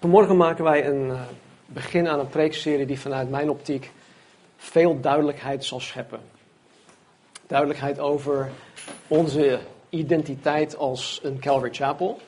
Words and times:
Vanmorgen 0.00 0.36
maken 0.36 0.64
wij 0.64 0.86
een 0.86 1.08
uh, 1.08 1.20
begin 1.66 2.08
aan 2.08 2.18
een 2.18 2.28
preekserie 2.28 2.86
die 2.86 3.00
vanuit 3.00 3.30
mijn 3.30 3.50
optiek 3.50 3.90
veel 4.56 5.00
duidelijkheid 5.00 5.64
zal 5.64 5.80
scheppen. 5.80 6.20
Duidelijkheid 7.46 7.98
over 7.98 8.50
onze 9.08 9.58
identiteit 9.88 10.76
als 10.76 11.20
een 11.22 11.38
Calvary 11.38 11.74
Chapel. 11.74 12.20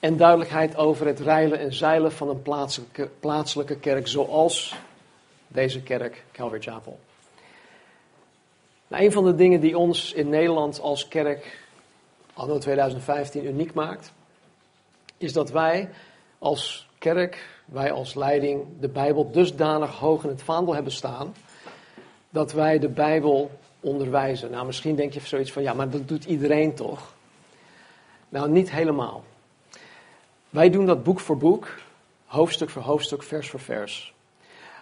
En 0.00 0.16
duidelijkheid 0.16 0.76
over 0.76 1.06
het 1.06 1.20
reilen 1.20 1.58
en 1.58 1.72
zeilen 1.72 2.12
van 2.12 2.28
een 2.28 2.42
plaatselijke, 2.42 3.08
plaatselijke 3.20 3.78
kerk 3.78 4.08
zoals 4.08 4.74
deze 5.46 5.82
kerk, 5.82 6.24
Calvary 6.32 6.62
Chapel. 6.62 6.98
Nou, 8.88 9.04
een 9.04 9.12
van 9.12 9.24
de 9.24 9.34
dingen 9.34 9.60
die 9.60 9.78
ons 9.78 10.12
in 10.12 10.28
Nederland 10.28 10.80
als 10.80 11.08
kerk 11.08 11.58
anno 12.34 12.58
2015 12.58 13.44
uniek 13.44 13.74
maakt, 13.74 14.12
is 15.16 15.32
dat 15.32 15.50
wij 15.50 15.88
als 16.38 16.88
kerk, 16.98 17.60
wij 17.64 17.92
als 17.92 18.14
leiding, 18.14 18.64
de 18.80 18.88
Bijbel 18.88 19.30
dusdanig 19.30 19.90
hoog 19.90 20.22
in 20.22 20.28
het 20.28 20.42
vaandel 20.42 20.74
hebben 20.74 20.92
staan, 20.92 21.34
dat 22.30 22.52
wij 22.52 22.78
de 22.78 22.88
Bijbel 22.88 23.50
onderwijzen. 23.80 24.50
Nou, 24.50 24.66
misschien 24.66 24.94
denk 24.94 25.12
je 25.12 25.20
zoiets 25.20 25.52
van, 25.52 25.62
ja, 25.62 25.72
maar 25.72 25.90
dat 25.90 26.08
doet 26.08 26.24
iedereen 26.24 26.74
toch? 26.74 27.14
Nou, 28.28 28.50
niet 28.50 28.70
helemaal. 28.70 29.24
Wij 30.50 30.70
doen 30.70 30.86
dat 30.86 31.02
boek 31.02 31.20
voor 31.20 31.36
boek, 31.36 31.68
hoofdstuk 32.26 32.70
voor 32.70 32.82
hoofdstuk, 32.82 33.22
vers 33.22 33.50
voor 33.50 33.60
vers. 33.60 34.14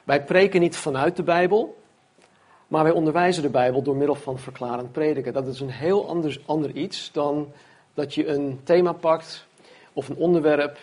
Wij 0.04 0.24
preken 0.24 0.60
niet 0.60 0.76
vanuit 0.76 1.16
de 1.16 1.22
Bijbel, 1.22 1.78
maar 2.66 2.82
wij 2.82 2.92
onderwijzen 2.92 3.42
de 3.42 3.48
Bijbel 3.48 3.82
door 3.82 3.96
middel 3.96 4.14
van 4.14 4.38
verklarend 4.38 4.92
prediken. 4.92 5.32
Dat 5.32 5.46
is 5.46 5.60
een 5.60 5.70
heel 5.70 6.08
ander, 6.08 6.40
ander 6.46 6.70
iets 6.70 7.12
dan 7.12 7.52
dat 7.94 8.14
je 8.14 8.26
een 8.26 8.60
thema 8.64 8.92
pakt 8.92 9.46
of 9.92 10.08
een 10.08 10.16
onderwerp 10.16 10.78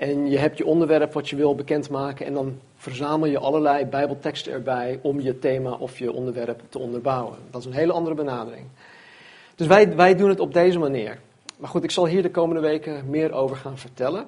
en 0.00 0.30
je 0.30 0.38
hebt 0.38 0.58
je 0.58 0.64
onderwerp 0.64 1.12
wat 1.12 1.28
je 1.28 1.36
wil 1.36 1.54
bekendmaken 1.54 2.26
en 2.26 2.34
dan 2.34 2.60
verzamel 2.76 3.28
je 3.28 3.38
allerlei 3.38 3.84
bijbelteksten 3.84 4.52
erbij 4.52 4.98
om 5.02 5.20
je 5.20 5.38
thema 5.38 5.72
of 5.72 5.98
je 5.98 6.12
onderwerp 6.12 6.62
te 6.68 6.78
onderbouwen. 6.78 7.38
Dat 7.50 7.60
is 7.60 7.66
een 7.66 7.72
hele 7.72 7.92
andere 7.92 8.14
benadering. 8.14 8.66
Dus 9.54 9.66
wij, 9.66 9.96
wij 9.96 10.14
doen 10.16 10.28
het 10.28 10.40
op 10.40 10.52
deze 10.52 10.78
manier. 10.78 11.18
Maar 11.56 11.68
goed, 11.68 11.84
ik 11.84 11.90
zal 11.90 12.06
hier 12.06 12.22
de 12.22 12.30
komende 12.30 12.60
weken 12.60 13.10
meer 13.10 13.32
over 13.32 13.56
gaan 13.56 13.78
vertellen. 13.78 14.26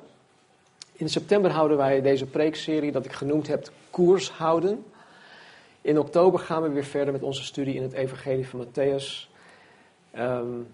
In 0.93 1.09
september 1.09 1.51
houden 1.51 1.77
wij 1.77 2.01
deze 2.01 2.27
preekserie 2.27 2.93
dat 2.93 3.05
ik 3.05 3.13
genoemd 3.13 3.47
heb 3.47 3.71
Koers 3.91 4.31
houden. 4.31 4.85
In 5.81 5.99
oktober 5.99 6.41
gaan 6.41 6.63
we 6.63 6.69
weer 6.69 6.85
verder 6.85 7.13
met 7.13 7.23
onze 7.23 7.45
studie 7.45 7.75
in 7.75 7.83
het 7.83 7.93
Evangelie 7.93 8.49
van 8.49 8.67
Matthäus. 8.67 9.29
Um, 10.19 10.67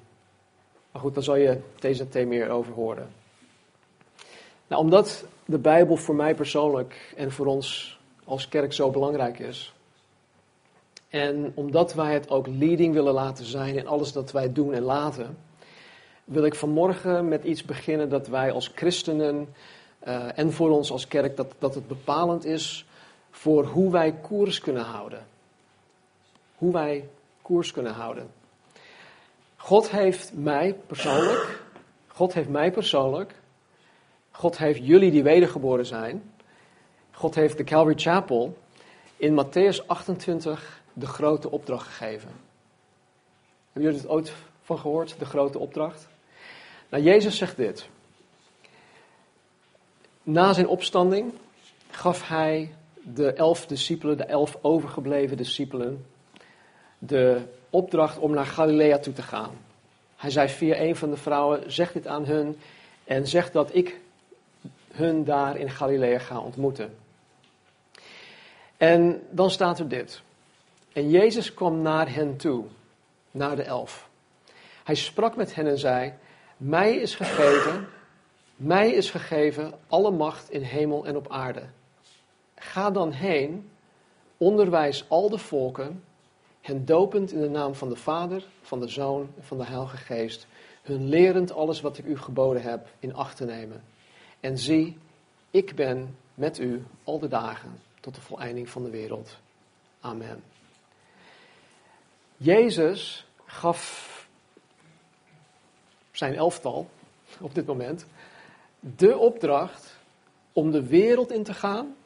maar 0.93 1.03
goed, 1.03 1.15
daar 1.15 1.23
zal 1.23 1.37
je 1.37 1.59
TZT 1.79 2.27
meer 2.27 2.51
over 2.51 2.73
horen. 2.73 3.18
Nou, 4.69 4.83
omdat 4.83 5.25
de 5.45 5.59
Bijbel 5.59 5.97
voor 5.97 6.15
mij 6.15 6.35
persoonlijk 6.35 7.15
en 7.17 7.33
voor 7.33 7.47
ons 7.47 7.99
als 8.25 8.49
kerk 8.49 8.73
zo 8.73 8.91
belangrijk 8.91 9.39
is. 9.39 9.73
En 11.09 11.53
omdat 11.55 11.95
wij 11.95 12.13
het 12.13 12.31
ook 12.31 12.47
leading 12.47 12.95
willen 12.95 13.13
laten 13.13 13.45
zijn 13.45 13.77
in 13.77 13.87
alles 13.87 14.13
dat 14.13 14.33
wij 14.33 14.53
doen 14.53 14.75
en 14.75 14.83
laten, 14.83 15.39
wil 16.25 16.45
ik 16.45 16.55
vanmorgen 16.55 17.29
met 17.29 17.45
iets 17.45 17.65
beginnen 17.65 18.09
dat 18.09 18.27
wij 18.27 18.53
als 18.53 18.71
christenen 18.75 19.49
uh, 20.07 20.39
en 20.39 20.53
voor 20.53 20.71
ons 20.71 20.91
als 20.91 21.09
kerk, 21.09 21.37
dat, 21.37 21.55
dat 21.59 21.75
het 21.75 21.89
bepalend 21.89 22.45
is 22.45 22.87
voor 23.31 23.65
hoe 23.65 23.91
wij 23.91 24.13
koers 24.13 24.61
kunnen 24.61 24.85
houden. 24.85 25.27
Hoe 26.57 26.73
wij 26.73 27.09
koers 27.43 27.73
kunnen 27.73 27.93
houden. 27.93 28.31
God 29.57 29.91
heeft 29.91 30.33
mij 30.35 30.77
persoonlijk, 30.87 31.63
God 32.07 32.35
heeft 32.35 32.49
mij 32.49 32.73
persoonlijk 32.73 33.35
God 34.39 34.59
heeft 34.59 34.87
jullie 34.87 35.11
die 35.11 35.23
wedergeboren 35.23 35.87
zijn, 35.87 36.33
God 37.11 37.35
heeft 37.35 37.57
de 37.57 37.65
Calvary 37.65 37.99
Chapel 37.99 38.59
in 39.17 39.45
Matthäus 39.45 39.87
28 39.87 40.81
de 40.93 41.07
grote 41.07 41.51
opdracht 41.51 41.87
gegeven. 41.87 42.31
Hebben 43.73 43.83
jullie 43.83 43.99
het 43.99 44.09
ooit 44.09 44.33
van 44.63 44.79
gehoord, 44.79 45.19
de 45.19 45.25
grote 45.25 45.59
opdracht? 45.59 46.09
Nou, 46.89 47.03
Jezus 47.03 47.37
zegt 47.37 47.57
dit. 47.57 47.89
Na 50.23 50.53
zijn 50.53 50.69
opstanding 50.69 51.33
gaf 51.91 52.29
hij 52.29 52.75
de 53.03 53.33
elf 53.33 53.67
discipelen, 53.67 54.17
de 54.17 54.25
elf 54.25 54.59
overgebleven 54.61 55.37
discipelen, 55.37 56.07
de 56.99 57.43
opdracht 57.71 58.19
om 58.19 58.35
naar 58.35 58.47
Galilea 58.47 58.99
toe 58.99 59.13
te 59.13 59.23
gaan. 59.23 59.51
Hij 60.17 60.31
zei 60.31 60.49
via 60.49 60.81
een 60.81 60.97
van 60.97 61.11
de 61.11 61.17
vrouwen, 61.17 61.73
zeg 61.73 61.93
dit 61.93 62.07
aan 62.07 62.25
hun 62.25 62.59
en 63.05 63.27
zeg 63.27 63.51
dat 63.51 63.75
ik 63.75 64.01
hun 64.99 65.25
daar 65.25 65.57
in 65.57 65.71
Galilea 65.71 66.19
gaan 66.19 66.43
ontmoeten. 66.43 66.97
En 68.77 69.23
dan 69.31 69.51
staat 69.51 69.79
er 69.79 69.89
dit. 69.89 70.23
En 70.93 71.11
Jezus 71.11 71.55
kwam 71.55 71.83
naar 71.83 72.15
hen 72.15 72.37
toe, 72.37 72.65
naar 73.31 73.57
de 73.57 73.63
elf. 73.63 74.09
Hij 74.85 74.95
sprak 74.95 75.37
met 75.37 75.55
hen 75.55 75.67
en 75.67 75.79
zei: 75.79 76.13
Mij 76.57 76.97
is 76.97 77.15
gegeven, 77.15 77.89
mij 78.57 78.91
is 78.91 79.11
gegeven 79.11 79.73
alle 79.89 80.11
macht 80.11 80.51
in 80.51 80.63
hemel 80.63 81.07
en 81.07 81.17
op 81.17 81.31
aarde. 81.31 81.63
Ga 82.55 82.91
dan 82.91 83.13
heen, 83.13 83.71
onderwijs 84.37 85.05
al 85.09 85.29
de 85.29 85.39
volken, 85.39 86.05
hen 86.61 86.85
dopend 86.85 87.33
in 87.33 87.41
de 87.41 87.51
naam 87.51 87.75
van 87.75 87.89
de 87.89 87.97
Vader, 87.97 88.45
van 88.63 88.81
de 88.81 88.89
Zoon 88.89 89.29
en 89.37 89.45
van 89.45 89.59
de 89.59 89.65
Heilige 89.65 89.97
Geest, 89.97 90.47
hun 90.83 91.09
lerend 91.09 91.53
alles 91.53 91.81
wat 91.81 91.99
ik 91.99 92.05
u 92.05 92.19
geboden 92.19 92.63
heb 92.63 92.89
in 92.99 93.15
acht 93.15 93.37
te 93.37 93.45
nemen. 93.45 93.83
En 94.41 94.59
zie, 94.59 94.97
ik 95.51 95.75
ben 95.75 96.17
met 96.35 96.59
u 96.59 96.85
al 97.05 97.19
de 97.19 97.29
dagen 97.29 97.81
tot 98.01 98.15
de 98.15 98.21
voleinding 98.21 98.69
van 98.69 98.83
de 98.83 98.91
wereld. 98.91 99.37
Amen. 100.01 100.43
Jezus 102.37 103.27
gaf 103.45 104.29
zijn 106.13 106.35
elftal 106.35 106.89
op 107.41 107.55
dit 107.55 107.67
moment 107.67 108.07
de 108.81 109.19
opdracht 109.19 109.97
om 110.53 110.71
de 110.71 110.87
wereld 110.87 111.33
in 111.33 111.43
te 111.43 111.55
gaan, 111.55 111.97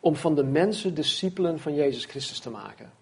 om 0.00 0.16
van 0.16 0.34
de 0.34 0.44
mensen 0.44 0.94
discipelen 0.94 1.58
van 1.58 1.74
Jezus 1.74 2.04
Christus 2.04 2.38
te 2.38 2.50
maken. 2.50 2.92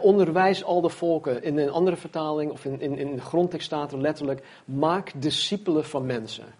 onderwijs 0.00 0.64
al 0.64 0.80
de 0.80 0.88
volken. 0.88 1.42
In 1.42 1.58
een 1.58 1.70
andere 1.70 1.96
vertaling 1.96 2.50
of 2.50 2.64
in, 2.64 2.80
in, 2.80 2.98
in 2.98 3.14
de 3.14 3.20
grondtekst 3.20 3.66
staat 3.66 3.92
er 3.92 4.00
letterlijk: 4.00 4.46
maak 4.64 5.12
discipelen 5.22 5.84
van 5.84 6.06
mensen. 6.06 6.54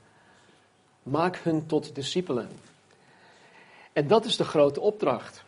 Maak 1.06 1.36
hun 1.36 1.66
tot 1.66 1.94
discipelen. 1.94 2.48
En 3.92 4.06
dat 4.06 4.24
is 4.24 4.36
de 4.36 4.44
grote 4.44 4.80
opdracht. 4.80 5.44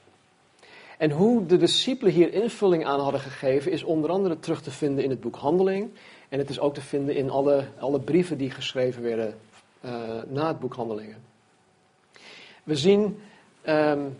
En 0.98 1.10
hoe 1.10 1.46
de 1.46 1.56
discipelen 1.56 2.12
hier 2.12 2.32
invulling 2.32 2.86
aan 2.86 3.00
hadden 3.00 3.20
gegeven, 3.20 3.72
is 3.72 3.82
onder 3.82 4.10
andere 4.10 4.38
terug 4.40 4.62
te 4.62 4.70
vinden 4.70 5.04
in 5.04 5.10
het 5.10 5.20
boek 5.20 5.36
Handeling. 5.36 5.90
En 6.28 6.38
het 6.38 6.50
is 6.50 6.60
ook 6.60 6.74
te 6.74 6.80
vinden 6.80 7.16
in 7.16 7.30
alle, 7.30 7.64
alle 7.78 8.00
brieven 8.00 8.38
die 8.38 8.50
geschreven 8.50 9.02
werden 9.02 9.38
uh, 9.84 9.92
na 10.28 10.48
het 10.48 10.58
boek 10.58 10.74
Handelingen. 10.74 11.16
We 12.64 12.76
zien 12.76 13.18
um, 13.66 14.18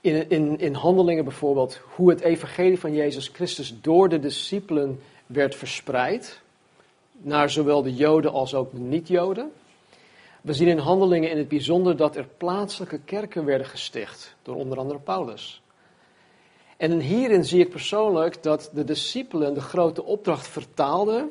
in, 0.00 0.30
in, 0.30 0.58
in 0.58 0.74
Handelingen 0.74 1.24
bijvoorbeeld 1.24 1.80
hoe 1.94 2.10
het 2.10 2.20
evangelie 2.20 2.78
van 2.78 2.92
Jezus 2.92 3.28
Christus 3.28 3.74
door 3.80 4.08
de 4.08 4.18
discipelen 4.18 5.00
werd 5.26 5.54
verspreid. 5.54 6.40
Naar 7.12 7.50
zowel 7.50 7.82
de 7.82 7.94
Joden 7.94 8.32
als 8.32 8.54
ook 8.54 8.72
de 8.72 8.78
niet-Joden. 8.78 9.52
We 10.46 10.52
zien 10.52 10.68
in 10.68 10.78
handelingen 10.78 11.30
in 11.30 11.38
het 11.38 11.48
bijzonder 11.48 11.96
dat 11.96 12.16
er 12.16 12.26
plaatselijke 12.36 12.98
kerken 12.98 13.44
werden 13.44 13.66
gesticht, 13.66 14.34
door 14.42 14.54
onder 14.56 14.78
andere 14.78 14.98
Paulus. 14.98 15.62
En 16.76 17.00
hierin 17.00 17.44
zie 17.44 17.60
ik 17.60 17.70
persoonlijk 17.70 18.42
dat 18.42 18.70
de 18.72 18.84
discipelen 18.84 19.54
de 19.54 19.60
grote 19.60 20.04
opdracht 20.04 20.48
vertaalden 20.48 21.30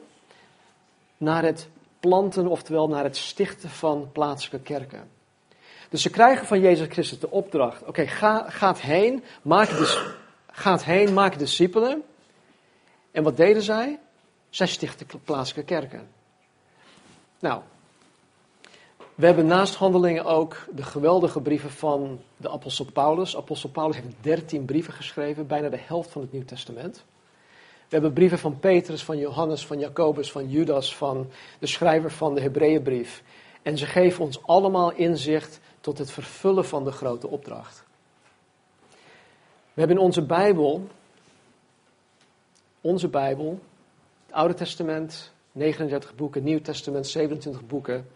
naar 1.17 1.43
het 1.43 1.67
planten, 1.99 2.47
oftewel 2.47 2.87
naar 2.87 3.03
het 3.03 3.17
stichten 3.17 3.69
van 3.69 4.09
plaatselijke 4.11 4.73
kerken. 4.73 5.09
Dus 5.89 6.01
ze 6.01 6.09
krijgen 6.09 6.47
van 6.47 6.59
Jezus 6.59 6.87
Christus 6.87 7.19
de 7.19 7.31
opdracht: 7.31 7.83
oké, 7.83 8.07
ga, 8.07 8.49
gaat 8.49 8.81
heen, 8.81 9.23
maak 9.41 9.69
gaat 10.47 10.83
heen, 10.83 11.13
maak 11.13 11.39
discipelen. 11.39 12.03
En 13.11 13.23
wat 13.23 13.37
deden 13.37 13.61
zij? 13.61 13.99
Zij 14.49 14.67
stichten 14.67 15.07
plaatselijke 15.23 15.73
kerken. 15.73 16.07
Nou, 17.39 17.61
we 19.15 19.25
hebben 19.25 19.45
naast 19.45 19.75
handelingen 19.75 20.25
ook 20.25 20.65
de 20.75 20.83
geweldige 20.83 21.41
brieven 21.41 21.71
van 21.71 22.19
de 22.37 22.49
apostel 22.49 22.85
Paulus. 22.93 23.37
Apostel 23.37 23.69
Paulus 23.69 23.95
heeft 23.95 24.15
dertien 24.21 24.65
brieven 24.65 24.93
geschreven, 24.93 25.47
bijna 25.47 25.69
de 25.69 25.79
helft 25.79 26.11
van 26.11 26.21
het 26.21 26.31
Nieuw 26.31 26.45
Testament. 26.45 27.03
We 27.87 28.01
hebben 28.01 28.13
brieven 28.13 28.39
van 28.39 28.59
Petrus, 28.59 29.03
van 29.03 29.17
Johannes, 29.17 29.65
van 29.65 29.79
Jacobus, 29.79 30.31
van 30.31 30.49
Judas, 30.49 30.95
van 30.95 31.29
de 31.59 31.67
schrijver 31.67 32.11
van 32.11 32.35
de 32.35 32.41
Hebreeënbrief. 32.41 33.23
En 33.61 33.77
ze 33.77 33.85
geven 33.85 34.23
ons 34.23 34.43
allemaal 34.43 34.91
inzicht 34.91 35.59
tot 35.81 35.97
het 35.97 36.11
vervullen 36.11 36.65
van 36.65 36.83
de 36.83 36.91
grote 36.91 37.27
opdracht. 37.27 37.83
We 39.73 39.81
hebben 39.81 39.97
in 39.97 40.03
onze 40.03 40.25
Bijbel, 40.25 40.87
onze 42.81 43.07
Bijbel, 43.07 43.59
het 44.25 44.35
Oude 44.35 44.53
Testament, 44.53 45.31
39 45.51 46.15
boeken, 46.15 46.43
Nieuw 46.43 46.61
Testament, 46.61 47.07
27 47.07 47.67
boeken 47.67 48.07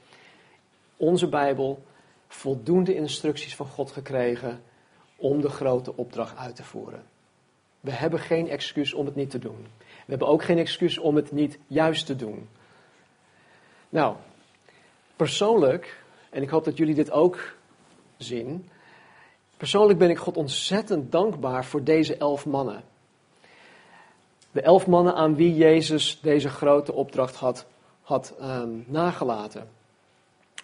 onze 1.00 1.28
Bijbel 1.28 1.84
voldoende 2.28 2.96
instructies 2.96 3.56
van 3.56 3.66
God 3.66 3.92
gekregen 3.92 4.62
om 5.16 5.42
de 5.42 5.50
grote 5.50 5.96
opdracht 5.96 6.38
uit 6.38 6.56
te 6.56 6.63
voeren. 6.63 7.04
We 7.80 7.92
hebben 7.92 8.19
geen 8.19 8.50
excuus 8.50 8.94
om 8.94 9.06
het 9.06 9.16
niet 9.16 9.30
te 9.30 9.40
doen. 9.40 9.68
We 9.78 10.16
hebben 10.16 10.28
ook 10.28 10.44
geen 10.44 10.57
excuus 10.57 10.98
om 10.98 11.16
het 11.16 11.31
niet 11.31 11.60
juist 11.68 12.06
te 12.06 12.16
doen. 12.16 12.50
Nou, 13.90 14.16
persoonlijk, 15.16 16.04
en 16.30 16.42
ik 16.42 16.50
hoop 16.50 16.66
dat 16.66 16.78
jullie 16.78 16.96
dit 16.96 17.12
ook 17.12 17.56
zien. 18.18 18.69
Persoonlijk 19.57 20.00
ben 20.00 20.10
ik 20.10 20.18
God 20.18 20.38
ontzettend 20.38 21.12
dankbaar 21.12 21.66
voor 21.66 21.84
deze 21.84 22.18
elf 22.18 22.45
mannen. 22.45 22.84
De 24.52 24.62
elf 24.62 24.88
mannen 24.88 25.16
aan 25.16 25.36
wie 25.36 25.56
Jezus 25.56 26.19
deze 26.22 26.50
grote 26.50 26.94
opdracht 26.94 27.36
had, 27.36 27.66
had 28.02 28.36
ehm, 28.40 28.69
nagelaten. 28.86 29.79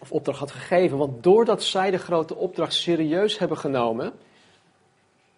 Of 0.05 0.11
opdracht 0.11 0.39
had 0.39 0.51
gegeven. 0.51 0.97
Want 0.97 1.23
doordat 1.23 1.63
zij 1.63 1.91
de 1.91 1.97
grote 1.97 2.35
opdracht 2.35 2.73
serieus 2.73 3.37
hebben 3.37 3.57
genomen, 3.57 4.13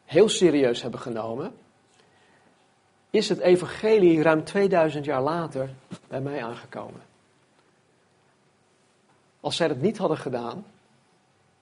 heel 0.05 0.29
serieus 0.29 0.81
hebben 0.81 0.99
genomen, 0.99 1.55
is 3.09 3.29
het 3.29 3.39
evangelie 3.39 4.21
ruim 4.21 4.43
2000 4.43 5.05
jaar 5.05 5.21
later 5.21 5.69
bij 6.07 6.21
mij 6.21 6.43
aangekomen. 6.43 7.01
Als 9.39 9.55
zij 9.55 9.67
dat 9.67 9.81
niet 9.81 9.97
hadden 9.97 10.17
gedaan, 10.17 10.65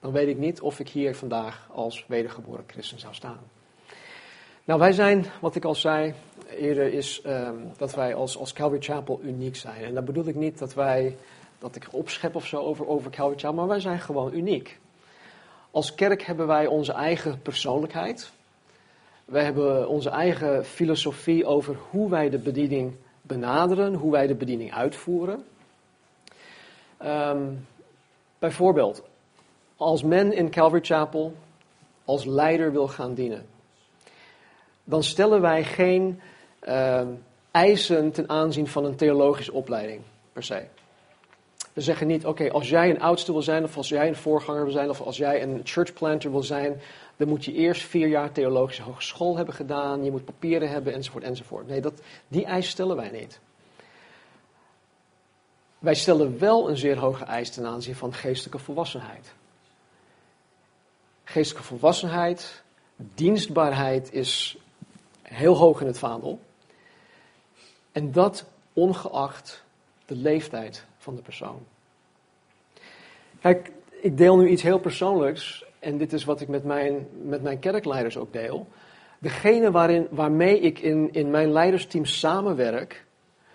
dan 0.00 0.12
weet 0.12 0.28
ik 0.28 0.38
niet 0.38 0.60
of 0.60 0.80
ik 0.80 0.88
hier 0.88 1.16
vandaag 1.16 1.68
als 1.72 2.04
wedergeboren 2.08 2.64
christen 2.66 2.98
zou 2.98 3.14
staan. 3.14 3.40
Nou, 4.64 4.80
wij 4.80 4.92
zijn, 4.92 5.26
wat 5.40 5.54
ik 5.54 5.64
al 5.64 5.74
zei 5.74 6.14
eerder, 6.50 6.92
is 6.92 7.20
ehm, 7.20 7.54
dat 7.76 7.94
wij 7.94 8.14
als, 8.14 8.38
als 8.38 8.52
Calvary 8.52 8.82
Chapel 8.82 9.20
uniek 9.22 9.56
zijn. 9.56 9.84
En 9.84 9.94
dat 9.94 10.04
bedoel 10.04 10.26
ik 10.26 10.34
niet 10.34 10.58
dat 10.58 10.74
wij, 10.74 11.16
dat 11.58 11.76
ik 11.76 11.88
opschep 11.90 12.34
of 12.34 12.46
zo 12.46 12.56
over, 12.56 12.88
over 12.88 13.12
Chapel, 13.12 13.52
maar 13.52 13.66
wij 13.66 13.80
zijn 13.80 14.00
gewoon 14.00 14.34
uniek. 14.34 14.78
Als 15.70 15.94
kerk 15.94 16.22
hebben 16.22 16.46
wij 16.46 16.66
onze 16.66 16.92
eigen 16.92 17.42
persoonlijkheid. 17.42 18.30
Wij 19.24 19.44
hebben 19.44 19.88
onze 19.88 20.10
eigen 20.10 20.64
filosofie 20.64 21.46
over 21.46 21.76
hoe 21.90 22.10
wij 22.10 22.30
de 22.30 22.38
bediening 22.38 22.96
benaderen, 23.22 23.94
hoe 23.94 24.12
wij 24.12 24.26
de 24.26 24.34
bediening 24.34 24.72
uitvoeren. 24.74 25.44
Um, 27.04 27.66
bijvoorbeeld, 28.38 29.02
als 29.76 30.02
men 30.02 30.32
in 30.32 30.50
Calvary 30.50 30.84
Chapel 30.84 31.34
als 32.04 32.24
leider 32.24 32.72
wil 32.72 32.88
gaan 32.88 33.14
dienen, 33.14 33.46
dan 34.84 35.02
stellen 35.02 35.40
wij 35.40 35.64
geen 35.64 36.20
uh, 36.68 37.06
eisen 37.50 38.12
ten 38.12 38.28
aanzien 38.28 38.66
van 38.66 38.84
een 38.84 38.96
theologische 38.96 39.52
opleiding, 39.52 40.00
per 40.32 40.42
se. 40.42 40.66
We 41.76 41.82
zeggen 41.82 42.06
niet, 42.06 42.26
oké, 42.26 42.50
als 42.50 42.68
jij 42.68 42.90
een 42.90 43.00
oudste 43.00 43.32
wil 43.32 43.42
zijn, 43.42 43.64
of 43.64 43.76
als 43.76 43.88
jij 43.88 44.08
een 44.08 44.16
voorganger 44.16 44.62
wil 44.62 44.72
zijn, 44.72 44.90
of 44.90 45.00
als 45.00 45.16
jij 45.16 45.42
een 45.42 45.60
church 45.64 45.92
planter 45.92 46.30
wil 46.30 46.42
zijn, 46.42 46.80
dan 47.16 47.28
moet 47.28 47.44
je 47.44 47.52
eerst 47.52 47.82
vier 47.82 48.08
jaar 48.08 48.32
theologische 48.32 48.82
hogeschool 48.82 49.36
hebben 49.36 49.54
gedaan, 49.54 50.04
je 50.04 50.10
moet 50.10 50.24
papieren 50.24 50.68
hebben, 50.68 50.94
enzovoort, 50.94 51.24
enzovoort. 51.24 51.66
Nee, 51.66 51.80
dat, 51.80 52.00
die 52.28 52.44
eis 52.44 52.68
stellen 52.68 52.96
wij 52.96 53.10
niet. 53.10 53.40
Wij 55.78 55.94
stellen 55.94 56.38
wel 56.38 56.68
een 56.68 56.76
zeer 56.76 56.98
hoge 56.98 57.24
eis 57.24 57.50
ten 57.50 57.66
aanzien 57.66 57.94
van 57.94 58.14
geestelijke 58.14 58.58
volwassenheid. 58.58 59.34
Geestelijke 61.24 61.66
volwassenheid, 61.68 62.62
dienstbaarheid 62.96 64.12
is 64.12 64.58
heel 65.22 65.56
hoog 65.56 65.80
in 65.80 65.86
het 65.86 65.98
vaandel. 65.98 66.40
En 67.92 68.12
dat 68.12 68.44
ongeacht 68.72 69.64
de 70.06 70.16
leeftijd 70.16 70.84
van 70.98 71.14
de 71.14 71.22
persoon. 71.22 71.66
Kijk, 73.40 73.70
ik 74.00 74.16
deel 74.16 74.36
nu 74.36 74.48
iets 74.48 74.62
heel 74.62 74.78
persoonlijks. 74.78 75.64
En 75.78 75.98
dit 75.98 76.12
is 76.12 76.24
wat 76.24 76.40
ik 76.40 76.48
met 76.48 76.64
mijn, 76.64 77.08
met 77.22 77.42
mijn 77.42 77.58
kerkleiders 77.58 78.16
ook 78.16 78.32
deel. 78.32 78.68
Degene 79.18 79.70
waarin, 79.70 80.06
waarmee 80.10 80.60
ik 80.60 80.78
in, 80.78 81.12
in 81.12 81.30
mijn 81.30 81.52
leidersteam 81.52 82.04
samenwerk, 82.04 83.04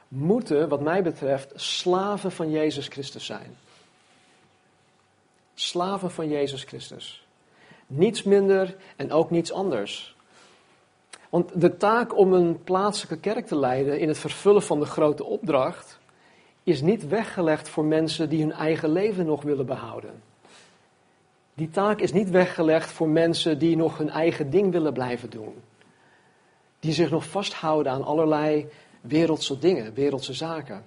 moeten, 0.07 0.69
wat 0.69 0.81
mij 0.81 1.03
betreft, 1.03 1.51
slaven 1.56 2.31
van 2.31 2.50
Jezus 2.50 2.88
Christus 2.88 3.25
zijn. 3.25 3.57
Slaven 5.53 6.12
van 6.12 6.30
Jezus 6.30 6.63
Christus. 6.63 7.25
Niets 7.88 8.24
minder 8.24 8.75
en 8.95 9.12
ook 9.12 9.30
niets 9.30 9.51
anders. 9.51 10.15
Want 11.30 11.62
de 11.62 11.77
taak 11.77 12.18
om 12.18 12.33
een 12.33 12.63
plaatselijke 12.63 13.19
kerk 13.19 13.48
te 13.48 13.59
leiden 13.59 14.00
in 14.00 14.07
het 14.07 14.18
vervullen 14.18 14.63
van 14.63 14.80
de 14.80 14.86
grote 14.86 15.24
opdracht 15.24 16.00
is 16.63 16.81
niet 16.81 17.08
weggelegd 17.08 17.69
voor 17.69 17.86
mensen 17.86 18.30
die 18.30 18.42
hun 18.42 18.52
eigen 18.52 18.92
leven 18.92 19.25
nog 19.25 19.42
willen 19.42 19.66
behouden. 19.66 20.22
Die 21.54 21.69
taak 21.69 22.00
is 22.00 22.12
niet 22.12 22.30
weggelegd 22.30 22.92
voor 22.92 23.10
mensen 23.10 23.60
die 23.60 23.75
nog 23.75 23.98
hun 23.98 24.10
eigen 24.10 24.50
ding 24.50 24.72
willen 24.72 24.94
blijven 24.94 25.30
doen. 25.30 25.54
Die 26.80 26.94
zich 26.94 27.10
nog 27.10 27.25
vasthouden 27.25 27.92
aan 27.92 28.04
allerlei 28.04 28.68
wereldse 29.02 29.60
dingen, 29.60 29.94
wereldse 29.94 30.34
zaken. 30.34 30.84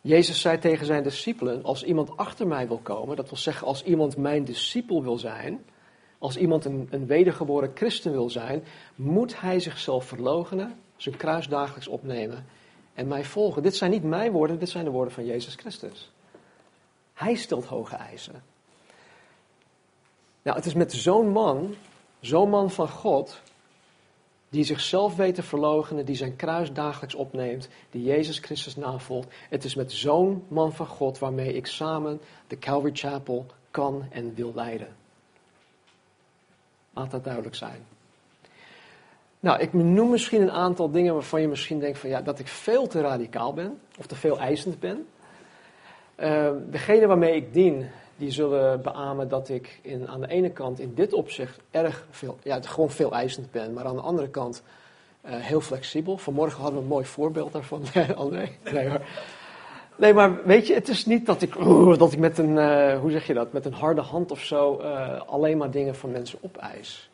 Jezus 0.00 0.40
zei 0.40 0.58
tegen 0.58 0.86
zijn 0.86 1.02
discipelen: 1.02 1.64
Als 1.64 1.84
iemand 1.84 2.16
achter 2.16 2.46
mij 2.46 2.68
wil 2.68 2.80
komen, 2.82 3.16
dat 3.16 3.28
wil 3.28 3.38
zeggen 3.38 3.66
als 3.66 3.82
iemand 3.82 4.16
mijn 4.16 4.44
discipel 4.44 5.02
wil 5.02 5.18
zijn, 5.18 5.64
als 6.18 6.36
iemand 6.36 6.64
een, 6.64 6.88
een 6.90 7.06
wedergeboren 7.06 7.70
christen 7.74 8.12
wil 8.12 8.30
zijn, 8.30 8.64
moet 8.94 9.40
hij 9.40 9.60
zichzelf 9.60 10.04
verloochenen, 10.04 10.74
zijn 10.96 11.16
kruis 11.16 11.48
dagelijks 11.48 11.88
opnemen 11.88 12.44
en 12.94 13.08
mij 13.08 13.24
volgen. 13.24 13.62
Dit 13.62 13.76
zijn 13.76 13.90
niet 13.90 14.02
mijn 14.02 14.32
woorden, 14.32 14.58
dit 14.58 14.68
zijn 14.68 14.84
de 14.84 14.90
woorden 14.90 15.14
van 15.14 15.24
Jezus 15.24 15.54
Christus. 15.54 16.10
Hij 17.12 17.34
stelt 17.34 17.64
hoge 17.64 17.96
eisen. 17.96 18.42
Nou, 20.42 20.56
het 20.56 20.66
is 20.66 20.74
met 20.74 20.92
zo'n 20.92 21.28
man, 21.28 21.74
zo'n 22.20 22.50
man 22.50 22.70
van 22.70 22.88
God, 22.88 23.40
die 24.48 24.64
zichzelf 24.64 25.16
weet 25.16 25.34
te 25.34 25.42
verloochenen, 25.42 26.04
die 26.04 26.16
zijn 26.16 26.36
kruis 26.36 26.72
dagelijks 26.72 27.14
opneemt, 27.14 27.68
die 27.90 28.02
Jezus 28.02 28.38
Christus 28.38 28.76
navolgt. 28.76 29.34
Het 29.50 29.64
is 29.64 29.74
met 29.74 29.92
zo'n 29.92 30.44
man 30.48 30.72
van 30.72 30.86
God 30.86 31.18
waarmee 31.18 31.52
ik 31.52 31.66
samen 31.66 32.20
de 32.46 32.58
Calvary 32.58 32.94
Chapel 32.94 33.46
kan 33.70 34.06
en 34.10 34.34
wil 34.34 34.52
leiden. 34.54 34.96
Laat 36.92 37.10
dat 37.10 37.24
duidelijk 37.24 37.54
zijn. 37.54 37.93
Nou, 39.44 39.60
ik 39.60 39.72
noem 39.72 40.10
misschien 40.10 40.42
een 40.42 40.50
aantal 40.50 40.90
dingen 40.90 41.12
waarvan 41.12 41.40
je 41.40 41.48
misschien 41.48 41.78
denkt 41.78 41.98
van 41.98 42.08
ja, 42.08 42.22
dat 42.22 42.38
ik 42.38 42.48
veel 42.48 42.86
te 42.86 43.00
radicaal 43.00 43.54
ben 43.54 43.80
of 43.98 44.06
te 44.06 44.14
veel 44.14 44.38
eisend 44.38 44.80
ben. 44.80 45.06
Uh, 46.20 46.50
degene 46.70 47.06
waarmee 47.06 47.36
ik 47.36 47.52
dien, 47.52 47.86
die 48.16 48.30
zullen 48.30 48.82
beamen 48.82 49.28
dat 49.28 49.48
ik 49.48 49.78
in, 49.82 50.08
aan 50.08 50.20
de 50.20 50.28
ene 50.28 50.50
kant 50.50 50.80
in 50.80 50.94
dit 50.94 51.12
opzicht 51.12 51.60
erg 51.70 52.06
veel, 52.10 52.38
ja, 52.42 52.58
gewoon 52.62 52.90
veel 52.90 53.12
eisend 53.12 53.50
ben, 53.50 53.72
maar 53.72 53.84
aan 53.84 53.96
de 53.96 54.02
andere 54.02 54.28
kant 54.28 54.62
uh, 55.26 55.30
heel 55.34 55.60
flexibel. 55.60 56.16
Vanmorgen 56.16 56.60
hadden 56.60 56.76
we 56.76 56.82
een 56.82 56.92
mooi 56.92 57.04
voorbeeld 57.04 57.52
daarvan. 57.52 57.82
André? 58.14 58.48
Nee. 58.72 58.88
Nee, 59.96 60.14
maar 60.14 60.44
weet 60.44 60.66
je, 60.66 60.74
het 60.74 60.88
is 60.88 61.06
niet 61.06 61.26
dat 61.26 61.42
ik, 61.42 61.54
dat 61.98 62.12
ik 62.12 62.18
met 62.18 62.38
een, 62.38 62.56
uh, 62.56 62.98
hoe 63.00 63.10
zeg 63.10 63.26
je 63.26 63.34
dat, 63.34 63.52
met 63.52 63.64
een 63.64 63.72
harde 63.72 64.00
hand 64.00 64.30
of 64.30 64.40
zo 64.40 64.74
alleen 65.26 65.58
maar 65.58 65.70
dingen 65.70 65.94
van 65.94 66.10
mensen 66.10 66.38
opeis. 66.42 67.08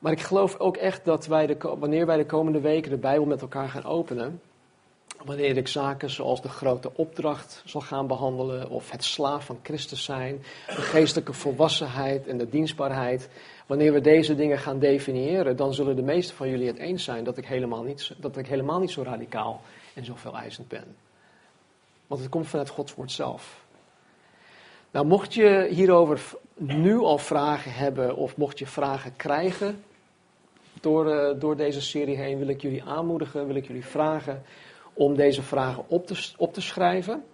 Maar 0.00 0.12
ik 0.12 0.20
geloof 0.20 0.58
ook 0.58 0.76
echt 0.76 1.04
dat 1.04 1.26
wij 1.26 1.56
wanneer 1.60 2.06
wij 2.06 2.16
de 2.16 2.26
komende 2.26 2.60
weken 2.60 2.90
de 2.90 2.96
Bijbel 2.96 3.26
met 3.26 3.40
elkaar 3.40 3.68
gaan 3.68 3.84
openen, 3.84 4.40
wanneer 5.24 5.56
ik 5.56 5.68
zaken 5.68 6.10
zoals 6.10 6.42
de 6.42 6.48
grote 6.48 6.90
opdracht 6.94 7.62
zal 7.64 7.80
gaan 7.80 8.06
behandelen, 8.06 8.70
of 8.70 8.90
het 8.90 9.04
slaaf 9.04 9.44
van 9.44 9.58
Christus 9.62 10.04
zijn, 10.04 10.42
de 10.66 10.72
geestelijke 10.72 11.32
volwassenheid 11.32 12.26
en 12.26 12.38
de 12.38 12.48
dienstbaarheid, 12.48 13.28
wanneer 13.66 13.92
we 13.92 14.00
deze 14.00 14.34
dingen 14.34 14.58
gaan 14.58 14.78
definiëren, 14.78 15.56
dan 15.56 15.74
zullen 15.74 15.96
de 15.96 16.02
meesten 16.02 16.36
van 16.36 16.48
jullie 16.48 16.66
het 16.66 16.78
eens 16.78 17.04
zijn 17.04 17.24
dat 17.24 17.36
ik 17.36 17.46
helemaal 17.46 17.82
niet, 17.82 18.14
dat 18.16 18.36
ik 18.36 18.46
helemaal 18.46 18.80
niet 18.80 18.90
zo 18.90 19.02
radicaal 19.02 19.60
en 19.94 20.04
zo 20.04 20.12
veel 20.16 20.36
eisend 20.36 20.68
ben. 20.68 20.96
Want 22.06 22.20
het 22.20 22.30
komt 22.30 22.46
vanuit 22.46 22.68
Gods 22.68 22.94
woord 22.94 23.12
zelf. 23.12 23.64
Nou, 24.90 25.06
mocht 25.06 25.34
je 25.34 25.68
hierover 25.70 26.20
nu 26.54 26.98
al 26.98 27.18
vragen 27.18 27.72
hebben 27.72 28.16
of 28.16 28.36
mocht 28.36 28.58
je 28.58 28.66
vragen 28.66 29.16
krijgen 29.16 29.84
door, 30.80 31.06
uh, 31.06 31.40
door 31.40 31.56
deze 31.56 31.80
serie 31.80 32.16
heen, 32.16 32.38
wil 32.38 32.48
ik 32.48 32.62
jullie 32.62 32.84
aanmoedigen, 32.84 33.46
wil 33.46 33.56
ik 33.56 33.66
jullie 33.66 33.84
vragen 33.84 34.42
om 34.92 35.16
deze 35.16 35.42
vragen 35.42 35.84
op 35.88 36.06
te, 36.06 36.32
op 36.36 36.52
te 36.52 36.60
schrijven. 36.60 37.24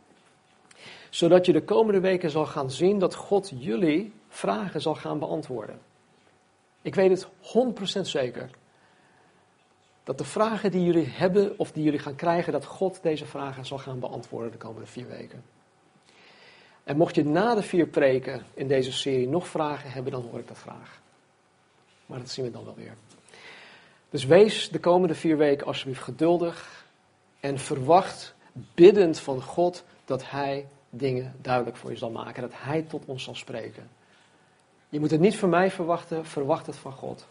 Zodat 1.11 1.47
je 1.47 1.53
de 1.53 1.65
komende 1.65 2.01
weken 2.01 2.31
zal 2.31 2.47
gaan 2.47 2.71
zien 2.71 2.99
dat 2.99 3.15
God 3.15 3.53
jullie 3.55 4.13
vragen 4.29 4.81
zal 4.81 4.95
gaan 4.95 5.19
beantwoorden. 5.19 5.79
Ik 6.83 6.95
weet 6.95 7.11
het 7.11 7.27
100% 7.99 8.01
zeker. 8.01 8.51
Dat 10.05 10.19
de 10.19 10.25
vragen 10.25 10.71
die 10.71 10.85
jullie 10.85 11.07
hebben 11.07 11.59
of 11.59 11.73
die 11.73 11.85
jullie 11.85 11.99
gaan 11.99 12.15
krijgen, 12.15 12.53
dat 12.53 12.65
God 12.65 13.03
deze 13.03 13.27
vragen 13.27 13.67
zal 13.67 13.79
gaan 13.79 13.99
beantwoorden 13.99 14.53
de 14.53 14.59
komende 14.59 14.87
vier 14.87 15.09
weken. 15.09 15.45
En 16.85 16.97
mocht 16.97 17.15
je 17.15 17.25
na 17.25 17.55
de 17.55 17.63
vier 17.63 17.87
preken 17.87 18.47
in 18.55 18.69
deze 18.69 18.93
serie 18.93 19.29
nog 19.29 19.49
vragen 19.49 19.91
hebben, 19.91 20.13
dan 20.13 20.23
hoor 20.31 20.39
ik 20.39 20.49
dat 20.49 20.59
graag. 20.59 21.01
Maar 22.07 22.19
dat 22.19 22.31
zien 22.31 22.45
we 22.45 22.51
dan 22.51 22.65
wel 22.65 22.75
weer. 22.75 22.95
Dus 24.11 24.25
wees 24.25 24.69
de 24.69 24.79
komende 24.79 25.15
vier 25.15 25.37
weken 25.37 25.67
alsjeblieft 25.67 26.03
geduldig 26.03 26.85
en 27.41 27.59
verwacht 27.59 28.35
biddend 28.75 29.19
van 29.19 29.43
God 29.43 29.85
dat 30.05 30.31
Hij 30.31 30.67
dingen 30.91 31.35
duidelijk 31.41 31.77
voor 31.77 31.91
je 31.91 31.97
zal 31.97 32.11
maken. 32.11 32.43
Dat 32.43 32.53
Hij 32.55 32.83
tot 32.83 33.05
ons 33.07 33.25
zal 33.25 33.35
spreken. 33.35 33.91
Je 34.89 35.01
moet 35.01 35.11
het 35.11 35.21
niet 35.21 35.37
van 35.37 35.49
mij 35.49 35.71
verwachten, 35.71 36.27
verwacht 36.27 36.67
het 36.67 36.77
van 36.77 36.93
God. 36.93 37.27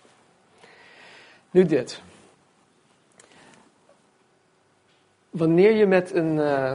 Nu 1.52 1.66
dit. 1.66 2.02
Wanneer 5.30 5.72
je 5.72 5.86
met 5.86 6.14
een 6.14 6.38
uh, 6.38 6.74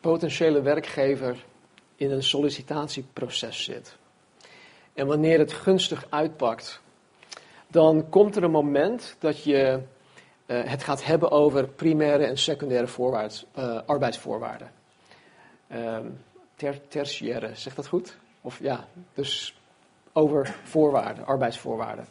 potentiële 0.00 0.62
werkgever 0.62 1.44
in 1.96 2.10
een 2.10 2.22
sollicitatieproces 2.22 3.64
zit. 3.64 3.96
En 4.94 5.06
wanneer 5.06 5.38
het 5.38 5.52
gunstig 5.52 6.06
uitpakt, 6.08 6.80
dan 7.70 8.08
komt 8.08 8.36
er 8.36 8.42
een 8.42 8.50
moment 8.50 9.16
dat 9.18 9.44
je 9.44 9.80
uh, 10.46 10.62
het 10.64 10.82
gaat 10.82 11.04
hebben 11.04 11.30
over 11.30 11.68
primaire 11.68 12.24
en 12.24 12.38
secundaire 12.38 12.88
uh, 13.58 13.80
arbeidsvoorwaarden. 13.86 14.70
Ter, 16.54 16.88
tertiaire, 16.88 17.50
zegt 17.54 17.76
dat 17.76 17.86
goed? 17.86 18.16
Of 18.40 18.58
ja, 18.58 18.86
dus 19.14 19.60
over 20.12 20.56
voorwaarden, 20.64 21.26
arbeidsvoorwaarden. 21.26 22.06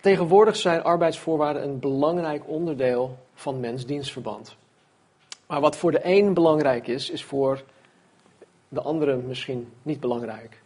Tegenwoordig 0.00 0.56
zijn 0.56 0.82
arbeidsvoorwaarden 0.82 1.62
een 1.62 1.78
belangrijk 1.78 2.48
onderdeel 2.48 3.18
van 3.34 3.60
mensdienstverband. 3.60 4.56
Maar 5.46 5.60
wat 5.60 5.76
voor 5.76 5.90
de 5.90 6.00
een 6.02 6.34
belangrijk 6.34 6.86
is, 6.86 7.10
is 7.10 7.24
voor 7.24 7.62
de 8.68 8.82
andere 8.82 9.16
misschien 9.16 9.72
niet 9.82 10.00
belangrijk. 10.00 10.62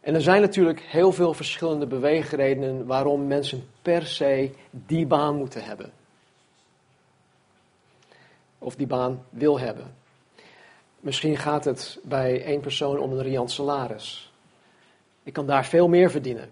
En 0.00 0.14
er 0.14 0.22
zijn 0.22 0.40
natuurlijk 0.40 0.80
heel 0.80 1.12
veel 1.12 1.34
verschillende 1.34 1.86
beweegredenen 1.86 2.86
waarom 2.86 3.26
mensen 3.26 3.68
per 3.82 4.06
se 4.06 4.50
die 4.70 5.06
baan 5.06 5.36
moeten 5.36 5.64
hebben. 5.64 5.92
Of 8.58 8.76
die 8.76 8.86
baan 8.86 9.24
wil 9.30 9.58
hebben. 9.58 9.94
Misschien 11.00 11.36
gaat 11.36 11.64
het 11.64 11.98
bij 12.02 12.44
één 12.44 12.60
persoon 12.60 12.98
om 12.98 13.12
een 13.12 13.22
riant 13.22 13.50
salaris. 13.50 14.32
Ik 15.22 15.32
kan 15.32 15.46
daar 15.46 15.64
veel 15.64 15.88
meer 15.88 16.10
verdienen. 16.10 16.50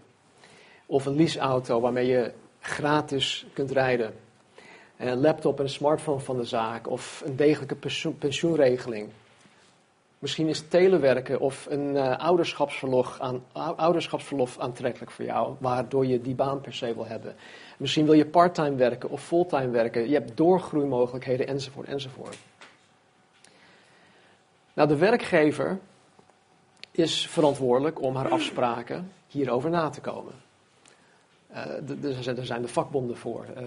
Of 0.86 1.06
een 1.06 1.16
leaseauto 1.16 1.80
waarmee 1.80 2.06
je 2.06 2.32
gratis 2.60 3.46
kunt 3.52 3.70
rijden. 3.70 4.14
Een 4.96 5.20
laptop 5.20 5.58
en 5.58 5.64
een 5.64 5.70
smartphone 5.70 6.20
van 6.20 6.36
de 6.36 6.44
zaak. 6.44 6.90
Of 6.90 7.22
een 7.24 7.36
degelijke 7.36 7.76
pensioenregeling. 8.18 9.08
Misschien 10.18 10.48
is 10.48 10.68
telewerken 10.68 11.40
of 11.40 11.66
een 11.70 11.94
uh, 11.94 12.18
ouderschapsverlof, 12.18 13.20
aan, 13.20 13.44
ouderschapsverlof 13.76 14.58
aantrekkelijk 14.58 15.10
voor 15.10 15.24
jou, 15.24 15.54
waardoor 15.58 16.06
je 16.06 16.20
die 16.20 16.34
baan 16.34 16.60
per 16.60 16.74
se 16.74 16.94
wil 16.94 17.06
hebben. 17.06 17.34
Misschien 17.76 18.04
wil 18.04 18.14
je 18.14 18.26
parttime 18.26 18.74
werken 18.74 19.10
of 19.10 19.22
fulltime 19.22 19.70
werken. 19.70 20.08
Je 20.08 20.14
hebt 20.14 20.36
doorgroeimogelijkheden 20.36 21.46
enzovoort 21.46 21.88
enzovoort. 21.88 22.38
Nou, 24.74 24.88
de 24.88 24.96
werkgever 24.96 25.78
is 26.90 27.26
verantwoordelijk 27.26 28.02
om 28.02 28.16
haar 28.16 28.28
afspraken 28.28 29.12
hierover 29.26 29.70
na 29.70 29.90
te 29.90 30.00
komen. 30.00 30.45
Uh, 31.50 32.36
er 32.36 32.46
zijn 32.46 32.62
de 32.62 32.68
vakbonden 32.68 33.16
voor. 33.16 33.46
Uh, 33.56 33.64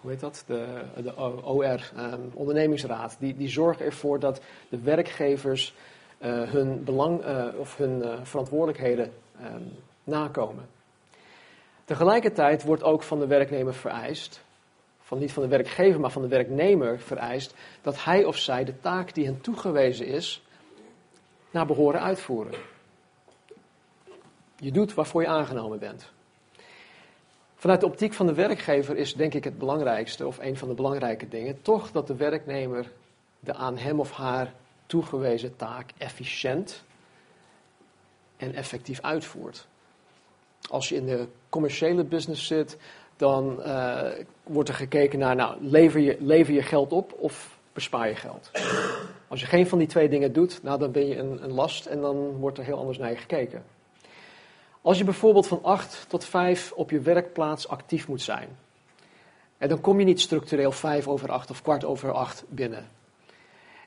hoe 0.00 0.10
heet 0.10 0.20
dat? 0.20 0.44
De, 0.46 0.82
de 1.02 1.16
OR, 1.44 1.92
um, 1.98 2.30
ondernemingsraad. 2.34 3.16
Die, 3.18 3.36
die 3.36 3.48
zorgen 3.48 3.84
ervoor 3.84 4.18
dat 4.18 4.40
de 4.68 4.80
werkgevers 4.80 5.74
uh, 6.22 6.42
hun, 6.42 6.84
belang, 6.84 7.24
of 7.56 7.76
hun 7.76 8.26
verantwoordelijkheden 8.26 9.12
um, 9.40 9.72
nakomen. 10.04 10.64
Tegelijkertijd 11.84 12.62
wordt 12.62 12.82
ook 12.82 13.02
van 13.02 13.18
de 13.18 13.26
werknemer 13.26 13.74
vereist, 13.74 14.44
van 15.00 15.18
niet 15.18 15.32
van 15.32 15.42
de 15.42 15.48
werkgever, 15.48 16.00
maar 16.00 16.10
van 16.10 16.22
de 16.22 16.28
werknemer 16.28 16.98
vereist, 16.98 17.54
dat 17.82 18.04
hij 18.04 18.24
of 18.24 18.36
zij 18.36 18.64
de 18.64 18.80
taak 18.80 19.14
die 19.14 19.24
hen 19.24 19.40
toegewezen 19.40 20.06
is, 20.06 20.42
naar 21.50 21.66
behoren 21.66 22.00
uitvoeren. 22.00 22.54
Je 24.56 24.72
doet 24.72 24.94
waarvoor 24.94 25.22
je 25.22 25.28
aangenomen 25.28 25.78
bent. 25.78 26.12
Vanuit 27.62 27.80
de 27.80 27.86
optiek 27.86 28.12
van 28.12 28.26
de 28.26 28.34
werkgever 28.34 28.96
is 28.96 29.14
denk 29.14 29.34
ik 29.34 29.44
het 29.44 29.58
belangrijkste, 29.58 30.26
of 30.26 30.38
een 30.38 30.56
van 30.56 30.68
de 30.68 30.74
belangrijke 30.74 31.28
dingen, 31.28 31.62
toch 31.62 31.90
dat 31.90 32.06
de 32.06 32.16
werknemer 32.16 32.92
de 33.40 33.54
aan 33.54 33.78
hem 33.78 34.00
of 34.00 34.10
haar 34.10 34.52
toegewezen 34.86 35.56
taak 35.56 35.90
efficiënt 35.98 36.84
en 38.36 38.54
effectief 38.54 39.00
uitvoert. 39.00 39.66
Als 40.70 40.88
je 40.88 40.94
in 40.94 41.06
de 41.06 41.26
commerciële 41.48 42.04
business 42.04 42.46
zit, 42.46 42.76
dan 43.16 43.56
uh, 43.58 44.02
wordt 44.42 44.68
er 44.68 44.74
gekeken 44.74 45.18
naar, 45.18 45.36
nou, 45.36 45.56
lever 45.60 46.00
je, 46.00 46.16
lever 46.20 46.54
je 46.54 46.62
geld 46.62 46.92
op 46.92 47.14
of 47.18 47.58
bespaar 47.72 48.08
je 48.08 48.14
geld. 48.14 48.50
Als 49.28 49.40
je 49.40 49.46
geen 49.46 49.66
van 49.66 49.78
die 49.78 49.88
twee 49.88 50.08
dingen 50.08 50.32
doet, 50.32 50.62
nou, 50.62 50.78
dan 50.78 50.92
ben 50.92 51.06
je 51.06 51.16
een, 51.16 51.44
een 51.44 51.52
last 51.52 51.86
en 51.86 52.00
dan 52.00 52.16
wordt 52.16 52.58
er 52.58 52.64
heel 52.64 52.78
anders 52.78 52.98
naar 52.98 53.10
je 53.10 53.16
gekeken. 53.16 53.64
Als 54.82 54.98
je 54.98 55.04
bijvoorbeeld 55.04 55.46
van 55.46 55.62
8 55.62 56.04
tot 56.08 56.24
5 56.24 56.72
op 56.72 56.90
je 56.90 57.00
werkplaats 57.00 57.68
actief 57.68 58.08
moet 58.08 58.22
zijn, 58.22 58.48
en 59.58 59.68
dan 59.68 59.80
kom 59.80 59.98
je 59.98 60.04
niet 60.04 60.20
structureel 60.20 60.72
5 60.72 61.08
over 61.08 61.30
8 61.30 61.50
of 61.50 61.62
kwart 61.62 61.84
over 61.84 62.12
8 62.12 62.44
binnen. 62.48 62.88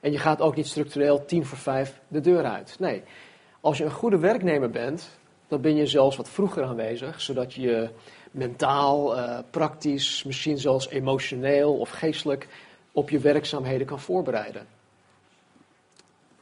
En 0.01 0.11
je 0.11 0.17
gaat 0.17 0.41
ook 0.41 0.55
niet 0.55 0.67
structureel 0.67 1.25
10 1.25 1.45
voor 1.45 1.57
5 1.57 2.01
de 2.07 2.21
deur 2.21 2.43
uit. 2.43 2.75
Nee, 2.79 3.03
als 3.61 3.77
je 3.77 3.83
een 3.83 3.91
goede 3.91 4.17
werknemer 4.17 4.69
bent, 4.69 5.09
dan 5.47 5.61
ben 5.61 5.75
je 5.75 5.87
zelfs 5.87 6.17
wat 6.17 6.29
vroeger 6.29 6.63
aanwezig, 6.63 7.21
zodat 7.21 7.53
je 7.53 7.89
mentaal, 8.31 9.17
uh, 9.17 9.39
praktisch, 9.49 10.23
misschien 10.23 10.57
zelfs 10.57 10.89
emotioneel 10.89 11.77
of 11.77 11.89
geestelijk 11.89 12.47
op 12.91 13.09
je 13.09 13.19
werkzaamheden 13.19 13.87
kan 13.87 13.99
voorbereiden. 13.99 14.67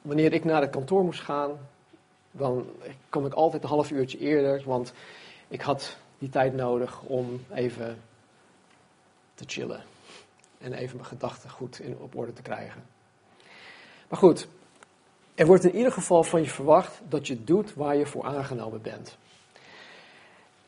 Wanneer 0.01 0.33
ik 0.33 0.43
naar 0.43 0.61
het 0.61 0.69
kantoor 0.69 1.03
moest 1.03 1.21
gaan, 1.21 1.51
dan 2.35 2.65
kom 3.09 3.25
ik 3.25 3.33
altijd 3.33 3.63
een 3.63 3.69
half 3.69 3.91
uurtje 3.91 4.17
eerder, 4.17 4.63
want 4.65 4.93
ik 5.47 5.61
had 5.61 5.97
die 6.17 6.29
tijd 6.29 6.53
nodig 6.53 7.01
om 7.01 7.45
even 7.53 8.01
te 9.33 9.43
chillen. 9.47 9.83
En 10.57 10.73
even 10.73 10.95
mijn 10.95 11.07
gedachten 11.07 11.49
goed 11.49 11.79
in, 11.79 11.97
op 11.99 12.15
orde 12.15 12.33
te 12.33 12.41
krijgen. 12.41 12.83
Maar 14.07 14.19
goed, 14.19 14.47
er 15.35 15.45
wordt 15.45 15.63
in 15.63 15.75
ieder 15.75 15.91
geval 15.91 16.23
van 16.23 16.41
je 16.41 16.49
verwacht 16.49 17.01
dat 17.09 17.27
je 17.27 17.43
doet 17.43 17.73
waar 17.73 17.95
je 17.95 18.05
voor 18.05 18.23
aangenomen 18.23 18.81
bent. 18.81 19.17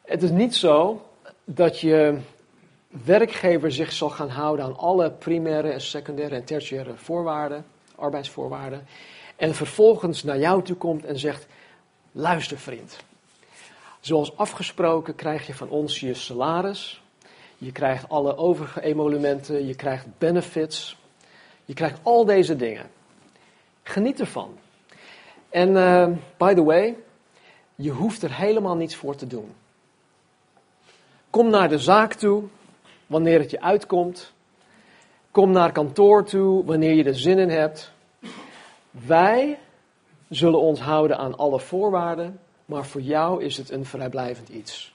Het 0.02 0.24
is 0.24 0.30
niet 0.30 0.56
zo 0.56 1.06
dat 1.44 1.80
je 1.80 2.20
werkgever 2.88 3.72
zich 3.72 3.92
zal 3.92 4.10
gaan 4.10 4.30
houden 4.30 4.66
aan 4.66 4.78
alle 4.78 5.12
primaire 5.12 5.70
en 5.70 5.82
secundaire 5.82 6.36
en 6.36 6.44
tertiaire 6.44 6.96
voorwaarden, 6.96 7.66
arbeidsvoorwaarden, 7.96 8.88
en 9.36 9.56
vervolgens 9.56 10.24
naar 10.24 10.40
jou 10.40 10.64
toe 10.64 10.76
komt 10.76 11.06
en 11.06 11.20
zegt: 11.20 11.48
Luister, 12.18 12.60
vriend. 12.60 12.98
Zoals 14.00 14.38
afgesproken 14.38 15.16
krijg 15.16 15.48
je 15.48 15.54
van 15.54 15.70
ons 15.70 16.00
je 16.00 16.14
salaris. 16.14 17.02
Je 17.58 17.72
krijgt 17.72 18.10
alle 18.10 18.38
overige 18.38 18.82
emolumenten. 18.82 19.68
Je 19.68 19.76
krijgt 19.76 20.06
benefits. 20.18 20.98
Je 21.66 21.74
krijgt 21.74 22.00
al 22.04 22.26
deze 22.26 22.56
dingen. 22.56 22.90
Geniet 23.84 24.20
ervan. 24.20 24.58
En 25.50 25.70
uh, 25.70 26.08
by 26.38 26.54
the 26.54 26.64
way, 26.64 26.98
je 27.76 27.92
hoeft 27.92 28.22
er 28.22 28.36
helemaal 28.36 28.76
niets 28.76 28.96
voor 28.96 29.16
te 29.16 29.28
doen. 29.28 29.54
Kom 31.30 31.50
naar 31.50 31.70
de 31.70 31.80
zaak 31.80 32.14
toe 32.14 32.44
wanneer 33.08 33.40
het 33.40 33.52
je 33.52 33.62
uitkomt. 33.62 34.34
Kom 35.32 35.52
naar 35.52 35.72
kantoor 35.72 36.24
toe 36.24 36.66
wanneer 36.66 36.94
je 36.94 37.04
er 37.04 37.20
zin 37.20 37.40
in 37.40 37.50
hebt. 37.50 37.92
Wij 38.92 39.60
zullen 40.30 40.60
ons 40.60 40.80
houden 40.80 41.18
aan 41.18 41.38
alle 41.38 41.60
voorwaarden, 41.60 42.40
maar 42.66 42.86
voor 42.86 43.02
jou 43.02 43.44
is 43.44 43.58
het 43.58 43.70
een 43.70 43.86
vrijblijvend 43.86 44.50
iets. 44.50 44.94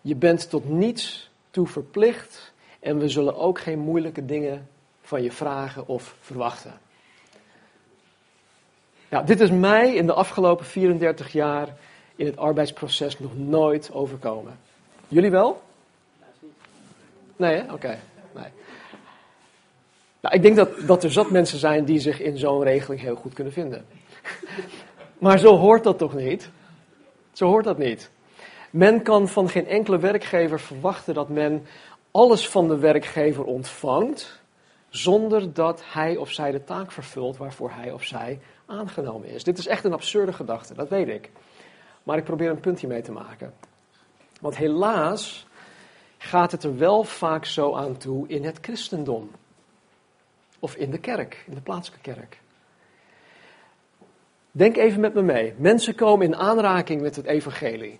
Je 0.00 0.14
bent 0.14 0.50
tot 0.50 0.68
niets 0.68 1.30
toe 1.50 1.66
verplicht 1.66 2.52
en 2.80 2.98
we 2.98 3.08
zullen 3.08 3.36
ook 3.36 3.60
geen 3.60 3.78
moeilijke 3.78 4.24
dingen 4.24 4.68
van 5.02 5.22
je 5.22 5.32
vragen 5.32 5.88
of 5.88 6.16
verwachten. 6.20 6.72
Ja, 9.08 9.22
dit 9.22 9.40
is 9.40 9.50
mij 9.50 9.94
in 9.94 10.06
de 10.06 10.12
afgelopen 10.12 10.64
34 10.66 11.32
jaar 11.32 11.68
in 12.16 12.26
het 12.26 12.36
arbeidsproces 12.36 13.18
nog 13.18 13.36
nooit 13.36 13.92
overkomen. 13.92 14.58
Jullie 15.08 15.30
wel? 15.30 15.62
Nee? 17.36 17.72
Oké. 17.72 17.98
Nee. 18.34 18.48
Nou, 20.20 20.34
ik 20.34 20.42
denk 20.42 20.56
dat, 20.56 20.86
dat 20.86 21.04
er 21.04 21.12
zat 21.12 21.30
mensen 21.30 21.58
zijn 21.58 21.84
die 21.84 21.98
zich 21.98 22.20
in 22.20 22.38
zo'n 22.38 22.62
regeling 22.62 23.00
heel 23.00 23.14
goed 23.14 23.32
kunnen 23.32 23.52
vinden. 23.52 23.84
Maar 25.18 25.38
zo 25.38 25.56
hoort 25.56 25.84
dat 25.84 25.98
toch 25.98 26.14
niet? 26.14 26.50
Zo 27.32 27.46
hoort 27.46 27.64
dat 27.64 27.78
niet. 27.78 28.10
Men 28.70 29.02
kan 29.02 29.28
van 29.28 29.48
geen 29.48 29.66
enkele 29.66 29.98
werkgever 29.98 30.60
verwachten 30.60 31.14
dat 31.14 31.28
men 31.28 31.66
alles 32.10 32.48
van 32.48 32.68
de 32.68 32.78
werkgever 32.78 33.44
ontvangt, 33.44 34.40
zonder 34.88 35.52
dat 35.52 35.82
hij 35.86 36.16
of 36.16 36.30
zij 36.30 36.50
de 36.50 36.64
taak 36.64 36.92
vervult 36.92 37.36
waarvoor 37.36 37.70
hij 37.70 37.92
of 37.92 38.04
zij 38.04 38.40
aangenomen 38.66 39.28
is. 39.28 39.44
Dit 39.44 39.58
is 39.58 39.66
echt 39.66 39.84
een 39.84 39.92
absurde 39.92 40.32
gedachte, 40.32 40.74
dat 40.74 40.88
weet 40.88 41.08
ik. 41.08 41.30
Maar 42.02 42.18
ik 42.18 42.24
probeer 42.24 42.50
een 42.50 42.60
puntje 42.60 42.86
mee 42.86 43.02
te 43.02 43.12
maken. 43.12 43.54
Want 44.40 44.56
helaas 44.56 45.46
gaat 46.18 46.52
het 46.52 46.64
er 46.64 46.78
wel 46.78 47.04
vaak 47.04 47.44
zo 47.44 47.74
aan 47.74 47.96
toe 47.96 48.28
in 48.28 48.44
het 48.44 48.58
christendom. 48.60 49.30
of 50.58 50.76
in 50.76 50.90
de 50.90 50.98
kerk, 50.98 51.44
in 51.46 51.54
de 51.54 51.60
plaatselijke 51.60 52.12
kerk. 52.12 52.41
Denk 54.52 54.76
even 54.76 55.00
met 55.00 55.14
me 55.14 55.22
mee. 55.22 55.54
Mensen 55.56 55.94
komen 55.94 56.26
in 56.26 56.36
aanraking 56.36 57.00
met 57.00 57.16
het 57.16 57.26
evangelie. 57.26 57.98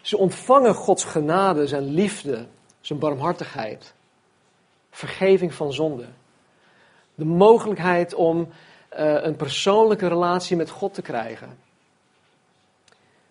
Ze 0.00 0.16
ontvangen 0.16 0.74
Gods 0.74 1.04
genade, 1.04 1.66
zijn 1.66 1.84
liefde, 1.84 2.46
zijn 2.80 2.98
barmhartigheid, 2.98 3.94
vergeving 4.90 5.54
van 5.54 5.72
zonde. 5.72 6.06
De 7.14 7.24
mogelijkheid 7.24 8.14
om 8.14 8.38
uh, 8.38 8.46
een 9.22 9.36
persoonlijke 9.36 10.08
relatie 10.08 10.56
met 10.56 10.70
God 10.70 10.94
te 10.94 11.02
krijgen. 11.02 11.58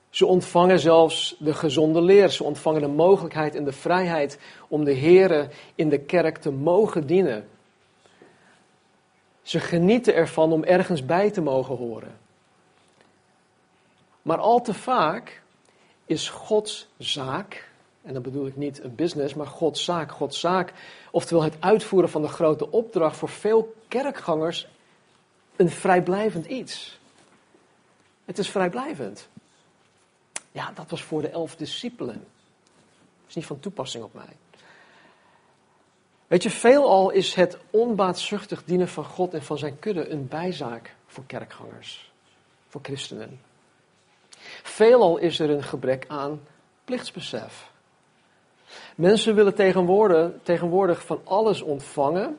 Ze 0.10 0.26
ontvangen 0.26 0.80
zelfs 0.80 1.36
de 1.40 1.54
gezonde 1.54 2.02
leer. 2.02 2.30
Ze 2.30 2.44
ontvangen 2.44 2.82
de 2.82 2.88
mogelijkheid 2.88 3.56
en 3.56 3.64
de 3.64 3.72
vrijheid 3.72 4.40
om 4.68 4.84
de 4.84 4.96
Here 4.96 5.50
in 5.76 5.90
de 5.90 6.00
kerk 6.00 6.38
te 6.38 6.52
mogen 6.52 7.08
dienen. 7.08 7.48
Ze 9.42 9.60
genieten 9.60 10.14
ervan 10.14 10.52
om 10.52 10.64
ergens 10.64 11.06
bij 11.06 11.32
te 11.32 11.42
mogen 11.42 11.76
horen. 11.76 12.18
Maar 14.22 14.38
al 14.38 14.62
te 14.62 14.74
vaak 14.74 15.42
is 16.06 16.30
Gods 16.30 16.88
zaak, 16.98 17.70
en 18.02 18.14
dan 18.14 18.22
bedoel 18.22 18.48
ik 18.48 18.56
niet 18.56 18.84
een 18.84 18.96
business, 18.96 19.34
maar 19.34 19.48
Gods 19.48 19.84
zaak, 19.84 20.12
Gods 20.12 20.40
zaak, 20.40 20.74
oftewel 21.12 21.44
het 21.44 21.56
uitvoeren 21.60 22.10
van 22.10 22.22
de 22.22 22.28
grote 22.28 22.72
opdracht 22.72 23.18
voor 23.18 23.30
veel 23.30 23.76
kerkgangers 23.88 24.68
een 25.56 25.70
vrijblijvend 25.70 26.46
iets. 26.46 27.00
Het 28.26 28.38
is 28.38 28.50
vrijblijvend. 28.50 29.28
Ja, 30.52 30.72
dat 30.72 30.90
was 30.90 31.04
voor 31.04 31.22
de 31.22 31.30
elf 31.30 31.56
discipelen. 31.56 32.26
Dat 33.22 33.30
is 33.30 33.36
niet 33.36 33.46
van 33.46 33.60
toepassing 33.60 34.04
op 34.04 34.14
mij. 34.14 34.36
Weet 36.32 36.44
je, 36.44 36.50
veelal 36.50 37.10
is 37.10 37.34
het 37.34 37.58
onbaatzuchtig 37.70 38.64
dienen 38.64 38.88
van 38.88 39.06
God 39.06 39.34
en 39.34 39.44
van 39.44 39.58
zijn 39.58 39.80
kudde 39.80 40.10
een 40.10 40.28
bijzaak 40.28 40.96
voor 41.06 41.24
kerkgangers, 41.28 42.12
voor 42.68 42.82
christenen. 42.84 43.40
Veelal 44.64 45.18
is 45.18 45.40
er 45.40 45.50
een 45.50 45.64
gebrek 45.64 46.06
aan 46.08 46.42
plichtsbesef. 46.86 47.72
Mensen 48.96 49.36
willen 49.36 49.56
tegenwoordig, 49.56 50.32
tegenwoordig 50.44 51.06
van 51.06 51.22
alles 51.24 51.62
ontvangen. 51.62 52.38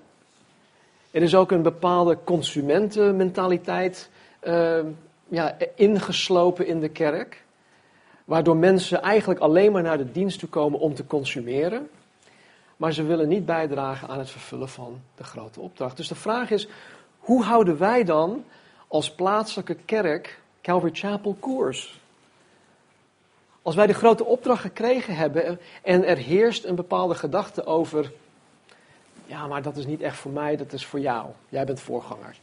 Er 1.10 1.22
is 1.22 1.34
ook 1.34 1.50
een 1.50 1.62
bepaalde 1.62 2.18
consumentenmentaliteit 2.24 4.10
uh, 4.42 4.80
ja, 5.28 5.56
ingeslopen 5.74 6.66
in 6.66 6.80
de 6.80 6.88
kerk. 6.88 7.44
Waardoor 8.24 8.56
mensen 8.56 9.02
eigenlijk 9.02 9.40
alleen 9.40 9.72
maar 9.72 9.82
naar 9.82 9.98
de 9.98 10.12
dienst 10.12 10.38
toe 10.38 10.48
komen 10.48 10.78
om 10.78 10.94
te 10.94 11.06
consumeren. 11.06 11.88
Maar 12.76 12.92
ze 12.92 13.02
willen 13.02 13.28
niet 13.28 13.46
bijdragen 13.46 14.08
aan 14.08 14.18
het 14.18 14.30
vervullen 14.30 14.68
van 14.68 15.00
de 15.14 15.24
grote 15.24 15.60
opdracht. 15.60 15.96
Dus 15.96 16.08
de 16.08 16.14
vraag 16.14 16.50
is, 16.50 16.68
hoe 17.18 17.44
houden 17.44 17.78
wij 17.78 18.04
dan 18.04 18.44
als 18.88 19.14
plaatselijke 19.14 19.74
kerk 19.74 20.40
Calvary 20.62 20.94
Chapel 20.94 21.36
koers? 21.40 22.00
Als 23.62 23.74
wij 23.74 23.86
de 23.86 23.94
grote 23.94 24.24
opdracht 24.24 24.60
gekregen 24.60 25.16
hebben 25.16 25.60
en 25.82 26.04
er 26.04 26.16
heerst 26.16 26.64
een 26.64 26.74
bepaalde 26.74 27.14
gedachte 27.14 27.64
over, 27.64 28.12
ja, 29.26 29.46
maar 29.46 29.62
dat 29.62 29.76
is 29.76 29.86
niet 29.86 30.00
echt 30.00 30.16
voor 30.16 30.30
mij, 30.30 30.56
dat 30.56 30.72
is 30.72 30.86
voor 30.86 31.00
jou. 31.00 31.26
Jij 31.48 31.64
bent 31.64 31.80
voorganger. 31.80 32.36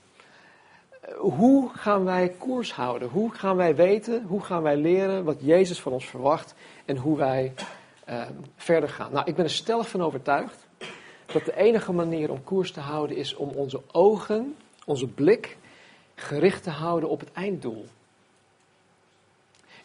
Hoe 1.17 1.69
gaan 1.73 2.03
wij 2.03 2.29
koers 2.29 2.73
houden? 2.73 3.09
Hoe 3.09 3.31
gaan 3.33 3.55
wij 3.55 3.75
weten, 3.75 4.23
hoe 4.23 4.41
gaan 4.41 4.61
wij 4.61 4.77
leren 4.77 5.23
wat 5.23 5.37
Jezus 5.39 5.81
van 5.81 5.91
ons 5.91 6.05
verwacht 6.05 6.53
en 6.85 6.97
hoe 6.97 7.17
wij 7.17 7.53
uh, 8.09 8.21
verder 8.55 8.89
gaan? 8.89 9.11
Nou, 9.11 9.25
ik 9.27 9.35
ben 9.35 9.45
er 9.45 9.51
stellig 9.51 9.89
van 9.89 10.01
overtuigd 10.01 10.67
dat 11.25 11.45
de 11.45 11.55
enige 11.55 11.91
manier 11.91 12.31
om 12.31 12.43
koers 12.43 12.71
te 12.71 12.79
houden 12.79 13.17
is 13.17 13.35
om 13.35 13.49
onze 13.49 13.81
ogen, 13.91 14.55
onze 14.85 15.07
blik 15.07 15.57
gericht 16.15 16.63
te 16.63 16.69
houden 16.69 17.09
op 17.09 17.19
het 17.19 17.31
einddoel. 17.31 17.85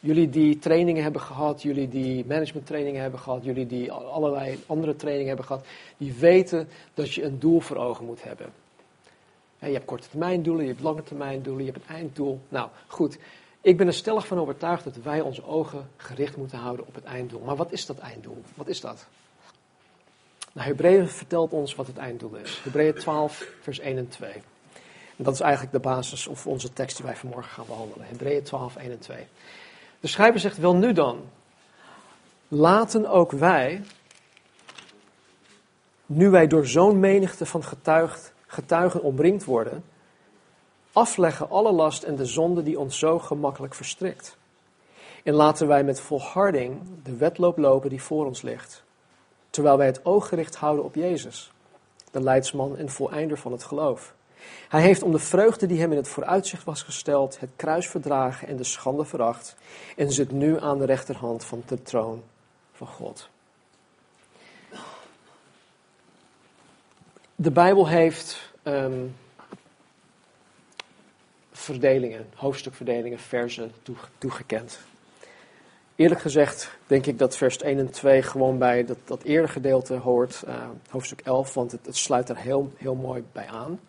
Jullie 0.01 0.31
die 0.31 0.59
trainingen 0.59 1.03
hebben 1.03 1.21
gehad, 1.21 1.63
jullie 1.63 1.89
die 1.89 2.25
managementtrainingen 2.27 3.01
hebben 3.01 3.21
gehad, 3.21 3.45
jullie 3.45 3.67
die 3.67 3.93
allerlei 3.93 4.59
andere 4.67 4.97
trainingen 4.97 5.29
hebben 5.29 5.47
gehad, 5.47 5.67
die 5.97 6.13
weten 6.13 6.69
dat 6.95 7.13
je 7.13 7.23
een 7.23 7.39
doel 7.39 7.61
voor 7.61 7.77
ogen 7.77 8.05
moet 8.05 8.23
hebben. 8.23 8.53
Je 9.59 9.73
hebt 9.73 9.85
korte 9.85 10.09
termijn 10.09 10.43
doelen, 10.43 10.65
je 10.65 10.71
hebt 10.71 10.83
lange 10.83 11.03
termijn 11.03 11.43
doelen, 11.43 11.65
je 11.65 11.73
hebt 11.73 11.89
een 11.89 11.95
einddoel. 11.95 12.41
Nou, 12.49 12.69
goed. 12.87 13.19
Ik 13.65 13.77
ben 13.77 13.87
er 13.87 13.95
stellig 13.95 14.27
van 14.27 14.39
overtuigd 14.39 14.85
dat 14.85 14.97
wij 14.97 15.21
onze 15.21 15.45
ogen 15.45 15.89
gericht 15.97 16.37
moeten 16.37 16.59
houden 16.59 16.87
op 16.87 16.95
het 16.95 17.05
einddoel. 17.05 17.41
Maar 17.41 17.57
wat 17.57 17.73
is 17.73 17.87
dat 17.87 17.99
einddoel? 17.99 18.43
Wat 18.55 18.69
is 18.69 18.81
dat? 18.81 19.07
Nou, 20.53 20.67
Hebreeën 20.69 21.09
vertelt 21.09 21.53
ons 21.53 21.75
wat 21.75 21.87
het 21.87 21.97
einddoel 21.97 22.35
is. 22.35 22.61
Hebreeën 22.63 22.95
12, 22.95 23.49
vers 23.61 23.79
1 23.79 23.97
en 23.97 24.09
2. 24.09 24.33
En 25.17 25.25
dat 25.25 25.35
is 25.35 25.41
eigenlijk 25.41 25.73
de 25.73 25.81
basis 25.81 26.27
of 26.27 26.47
onze 26.47 26.73
tekst 26.73 26.97
die 26.97 27.07
wij 27.07 27.17
vanmorgen 27.17 27.51
gaan 27.51 27.67
behandelen. 27.67 28.07
Hebreeën 28.07 28.43
12, 28.43 28.77
1 28.77 28.91
en 28.91 28.99
2. 28.99 29.27
De 30.01 30.09
schrijver 30.09 30.41
zegt, 30.41 30.59
wel 30.59 30.77
nu 30.77 30.93
dan, 30.93 31.21
laten 32.49 33.07
ook 33.07 33.31
wij, 33.31 33.83
nu 36.07 36.31
wij 36.31 36.47
door 36.47 36.67
zo'n 36.67 37.01
menigte 37.01 37.47
van 37.47 37.65
getuigen 38.47 39.03
omringd 39.03 39.45
worden, 39.45 39.85
afleggen 40.95 41.51
alle 41.51 41.73
last 41.73 42.03
en 42.03 42.17
de 42.17 42.27
zonde 42.27 42.63
die 42.63 42.79
ons 42.79 42.99
zo 42.99 43.19
gemakkelijk 43.19 43.75
verstrikt. 43.75 44.37
En 45.23 45.35
laten 45.35 45.67
wij 45.67 45.85
met 45.85 46.01
volharding 46.01 46.81
de 47.03 47.17
wedloop 47.17 47.59
lopen 47.59 47.91
die 47.91 48.03
voor 48.03 48.27
ons 48.27 48.43
ligt, 48.43 48.83
terwijl 49.51 49.77
wij 49.77 49.87
het 49.87 50.05
oog 50.05 50.29
gericht 50.29 50.57
houden 50.57 50.85
op 50.85 50.95
Jezus, 50.95 51.53
de 52.11 52.21
leidsman 52.21 52.77
en 52.77 52.89
voleinder 52.89 53.39
van 53.39 53.53
het 53.53 53.65
geloof. 53.65 54.15
Hij 54.69 54.83
heeft 54.83 55.03
om 55.03 55.13
de 55.13 55.19
vreugde 55.19 55.67
die 55.67 55.81
hem 55.81 55.91
in 55.91 55.97
het 55.97 56.09
vooruitzicht 56.09 56.65
was 56.65 56.83
gesteld, 56.83 57.41
het 57.41 57.51
kruis 57.57 57.89
verdragen 57.89 58.49
en 58.49 58.57
de 58.57 58.65
schande 58.65 59.05
veracht, 59.05 59.57
en 59.97 60.13
zit 60.13 60.31
nu 60.31 60.61
aan 60.61 60.79
de 60.79 60.85
rechterhand 60.85 61.45
van 61.45 61.63
de 61.67 61.83
troon 61.83 62.23
van 62.73 62.87
God. 62.87 63.29
De 67.35 67.51
Bijbel 67.51 67.89
heeft 67.89 68.53
um, 68.63 69.15
verdelingen, 71.65 72.27
hoofdstukverdelingen, 72.35 73.19
versen 73.19 73.73
toegekend. 74.19 74.79
Eerlijk 75.97 76.21
gezegd 76.21 76.71
denk 76.87 77.07
ik 77.07 77.19
dat 77.19 77.37
vers 77.37 77.59
1 77.59 77.79
en 77.79 77.91
2 77.91 78.23
gewoon 78.23 78.59
bij 78.59 78.85
dat, 78.85 78.99
dat 79.05 79.23
eerder 79.23 79.51
gedeelte 79.51 79.95
hoort, 79.95 80.43
uh, 80.49 80.55
hoofdstuk 80.89 81.21
11, 81.21 81.55
want 81.55 81.73
het, 81.73 81.87
het 81.87 81.97
sluit 81.97 82.29
er 82.29 82.37
heel, 82.37 82.73
heel 82.77 82.95
mooi 82.95 83.25
bij 83.33 83.47
aan. 83.47 83.81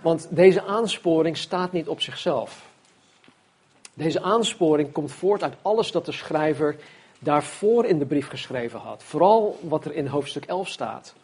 Want 0.00 0.26
deze 0.30 0.62
aansporing 0.62 1.36
staat 1.36 1.72
niet 1.72 1.88
op 1.88 2.00
zichzelf. 2.00 2.68
Deze 3.94 4.22
aansporing 4.22 4.92
komt 4.92 5.12
voort 5.12 5.42
uit 5.42 5.54
alles 5.62 5.92
dat 5.92 6.06
de 6.06 6.12
schrijver 6.12 6.76
daarvoor 7.18 7.84
in 7.84 7.98
de 7.98 8.06
brief 8.06 8.28
geschreven 8.28 8.78
had. 8.78 9.02
Vooral 9.02 9.58
wat 9.62 9.84
er 9.84 9.92
in 9.92 10.06
hoofdstuk 10.06 10.44
11 10.44 10.68
staat. 10.68 11.14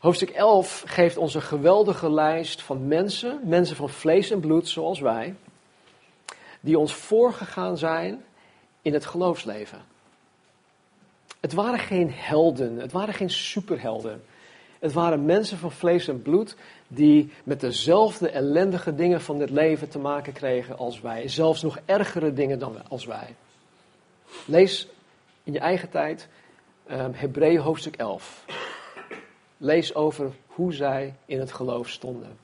Hoofdstuk 0.00 0.30
11 0.30 0.82
geeft 0.86 1.16
ons 1.16 1.34
een 1.34 1.42
geweldige 1.42 2.10
lijst 2.10 2.62
van 2.62 2.86
mensen, 2.86 3.40
mensen 3.44 3.76
van 3.76 3.88
vlees 3.88 4.30
en 4.30 4.40
bloed 4.40 4.68
zoals 4.68 5.00
wij, 5.00 5.34
die 6.60 6.78
ons 6.78 6.94
voorgegaan 6.94 7.78
zijn 7.78 8.24
in 8.82 8.92
het 8.92 9.06
geloofsleven. 9.06 9.82
Het 11.40 11.52
waren 11.52 11.78
geen 11.78 12.10
helden, 12.12 12.76
het 12.76 12.92
waren 12.92 13.14
geen 13.14 13.30
superhelden. 13.30 14.22
Het 14.78 14.92
waren 14.92 15.24
mensen 15.24 15.58
van 15.58 15.72
vlees 15.72 16.08
en 16.08 16.22
bloed 16.22 16.56
die 16.88 17.32
met 17.44 17.60
dezelfde 17.60 18.30
ellendige 18.30 18.94
dingen 18.94 19.20
van 19.20 19.38
dit 19.38 19.50
leven 19.50 19.88
te 19.88 19.98
maken 19.98 20.32
kregen 20.32 20.78
als 20.78 21.00
wij. 21.00 21.28
Zelfs 21.28 21.62
nog 21.62 21.78
ergere 21.84 22.32
dingen 22.32 22.58
dan 22.58 22.88
als 22.88 23.04
wij. 23.04 23.34
Lees 24.46 24.88
in 25.44 25.52
je 25.52 25.58
eigen 25.58 25.90
tijd 25.90 26.28
um, 26.90 27.12
Hebreeën 27.14 27.60
hoofdstuk 27.60 27.96
11. 27.96 28.44
Lees 29.62 29.94
over 29.94 30.32
hoe 30.46 30.72
zij 30.72 31.14
in 31.24 31.40
het 31.40 31.52
geloof 31.52 31.88
stonden. 31.88 32.38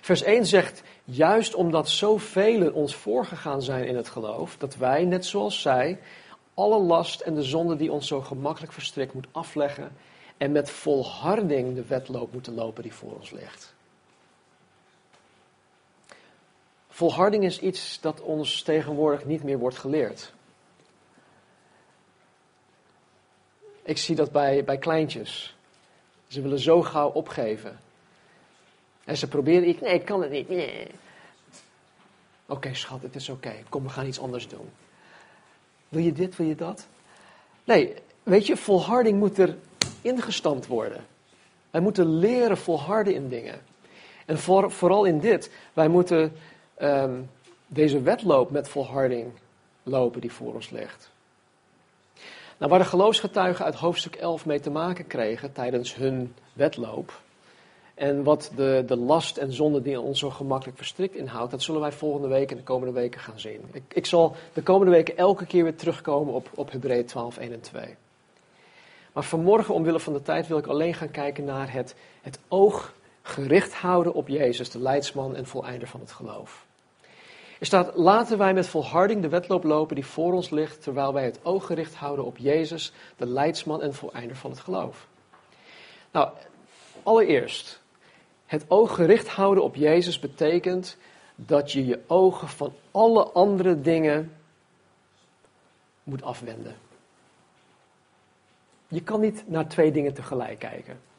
Vers 0.00 0.22
1 0.22 0.46
zegt, 0.46 0.82
juist 1.04 1.54
omdat 1.54 1.88
zoveel 1.88 2.72
ons 2.72 2.94
voorgegaan 2.94 3.62
zijn 3.62 3.86
in 3.86 3.96
het 3.96 4.08
geloof, 4.08 4.56
dat 4.56 4.76
wij, 4.76 5.04
net 5.04 5.26
zoals 5.26 5.60
zij, 5.60 5.98
alle 6.54 6.78
last 6.78 7.20
en 7.20 7.34
de 7.34 7.42
zonde 7.42 7.76
die 7.76 7.92
ons 7.92 8.06
zo 8.06 8.20
gemakkelijk 8.20 8.72
verstrikt, 8.72 9.14
moet 9.14 9.26
afleggen 9.32 9.92
en 10.36 10.52
met 10.52 10.70
volharding 10.70 11.74
de 11.74 11.84
wedloop 11.84 12.32
moeten 12.32 12.54
lopen 12.54 12.82
die 12.82 12.94
voor 12.94 13.12
ons 13.12 13.30
ligt. 13.30 13.74
Volharding 16.88 17.44
is 17.44 17.60
iets 17.60 18.00
dat 18.00 18.20
ons 18.20 18.62
tegenwoordig 18.62 19.24
niet 19.24 19.42
meer 19.42 19.58
wordt 19.58 19.78
geleerd. 19.78 20.32
Ik 23.82 23.98
zie 23.98 24.16
dat 24.16 24.32
bij, 24.32 24.64
bij 24.64 24.78
kleintjes. 24.78 25.56
Ze 26.30 26.40
willen 26.40 26.58
zo 26.58 26.82
gauw 26.82 27.08
opgeven. 27.08 27.80
En 29.04 29.16
ze 29.16 29.28
proberen, 29.28 29.68
ik, 29.68 29.80
nee, 29.80 29.94
ik 29.94 30.04
kan 30.04 30.22
het 30.22 30.30
niet. 30.30 30.48
Nee. 30.48 30.86
Oké, 32.46 32.74
schat, 32.74 33.02
het 33.02 33.14
is 33.14 33.28
oké. 33.28 33.52
Kom, 33.68 33.82
we 33.82 33.88
gaan 33.88 34.06
iets 34.06 34.20
anders 34.20 34.48
doen. 34.48 34.70
Wil 35.88 36.02
je 36.02 36.12
dit, 36.12 36.36
wil 36.36 36.46
je 36.46 36.54
dat? 36.54 36.86
Nee, 37.64 37.94
weet 38.22 38.46
je, 38.46 38.56
volharding 38.56 39.18
moet 39.18 39.38
er 39.38 39.56
ingestampt 40.02 40.66
worden. 40.66 41.04
Wij 41.70 41.80
moeten 41.80 42.18
leren 42.18 42.58
volharden 42.58 43.14
in 43.14 43.28
dingen. 43.28 43.60
En 44.26 44.38
voor, 44.38 44.70
vooral 44.70 45.04
in 45.04 45.18
dit, 45.18 45.50
wij 45.72 45.88
moeten 45.88 46.32
ehm, 46.74 47.20
deze 47.66 48.02
wedloop 48.02 48.50
met 48.50 48.68
volharding 48.68 49.32
lopen 49.82 50.20
die 50.20 50.32
voor 50.32 50.54
ons 50.54 50.70
ligt. 50.70 51.10
Nou, 52.60 52.72
waar 52.72 52.80
de 52.80 52.88
geloofsgetuigen 52.88 53.64
uit 53.64 53.74
hoofdstuk 53.74 54.14
11 54.14 54.46
mee 54.46 54.60
te 54.60 54.70
maken 54.70 55.06
kregen 55.06 55.52
tijdens 55.52 55.94
hun 55.94 56.34
wedloop, 56.52 57.20
en 57.94 58.22
wat 58.22 58.52
de, 58.56 58.82
de 58.86 58.96
last 58.96 59.36
en 59.36 59.52
zonde 59.52 59.82
die 59.82 60.00
ons 60.00 60.18
zo 60.18 60.30
gemakkelijk 60.30 60.78
verstrikt 60.78 61.14
inhoudt, 61.14 61.50
dat 61.50 61.62
zullen 61.62 61.80
wij 61.80 61.92
volgende 61.92 62.28
week 62.28 62.50
en 62.50 62.56
de 62.56 62.62
komende 62.62 62.92
weken 62.94 63.20
gaan 63.20 63.40
zien. 63.40 63.60
Ik, 63.72 63.82
ik 63.88 64.06
zal 64.06 64.36
de 64.52 64.62
komende 64.62 64.92
weken 64.92 65.16
elke 65.16 65.46
keer 65.46 65.62
weer 65.62 65.76
terugkomen 65.76 66.34
op, 66.34 66.50
op 66.54 66.70
Hebreeën 66.70 67.06
12, 67.06 67.38
1 67.38 67.52
en 67.52 67.60
2. 67.60 67.96
Maar 69.12 69.24
vanmorgen, 69.24 69.74
omwille 69.74 70.00
van 70.00 70.12
de 70.12 70.22
tijd, 70.22 70.46
wil 70.46 70.58
ik 70.58 70.66
alleen 70.66 70.94
gaan 70.94 71.10
kijken 71.10 71.44
naar 71.44 71.72
het, 71.72 71.94
het 72.22 72.38
oog 72.48 72.94
gericht 73.22 73.74
houden 73.74 74.14
op 74.14 74.28
Jezus, 74.28 74.70
de 74.70 74.80
leidsman 74.80 75.36
en 75.36 75.46
voleinder 75.46 75.88
van 75.88 76.00
het 76.00 76.12
geloof. 76.12 76.66
Er 77.60 77.66
staat, 77.66 77.96
laten 77.96 78.38
wij 78.38 78.54
met 78.54 78.66
volharding 78.66 79.22
de 79.22 79.28
wedloop 79.28 79.64
lopen 79.64 79.94
die 79.94 80.06
voor 80.06 80.32
ons 80.32 80.50
ligt, 80.50 80.82
terwijl 80.82 81.12
wij 81.12 81.24
het 81.24 81.40
oog 81.42 81.66
gericht 81.66 81.94
houden 81.94 82.24
op 82.24 82.36
Jezus, 82.36 82.92
de 83.16 83.26
leidsman 83.26 83.82
en 83.82 83.94
voleinder 83.94 84.36
van 84.36 84.50
het 84.50 84.60
geloof. 84.60 85.08
Nou, 86.10 86.30
allereerst, 87.02 87.80
het 88.46 88.64
oog 88.68 88.94
gericht 88.94 89.28
houden 89.28 89.64
op 89.64 89.74
Jezus 89.74 90.18
betekent 90.18 90.96
dat 91.34 91.72
je 91.72 91.86
je 91.86 92.00
ogen 92.06 92.48
van 92.48 92.72
alle 92.90 93.24
andere 93.24 93.80
dingen 93.80 94.36
moet 96.02 96.22
afwenden. 96.22 96.76
Je 98.88 99.02
kan 99.02 99.20
niet 99.20 99.44
naar 99.46 99.68
twee 99.68 99.92
dingen 99.92 100.14
tegelijk 100.14 100.58
kijken. 100.58 101.09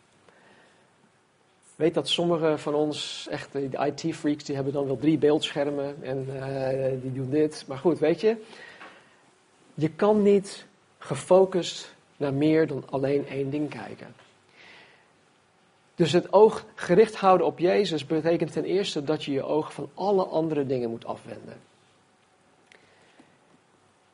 Weet 1.81 1.93
dat 1.93 2.09
sommige 2.09 2.57
van 2.57 2.73
ons, 2.73 3.27
echt 3.29 3.51
de 3.51 3.91
IT-freaks, 3.95 4.43
die 4.43 4.55
hebben 4.55 4.73
dan 4.73 4.85
wel 4.85 4.97
drie 4.97 5.17
beeldschermen 5.17 5.95
en 6.01 6.27
uh, 6.29 7.01
die 7.01 7.13
doen 7.13 7.29
dit. 7.29 7.63
Maar 7.67 7.77
goed, 7.77 7.99
weet 7.99 8.21
je, 8.21 8.37
je 9.73 9.89
kan 9.89 10.21
niet 10.21 10.65
gefocust 10.97 11.93
naar 12.17 12.33
meer 12.33 12.67
dan 12.67 12.83
alleen 12.89 13.27
één 13.27 13.49
ding 13.49 13.69
kijken. 13.69 14.15
Dus 15.95 16.11
het 16.11 16.33
oog 16.33 16.65
gericht 16.75 17.15
houden 17.15 17.47
op 17.47 17.59
Jezus 17.59 18.05
betekent 18.05 18.51
ten 18.51 18.65
eerste 18.65 19.03
dat 19.03 19.23
je 19.23 19.31
je 19.31 19.43
oog 19.43 19.73
van 19.73 19.89
alle 19.93 20.25
andere 20.25 20.65
dingen 20.65 20.89
moet 20.89 21.05
afwenden. 21.05 21.59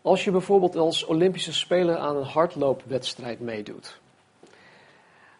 Als 0.01 0.23
je 0.23 0.31
bijvoorbeeld 0.31 0.75
als 0.75 1.05
Olympische 1.05 1.53
speler 1.53 1.97
aan 1.97 2.15
een 2.15 2.23
hardloopwedstrijd 2.23 3.39
meedoet, 3.39 3.99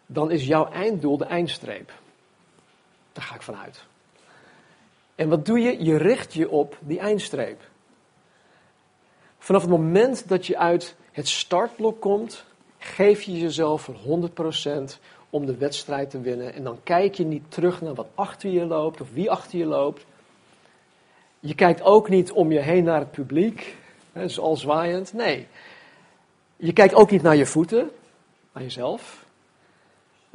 dan 0.06 0.30
is 0.30 0.46
jouw 0.46 0.70
einddoel 0.70 1.16
de 1.16 1.24
eindstreep. 1.24 1.92
Daar 3.18 3.26
ga 3.26 3.34
ik 3.34 3.42
vanuit. 3.42 3.84
En 5.14 5.28
wat 5.28 5.46
doe 5.46 5.58
je? 5.58 5.84
Je 5.84 5.96
richt 5.96 6.34
je 6.34 6.50
op 6.50 6.78
die 6.80 6.98
eindstreep. 6.98 7.60
Vanaf 9.38 9.60
het 9.60 9.70
moment 9.70 10.28
dat 10.28 10.46
je 10.46 10.58
uit 10.58 10.94
het 11.12 11.28
startblok 11.28 12.00
komt, 12.00 12.44
geef 12.78 13.22
je 13.22 13.38
jezelf 13.38 13.82
voor 13.82 14.30
100% 14.90 14.98
om 15.30 15.46
de 15.46 15.56
wedstrijd 15.56 16.10
te 16.10 16.20
winnen. 16.20 16.54
En 16.54 16.64
dan 16.64 16.80
kijk 16.82 17.14
je 17.14 17.24
niet 17.24 17.42
terug 17.48 17.80
naar 17.80 17.94
wat 17.94 18.08
achter 18.14 18.50
je 18.50 18.64
loopt 18.64 19.00
of 19.00 19.12
wie 19.12 19.30
achter 19.30 19.58
je 19.58 19.66
loopt. 19.66 20.04
Je 21.40 21.54
kijkt 21.54 21.82
ook 21.82 22.08
niet 22.08 22.32
om 22.32 22.52
je 22.52 22.60
heen 22.60 22.84
naar 22.84 23.00
het 23.00 23.10
publiek, 23.10 23.76
hè, 24.12 24.26
al 24.40 24.56
zwaaiend. 24.56 25.12
Nee. 25.12 25.46
Je 26.56 26.72
kijkt 26.72 26.94
ook 26.94 27.10
niet 27.10 27.22
naar 27.22 27.36
je 27.36 27.46
voeten, 27.46 27.90
naar 28.52 28.62
jezelf. 28.62 29.26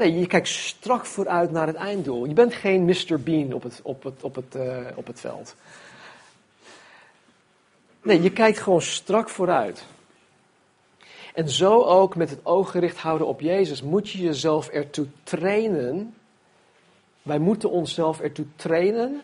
Nee, 0.03 0.19
je 0.19 0.27
kijkt 0.27 0.47
strak 0.47 1.05
vooruit 1.05 1.51
naar 1.51 1.67
het 1.67 1.75
einddoel. 1.75 2.25
Je 2.25 2.33
bent 2.33 2.53
geen 2.53 2.85
Mr. 2.85 3.19
Bean 3.23 3.53
op 3.53 3.63
het, 3.63 3.79
op 3.83 4.03
het, 4.03 4.23
op 4.23 4.35
het, 4.35 4.55
uh, 4.55 4.77
op 4.95 5.07
het 5.07 5.19
veld. 5.19 5.55
Nee, 8.01 8.21
je 8.21 8.31
kijkt 8.31 8.59
gewoon 8.59 8.81
strak 8.81 9.29
vooruit. 9.29 9.85
En 11.33 11.49
zo 11.49 11.81
ook 11.81 12.15
met 12.15 12.29
het 12.29 12.39
oog 12.45 12.71
gericht 12.71 12.97
houden 12.97 13.27
op 13.27 13.41
Jezus 13.41 13.81
moet 13.81 14.09
je 14.09 14.21
jezelf 14.21 14.67
ertoe 14.67 15.05
trainen. 15.23 16.15
Wij 17.21 17.39
moeten 17.39 17.69
onszelf 17.69 18.19
ertoe 18.19 18.45
trainen 18.55 19.21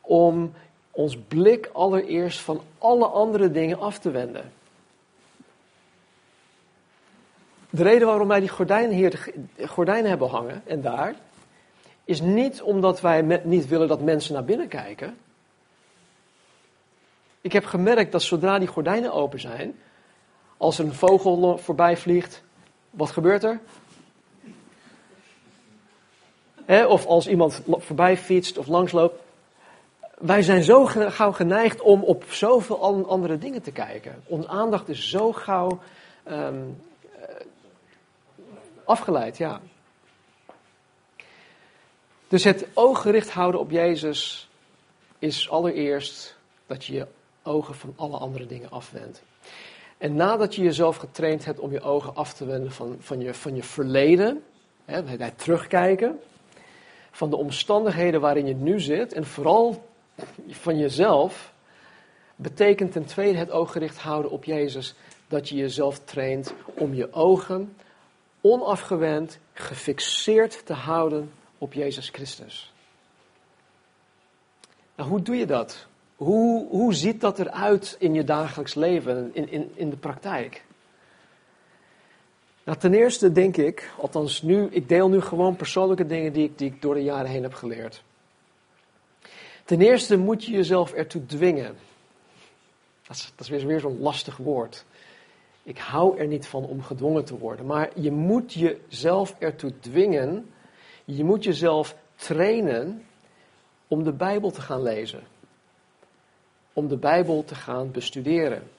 om 0.00 0.52
ons 0.90 1.18
blik 1.28 1.70
allereerst 1.72 2.38
van 2.38 2.60
alle 2.78 3.06
andere 3.06 3.50
dingen 3.50 3.78
af 3.78 3.98
te 3.98 4.10
wenden. 4.10 4.52
De 7.70 7.82
reden 7.82 8.06
waarom 8.06 8.28
wij 8.28 8.40
die 8.40 8.48
gordijnen 8.48 8.96
hier 8.96 9.32
gordijnen 9.66 10.08
hebben 10.08 10.28
hangen 10.28 10.62
en 10.66 10.80
daar, 10.80 11.14
is 12.04 12.20
niet 12.20 12.62
omdat 12.62 13.00
wij 13.00 13.40
niet 13.44 13.68
willen 13.68 13.88
dat 13.88 14.00
mensen 14.00 14.34
naar 14.34 14.44
binnen 14.44 14.68
kijken. 14.68 15.18
Ik 17.40 17.52
heb 17.52 17.64
gemerkt 17.64 18.12
dat 18.12 18.22
zodra 18.22 18.58
die 18.58 18.68
gordijnen 18.68 19.12
open 19.12 19.40
zijn, 19.40 19.78
als 20.56 20.78
er 20.78 20.84
een 20.84 20.94
vogel 20.94 21.58
voorbij 21.58 21.96
vliegt, 21.96 22.42
wat 22.90 23.10
gebeurt 23.10 23.44
er? 23.44 23.60
of 26.86 27.06
als 27.06 27.28
iemand 27.28 27.62
voorbij 27.66 28.16
fietst 28.16 28.58
of 28.58 28.66
langsloopt. 28.66 29.22
Wij 30.18 30.42
zijn 30.42 30.62
zo 30.62 30.84
gauw 30.86 31.32
geneigd 31.32 31.80
om 31.80 32.02
op 32.02 32.24
zoveel 32.28 33.06
andere 33.08 33.38
dingen 33.38 33.62
te 33.62 33.72
kijken. 33.72 34.22
Onze 34.26 34.48
aandacht 34.48 34.88
is 34.88 35.10
zo 35.10 35.32
gauw 35.32 35.78
um, 36.30 36.82
afgeleid, 38.88 39.36
ja. 39.36 39.60
Dus 42.28 42.44
het 42.44 42.66
oog 42.74 43.02
gericht 43.02 43.30
houden 43.30 43.60
op 43.60 43.70
Jezus 43.70 44.48
is 45.18 45.50
allereerst 45.50 46.36
dat 46.66 46.84
je 46.84 46.92
je 46.92 47.06
ogen 47.42 47.74
van 47.74 47.92
alle 47.96 48.16
andere 48.16 48.46
dingen 48.46 48.70
afwendt. 48.70 49.22
En 49.98 50.14
nadat 50.14 50.54
je 50.54 50.62
jezelf 50.62 50.96
getraind 50.96 51.44
hebt 51.44 51.58
om 51.58 51.72
je 51.72 51.80
ogen 51.80 52.14
af 52.14 52.32
te 52.32 52.44
wenden 52.44 52.72
van, 52.72 52.96
van, 53.00 53.20
je, 53.20 53.34
van 53.34 53.54
je 53.54 53.62
verleden, 53.62 54.42
hè, 54.84 55.30
terugkijken, 55.30 56.20
van 57.10 57.30
de 57.30 57.36
omstandigheden 57.36 58.20
waarin 58.20 58.46
je 58.46 58.54
nu 58.54 58.80
zit 58.80 59.12
en 59.12 59.26
vooral 59.26 59.88
van 60.48 60.78
jezelf, 60.78 61.52
betekent 62.36 62.92
ten 62.92 63.04
tweede 63.04 63.38
het 63.38 63.50
oog 63.50 63.72
gericht 63.72 63.98
houden 63.98 64.30
op 64.30 64.44
Jezus 64.44 64.94
dat 65.28 65.48
je 65.48 65.56
jezelf 65.56 65.98
traint 65.98 66.54
om 66.74 66.94
je 66.94 67.12
ogen 67.12 67.76
onafgewend, 68.40 69.38
gefixeerd 69.52 70.66
te 70.66 70.72
houden 70.72 71.32
op 71.58 71.72
Jezus 71.72 72.08
Christus. 72.08 72.72
Nou, 74.94 75.10
hoe 75.10 75.22
doe 75.22 75.36
je 75.36 75.46
dat? 75.46 75.86
Hoe, 76.16 76.68
hoe 76.68 76.94
ziet 76.94 77.20
dat 77.20 77.38
eruit 77.38 77.96
in 77.98 78.14
je 78.14 78.24
dagelijks 78.24 78.74
leven, 78.74 79.30
in, 79.32 79.50
in, 79.50 79.72
in 79.74 79.90
de 79.90 79.96
praktijk? 79.96 80.64
Nou, 82.64 82.78
ten 82.78 82.94
eerste 82.94 83.32
denk 83.32 83.56
ik, 83.56 83.90
althans 83.98 84.42
nu, 84.42 84.66
ik 84.70 84.88
deel 84.88 85.08
nu 85.08 85.20
gewoon 85.20 85.56
persoonlijke 85.56 86.06
dingen 86.06 86.32
die 86.32 86.44
ik, 86.44 86.58
die 86.58 86.72
ik 86.72 86.82
door 86.82 86.94
de 86.94 87.02
jaren 87.02 87.30
heen 87.30 87.42
heb 87.42 87.54
geleerd. 87.54 88.02
Ten 89.64 89.80
eerste 89.80 90.16
moet 90.16 90.44
je 90.44 90.52
jezelf 90.52 90.92
ertoe 90.92 91.26
dwingen. 91.26 91.76
Dat 93.06 93.16
is, 93.16 93.32
dat 93.36 93.46
is 93.46 93.48
weer, 93.48 93.66
weer 93.66 93.80
zo'n 93.80 94.00
lastig 94.00 94.36
woord. 94.36 94.84
Ik 95.68 95.78
hou 95.78 96.18
er 96.18 96.26
niet 96.26 96.46
van 96.46 96.64
om 96.64 96.82
gedwongen 96.82 97.24
te 97.24 97.38
worden. 97.38 97.66
Maar 97.66 97.90
je 97.94 98.10
moet 98.10 98.52
jezelf 98.52 99.34
ertoe 99.38 99.78
dwingen. 99.78 100.50
Je 101.04 101.24
moet 101.24 101.44
jezelf 101.44 101.96
trainen 102.16 103.04
om 103.88 104.04
de 104.04 104.12
Bijbel 104.12 104.50
te 104.50 104.60
gaan 104.60 104.82
lezen. 104.82 105.22
Om 106.72 106.88
de 106.88 106.96
Bijbel 106.96 107.44
te 107.44 107.54
gaan 107.54 107.90
bestuderen. 107.90 108.70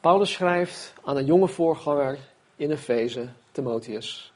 Paulus 0.00 0.32
schrijft 0.32 0.94
aan 1.04 1.16
een 1.16 1.26
jonge 1.26 1.48
voorganger 1.48 2.18
in 2.56 2.70
Efeze, 2.70 3.28
Timotheus. 3.52 4.32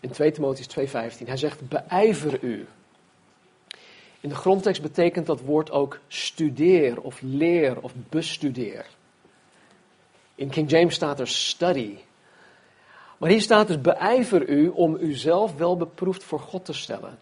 In 0.00 0.10
2 0.10 0.30
Timotheus 0.30 0.68
2:15. 0.68 1.26
Hij 1.26 1.36
zegt: 1.36 1.68
"Beijver 1.68 2.42
u." 2.42 2.66
In 4.20 4.28
de 4.28 4.34
grondtekst 4.34 4.82
betekent 4.82 5.26
dat 5.26 5.40
woord 5.40 5.70
ook 5.70 5.98
studeer 6.06 7.00
of 7.00 7.20
leer 7.20 7.80
of 7.80 7.92
bestudeer. 8.08 8.96
In 10.38 10.50
King 10.50 10.70
James 10.70 10.94
staat 10.94 11.20
er 11.20 11.28
study. 11.28 11.98
Maar 13.16 13.30
hier 13.30 13.40
staat 13.40 13.66
dus 13.66 13.80
beijver 13.80 14.48
u 14.48 14.68
om 14.68 14.96
uzelf 14.96 15.56
wel 15.56 15.76
beproefd 15.76 16.24
voor 16.24 16.40
God 16.40 16.64
te 16.64 16.72
stellen. 16.72 17.18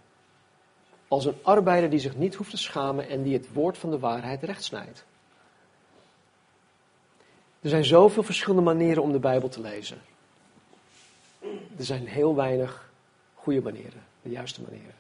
Als 1.09 1.25
een 1.25 1.37
arbeider 1.43 1.91
die 1.91 1.99
zich 1.99 2.17
niet 2.17 2.35
hoeft 2.35 2.51
te 2.51 2.57
schamen 2.57 3.09
en 3.09 3.23
die 3.23 3.33
het 3.33 3.53
woord 3.53 3.79
van 3.79 3.91
de 3.91 3.99
waarheid 3.99 4.43
rechtsnijdt. 4.43 5.05
Er 7.61 7.69
zijn 7.69 7.85
zoveel 7.85 8.23
verschillende 8.23 8.63
manieren 8.65 9.03
om 9.03 9.13
de 9.13 9.19
Bijbel 9.19 9.49
te 9.49 9.61
lezen. 9.61 10.01
Er 11.77 11.85
zijn 11.85 12.07
heel 12.07 12.35
weinig 12.35 12.91
goede 13.35 13.63
manieren, 13.63 14.03
de 14.23 14.31
juiste 14.31 14.63
manieren. 14.63 14.95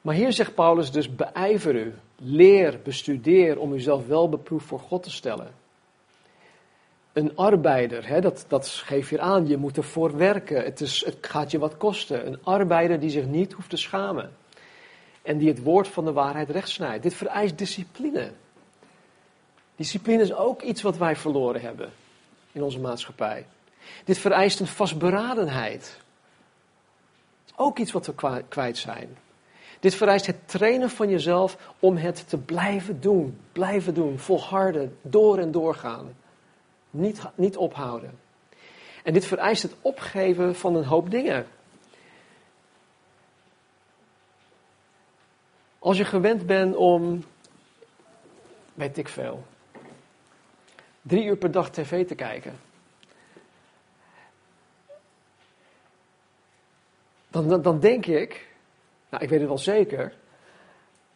Maar 0.00 0.14
hier 0.14 0.32
zegt 0.32 0.54
Paulus 0.54 0.90
dus 0.90 1.14
beijver 1.14 1.74
u, 1.74 1.94
leer, 2.16 2.80
bestudeer 2.84 3.58
om 3.58 3.72
uzelf 3.72 4.06
wel 4.06 4.28
beproefd 4.28 4.66
voor 4.66 4.80
God 4.80 5.02
te 5.02 5.10
stellen. 5.10 5.54
Een 7.12 7.36
arbeider, 7.36 8.06
hè, 8.06 8.20
dat, 8.20 8.44
dat 8.48 8.68
geef 8.68 9.10
je 9.10 9.20
aan, 9.20 9.46
je 9.46 9.56
moet 9.56 9.76
ervoor 9.76 10.16
werken. 10.16 10.64
Het, 10.64 10.80
is, 10.80 11.04
het 11.04 11.16
gaat 11.20 11.50
je 11.50 11.58
wat 11.58 11.76
kosten. 11.76 12.26
Een 12.26 12.38
arbeider 12.42 13.00
die 13.00 13.10
zich 13.10 13.26
niet 13.26 13.52
hoeft 13.52 13.70
te 13.70 13.76
schamen. 13.76 14.32
En 15.22 15.38
die 15.38 15.48
het 15.48 15.62
woord 15.62 15.88
van 15.88 16.04
de 16.04 16.12
waarheid 16.12 16.50
rechtsnijdt. 16.50 17.02
Dit 17.02 17.14
vereist 17.14 17.58
discipline. 17.58 18.30
Discipline 19.76 20.22
is 20.22 20.34
ook 20.34 20.62
iets 20.62 20.82
wat 20.82 20.96
wij 20.96 21.16
verloren 21.16 21.60
hebben 21.60 21.90
in 22.52 22.62
onze 22.62 22.80
maatschappij. 22.80 23.46
Dit 24.04 24.18
vereist 24.18 24.60
een 24.60 24.66
vastberadenheid. 24.66 26.00
Ook 27.56 27.78
iets 27.78 27.92
wat 27.92 28.06
we 28.06 28.42
kwijt 28.48 28.78
zijn. 28.78 29.16
Dit 29.80 29.94
vereist 29.94 30.26
het 30.26 30.48
trainen 30.48 30.90
van 30.90 31.08
jezelf 31.08 31.72
om 31.78 31.96
het 31.96 32.28
te 32.28 32.38
blijven 32.38 33.00
doen. 33.00 33.40
Blijven 33.52 33.94
doen, 33.94 34.18
volharden, 34.18 34.98
door 35.02 35.38
en 35.38 35.50
doorgaan. 35.50 36.16
Niet, 36.90 37.22
niet 37.34 37.56
ophouden. 37.56 38.18
En 39.04 39.12
dit 39.12 39.24
vereist 39.24 39.62
het 39.62 39.74
opgeven 39.80 40.54
van 40.56 40.76
een 40.76 40.84
hoop 40.84 41.10
dingen. 41.10 41.46
Als 45.78 45.96
je 45.96 46.04
gewend 46.04 46.46
bent 46.46 46.76
om, 46.76 47.24
weet 48.74 48.98
ik 48.98 49.08
veel, 49.08 49.44
drie 51.02 51.24
uur 51.24 51.36
per 51.36 51.50
dag 51.50 51.70
tv 51.70 52.06
te 52.06 52.14
kijken. 52.14 52.60
Dan, 57.30 57.48
dan, 57.48 57.62
dan 57.62 57.80
denk 57.80 58.06
ik, 58.06 58.49
nou 59.10 59.22
ik 59.22 59.28
weet 59.28 59.38
het 59.38 59.48
wel 59.48 59.58
zeker, 59.58 60.12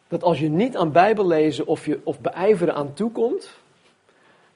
dat 0.07 0.23
als 0.23 0.39
je 0.39 0.49
niet 0.49 0.77
aan 0.77 0.91
Bijbel 0.91 1.27
lezen 1.27 1.67
of, 1.67 1.85
je, 1.85 1.99
of 2.03 2.19
beijveren 2.19 2.75
aan 2.75 2.93
toekomt, 2.93 3.49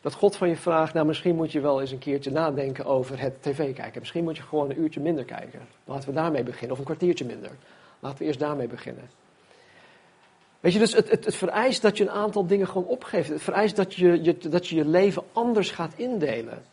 dat 0.01 0.13
God 0.13 0.35
van 0.35 0.49
je 0.49 0.55
vraagt, 0.55 0.93
nou 0.93 1.05
misschien 1.05 1.35
moet 1.35 1.51
je 1.51 1.59
wel 1.59 1.81
eens 1.81 1.91
een 1.91 1.99
keertje 1.99 2.31
nadenken 2.31 2.85
over 2.85 3.19
het 3.19 3.41
tv 3.41 3.75
kijken. 3.75 3.99
Misschien 3.99 4.23
moet 4.23 4.37
je 4.37 4.43
gewoon 4.43 4.69
een 4.69 4.79
uurtje 4.79 4.99
minder 4.99 5.25
kijken. 5.25 5.59
Laten 5.85 6.09
we 6.09 6.15
daarmee 6.15 6.43
beginnen, 6.43 6.71
of 6.71 6.77
een 6.77 6.85
kwartiertje 6.85 7.25
minder. 7.25 7.51
Laten 7.99 8.17
we 8.17 8.25
eerst 8.25 8.39
daarmee 8.39 8.67
beginnen. 8.67 9.09
Weet 10.59 10.73
je, 10.73 10.79
dus 10.79 10.93
het, 10.93 11.09
het, 11.09 11.25
het, 11.25 11.35
vereist 11.35 11.81
dat 11.81 11.97
je 11.97 12.03
een 12.03 12.09
aantal 12.09 12.47
dingen 12.47 12.67
gewoon 12.67 12.87
opgeeft. 12.87 13.29
Het 13.29 13.41
vereist 13.41 13.75
dat 13.75 13.93
je, 13.93 14.23
je, 14.23 14.37
dat 14.37 14.67
je 14.67 14.75
je 14.75 14.85
leven 14.85 15.23
anders 15.33 15.71
gaat 15.71 15.93
indelen. 15.95 16.63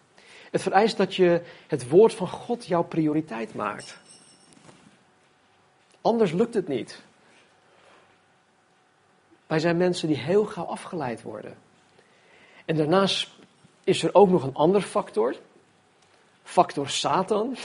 Het 0.51 0.63
vereist 0.63 0.97
dat 0.97 1.15
je 1.15 1.41
het 1.67 1.89
woord 1.89 2.15
van 2.15 2.29
God 2.29 2.67
jouw 2.67 2.83
prioriteit 2.83 3.55
maakt. 3.55 3.99
Anders 6.07 6.33
lukt 6.33 6.55
het 6.55 6.69
niet. 6.69 7.03
Wij 9.47 9.59
zijn 9.59 9.77
mensen 9.77 10.09
die 10.09 10.17
heel 10.17 10.45
gauw 10.45 10.65
afgeleid 10.65 11.23
worden. 11.23 11.57
En 12.65 12.77
daarnaast 12.77 13.31
is 13.85 14.03
er 14.03 14.15
ook 14.15 14.29
nog 14.29 14.43
een 14.43 14.55
ander 14.55 14.81
factor. 14.81 15.37
Factor 16.43 16.89
Satan 16.89 17.57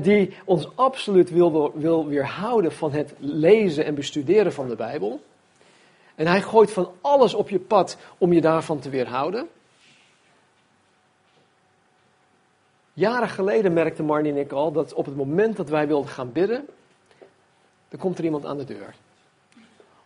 die 0.00 0.36
ons 0.44 0.76
absoluut 0.76 1.30
wil, 1.30 1.72
wil 1.74 2.06
weerhouden 2.06 2.72
van 2.72 2.92
het 2.92 3.14
lezen 3.18 3.84
en 3.84 3.94
bestuderen 3.94 4.52
van 4.52 4.68
de 4.68 4.76
Bijbel. 4.76 5.20
En 6.14 6.26
hij 6.26 6.42
gooit 6.42 6.72
van 6.72 6.92
alles 7.00 7.34
op 7.34 7.48
je 7.48 7.60
pad 7.60 7.96
om 8.18 8.32
je 8.32 8.40
daarvan 8.40 8.78
te 8.78 8.90
weerhouden. 8.90 9.48
Jaren 12.92 13.28
geleden 13.28 13.72
merkte 13.72 14.02
Marnie 14.02 14.32
en 14.32 14.38
ik 14.38 14.52
al 14.52 14.72
dat 14.72 14.94
op 14.94 15.04
het 15.04 15.16
moment 15.16 15.56
dat 15.56 15.68
wij 15.68 15.86
wilden 15.86 16.10
gaan 16.10 16.32
bidden, 16.32 16.68
dan 17.94 18.02
komt 18.02 18.18
er 18.18 18.24
iemand 18.24 18.46
aan 18.46 18.56
de 18.56 18.64
deur. 18.64 18.94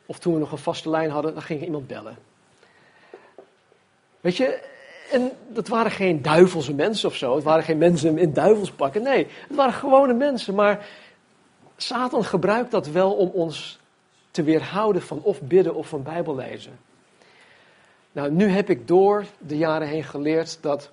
Of 0.06 0.18
toen 0.18 0.32
we 0.32 0.38
nog 0.38 0.52
een 0.52 0.58
vaste 0.58 0.90
lijn 0.90 1.10
hadden, 1.10 1.32
dan 1.34 1.42
ging 1.42 1.64
iemand 1.64 1.86
bellen. 1.86 2.16
Weet 4.20 4.36
je, 4.36 4.60
en 5.10 5.32
dat 5.48 5.68
waren 5.68 5.90
geen 5.90 6.22
duivelse 6.22 6.74
mensen 6.74 7.08
of 7.08 7.14
zo. 7.14 7.34
Het 7.34 7.44
waren 7.44 7.64
geen 7.64 7.78
mensen 7.78 8.18
in 8.18 8.32
duivelspakken. 8.32 9.02
Nee, 9.02 9.26
het 9.48 9.56
waren 9.56 9.72
gewone 9.72 10.12
mensen. 10.12 10.54
Maar 10.54 10.86
Satan 11.76 12.24
gebruikt 12.24 12.70
dat 12.70 12.86
wel 12.86 13.12
om 13.12 13.28
ons 13.28 13.78
te 14.30 14.42
weerhouden 14.42 15.02
van 15.02 15.22
of 15.22 15.40
bidden 15.40 15.74
of 15.74 15.88
van 15.88 16.02
Bijbel 16.02 16.34
lezen. 16.34 16.78
Nou, 18.12 18.30
nu 18.30 18.48
heb 18.48 18.70
ik 18.70 18.88
door 18.88 19.24
de 19.38 19.56
jaren 19.56 19.88
heen 19.88 20.04
geleerd 20.04 20.58
dat, 20.60 20.90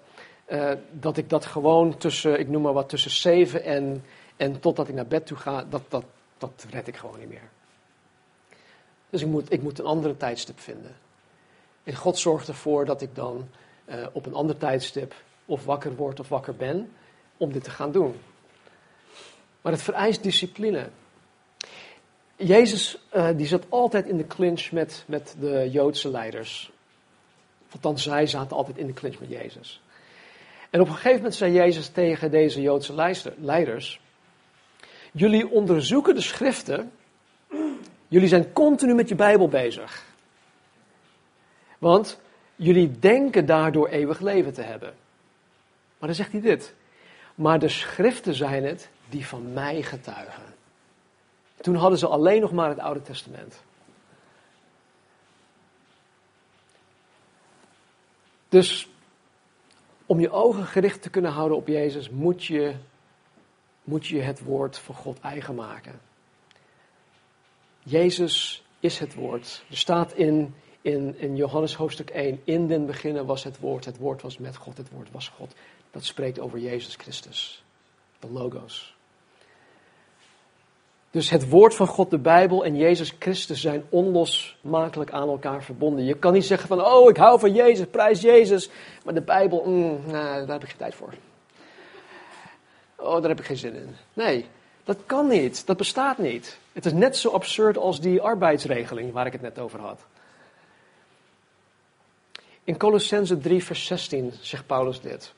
uh, 0.48 0.72
dat 0.92 1.18
ik 1.18 1.30
dat 1.30 1.46
gewoon 1.46 1.98
tussen, 1.98 2.40
ik 2.40 2.48
noem 2.48 2.62
maar 2.62 2.74
wat, 2.74 2.90
tussen 2.90 3.12
zeven 3.12 3.64
en, 3.64 4.04
en 4.36 4.60
totdat 4.60 4.88
ik 4.88 4.96
naar 4.96 5.08
bed 5.08 5.26
toe 5.26 5.38
ga, 5.38 5.66
dat, 5.70 5.82
dat, 5.90 6.04
dat 6.56 6.66
red 6.70 6.88
ik 6.88 6.96
gewoon 6.96 7.20
niet 7.20 7.30
meer. 7.30 7.50
Dus 9.10 9.22
ik 9.22 9.28
moet, 9.28 9.52
ik 9.52 9.62
moet 9.62 9.80
een 9.80 9.86
andere 9.86 10.18
tijdstip 10.18 10.60
vinden. 10.60 10.96
En 11.84 11.96
God 11.96 12.18
zorgt 12.18 12.48
ervoor 12.48 12.86
dat 12.86 13.02
ik 13.02 13.16
dan 13.16 13.50
uh, 13.86 14.06
op 14.12 14.26
een 14.26 14.34
ander 14.34 14.58
tijdstip 14.58 15.14
of 15.46 15.66
wakker 15.66 15.96
word 15.96 16.20
of 16.20 16.30
wakker 16.30 16.56
ben 16.56 16.92
om 17.38 17.52
dit 17.52 17.64
te 17.64 17.70
gaan 17.70 17.92
doen. 17.92 18.16
Maar 19.62 19.72
het 19.72 19.82
vereist 19.82 20.24
discipline. 20.24 20.90
Jezus 22.36 22.98
uh, 23.14 23.30
die 23.36 23.48
zat 23.48 23.66
altijd 23.70 24.06
in 24.08 24.18
de 24.18 24.28
clinch 24.28 24.72
met, 24.72 25.04
met 25.08 25.36
de 25.40 25.70
Joodse 25.72 26.10
leiders. 26.10 26.72
Althans, 27.72 28.04
zij 28.04 28.28
zaten 28.28 28.58
altijd 28.58 28.78
in 28.78 28.88
de 28.88 28.94
clinch 28.94 29.20
met 29.20 29.30
Jezus. 29.30 29.82
En 30.70 30.82
op 30.82 30.88
een 30.88 30.94
gegeven 30.94 31.16
moment 31.16 31.36
zei 31.36 31.54
Jezus 31.54 31.88
tegen 31.88 32.32
deze 32.32 32.62
Joodse 32.62 33.14
leiders: 33.38 34.00
Jullie 35.18 35.50
onderzoeken 35.50 36.16
de 36.16 36.22
schriften. 36.22 36.92
Jullie 38.08 38.28
zijn 38.28 38.54
continu 38.54 38.94
met 38.94 39.10
je 39.10 39.16
Bijbel 39.16 39.48
bezig. 39.48 40.06
Want 41.78 42.20
Jullie 42.56 43.00
denken 43.00 43.46
daardoor 43.46 43.88
eeuwig 43.88 44.20
leven 44.20 44.54
te 44.54 44.62
hebben. 44.62 44.94
Maar 45.98 46.08
dan 46.08 46.16
zegt 46.16 46.32
hij 46.32 46.42
dit. 46.42 46.74
Maar 47.36 47.60
de 47.60 47.70
schriften 47.70 48.34
zijn 48.34 48.64
het 48.64 48.90
die 49.10 49.28
van 49.28 49.54
mij 49.54 49.82
getuigen. 49.82 50.44
Toen 51.62 51.76
hadden 51.76 52.00
ze 52.00 52.08
alleen 52.08 52.42
nog 52.42 52.52
maar 52.52 52.70
het 52.70 52.80
Oude 52.80 53.02
Testament. 53.02 53.64
Dus 58.50 58.90
om 60.06 60.20
je 60.20 60.32
ogen 60.32 60.66
gericht 60.66 61.02
te 61.02 61.10
kunnen 61.10 61.32
houden 61.32 61.58
op 61.58 61.68
Jezus, 61.68 62.10
moet 62.10 62.46
je, 62.46 62.76
moet 63.86 64.08
je 64.08 64.22
het 64.22 64.44
woord 64.44 64.78
van 64.78 64.96
God 64.96 65.20
eigen 65.20 65.56
maken. 65.56 66.00
Jezus 67.84 68.64
is 68.80 69.00
het 69.00 69.14
woord. 69.14 69.64
Er 69.70 69.78
staat 69.78 70.14
in 70.14 70.54
in, 70.86 71.16
in 71.18 71.36
Johannes 71.36 71.76
hoofdstuk 71.76 72.10
1, 72.10 72.42
in 72.44 72.68
den 72.68 72.86
beginnen 72.86 73.26
was 73.26 73.44
het 73.44 73.60
woord, 73.60 73.86
het 73.86 73.98
woord 73.98 74.22
was 74.22 74.38
met 74.38 74.56
God, 74.56 74.78
het 74.78 74.90
woord 74.90 75.12
was 75.12 75.28
God. 75.28 75.54
Dat 75.92 76.04
spreekt 76.04 76.40
over 76.40 76.60
Jezus 76.60 76.96
Christus, 76.96 77.64
de 78.20 78.28
logos. 78.32 78.96
Dus 81.12 81.30
het 81.30 81.50
woord 81.50 81.76
van 81.76 81.88
God, 81.88 82.10
de 82.10 82.20
Bijbel 82.20 82.66
en 82.66 82.76
Jezus 82.76 83.16
Christus 83.20 83.62
zijn 83.62 83.84
onlosmakelijk 83.90 85.12
aan 85.12 85.30
elkaar 85.30 85.64
verbonden. 85.64 86.06
Je 86.06 86.18
kan 86.18 86.34
niet 86.34 86.46
zeggen 86.46 86.68
van, 86.68 86.86
oh 86.86 87.10
ik 87.10 87.18
hou 87.18 87.40
van 87.40 87.54
Jezus, 87.54 87.86
prijs 87.92 88.22
Jezus, 88.22 88.70
maar 89.04 89.14
de 89.14 89.22
Bijbel, 89.22 89.64
mm, 89.66 90.02
nou, 90.06 90.46
daar 90.46 90.48
heb 90.48 90.64
ik 90.64 90.70
geen 90.70 90.78
tijd 90.78 90.96
voor. 90.96 91.14
Oh, 92.96 93.20
daar 93.20 93.30
heb 93.30 93.40
ik 93.40 93.46
geen 93.46 93.58
zin 93.58 93.76
in. 93.76 93.96
Nee, 94.14 94.46
dat 94.84 94.98
kan 95.06 95.28
niet, 95.28 95.66
dat 95.66 95.78
bestaat 95.78 96.18
niet. 96.18 96.58
Het 96.74 96.86
is 96.86 96.94
net 96.94 97.18
zo 97.18 97.30
absurd 97.30 97.78
als 97.78 98.00
die 98.00 98.22
arbeidsregeling 98.22 99.14
waar 99.14 99.26
ik 99.26 99.32
het 99.32 99.42
net 99.42 99.60
over 99.60 99.80
had. 99.80 100.00
In 102.64 102.78
Colossense 102.78 103.38
3, 103.38 103.64
vers 103.64 103.86
16 103.86 104.34
zegt 104.42 104.66
Paulus 104.66 105.02
dit. 105.02 105.34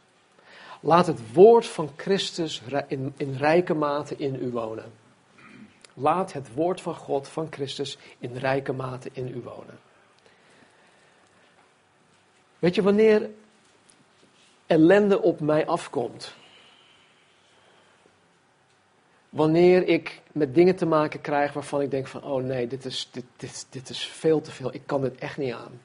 Laat 0.80 1.08
het 1.08 1.34
woord 1.34 1.68
van 1.68 1.90
Christus 1.96 2.62
in, 2.88 3.14
in 3.18 3.36
rijke 3.36 3.74
mate 3.74 4.16
in 4.16 4.36
u 4.42 4.52
wonen. 4.52 4.94
Laat 5.94 6.34
het 6.34 6.54
woord 6.54 6.82
van 6.82 6.96
God, 6.96 7.28
van 7.28 7.48
Christus, 7.50 7.98
in 8.20 8.36
rijke 8.38 8.74
mate 8.74 9.10
in 9.14 9.28
u 9.28 9.42
wonen. 9.42 9.80
Weet 12.60 12.76
je, 12.76 12.82
wanneer 12.82 13.30
ellende 14.66 15.22
op 15.22 15.40
mij 15.40 15.66
afkomt, 15.66 16.34
wanneer 19.38 19.88
ik 19.88 20.22
met 20.32 20.56
dingen 20.56 20.76
te 20.76 20.86
maken 20.86 21.22
krijg 21.22 21.54
waarvan 21.54 21.82
ik 21.82 21.92
denk 21.92 22.08
van, 22.08 22.24
oh 22.24 22.44
nee, 22.44 22.68
dit 22.68 22.86
is, 22.86 23.10
dit, 23.12 23.24
dit, 23.38 23.68
dit 23.70 23.90
is 23.90 24.08
veel 24.08 24.42
te 24.42 24.52
veel, 24.52 24.74
ik 24.74 24.82
kan 24.86 25.02
dit 25.02 25.16
echt 25.16 25.38
niet 25.38 25.54
aan. 25.54 25.82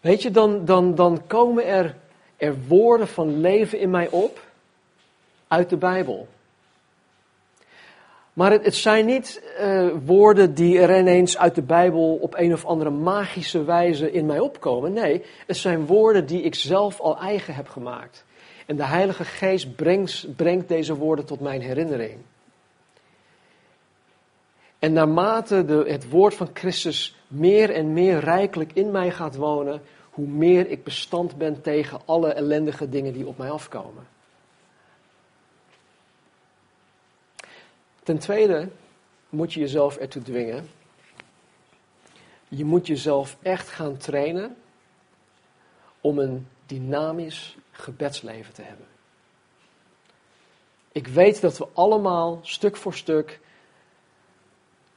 Weet 0.00 0.22
je, 0.22 0.30
dan, 0.30 0.64
dan, 0.64 0.94
dan 0.94 1.26
komen 1.26 1.66
er, 1.66 1.96
er 2.36 2.66
woorden 2.66 3.08
van 3.08 3.40
leven 3.40 3.78
in 3.78 3.90
mij 3.90 4.08
op 4.08 4.46
uit 5.48 5.70
de 5.70 5.76
Bijbel. 5.76 6.28
Maar 8.32 8.50
het, 8.50 8.74
zijn 8.74 9.06
niet 9.06 9.42
uh, 9.60 9.88
woorden 10.04 10.54
die 10.54 10.78
er 10.78 10.98
ineens 10.98 11.38
uit 11.38 11.54
de 11.54 11.62
Bijbel 11.62 12.14
op 12.14 12.34
een 12.36 12.52
of 12.52 12.64
andere 12.64 12.90
magische 12.90 13.64
wijze 13.64 14.12
in 14.12 14.26
mij 14.26 14.38
opkomen. 14.38 14.92
Nee, 14.92 15.24
het 15.46 15.56
zijn 15.56 15.86
woorden 15.86 16.26
die 16.26 16.42
ik 16.42 16.54
zelf 16.54 17.00
al 17.00 17.18
eigen 17.18 17.54
heb 17.54 17.68
gemaakt. 17.68 18.24
En 18.72 18.78
de 18.78 18.84
Heilige 18.84 19.24
Geest 19.24 19.76
brengt, 19.76 20.36
brengt 20.36 20.68
deze 20.68 20.94
woorden 20.94 21.24
tot 21.24 21.40
mijn 21.40 21.60
herinnering. 21.60 22.18
En 24.78 24.92
naarmate 24.92 25.64
de, 25.64 25.84
het 25.86 26.08
woord 26.08 26.34
van 26.34 26.50
Christus 26.52 27.16
meer 27.26 27.70
en 27.70 27.92
meer 27.92 28.18
rijkelijk 28.18 28.72
in 28.72 28.90
mij 28.90 29.10
gaat 29.10 29.36
wonen, 29.36 29.82
hoe 30.10 30.26
meer 30.26 30.70
ik 30.70 30.84
bestand 30.84 31.36
ben 31.36 31.60
tegen 31.62 32.00
alle 32.04 32.32
ellendige 32.32 32.88
dingen 32.88 33.12
die 33.12 33.26
op 33.26 33.38
mij 33.38 33.50
afkomen. 33.50 34.06
Ten 38.02 38.18
tweede 38.18 38.68
moet 39.28 39.52
je 39.52 39.60
jezelf 39.60 39.96
ertoe 39.96 40.22
dwingen. 40.22 40.68
Je 42.48 42.64
moet 42.64 42.86
jezelf 42.86 43.36
echt 43.42 43.68
gaan 43.68 43.96
trainen 43.96 44.56
om 46.00 46.18
een 46.18 46.46
dynamisch 46.66 47.56
gebedsleven 47.72 48.54
te 48.54 48.62
hebben. 48.62 48.86
Ik 50.92 51.06
weet 51.06 51.40
dat 51.40 51.58
we 51.58 51.68
allemaal 51.72 52.40
stuk 52.42 52.76
voor 52.76 52.94
stuk 52.94 53.40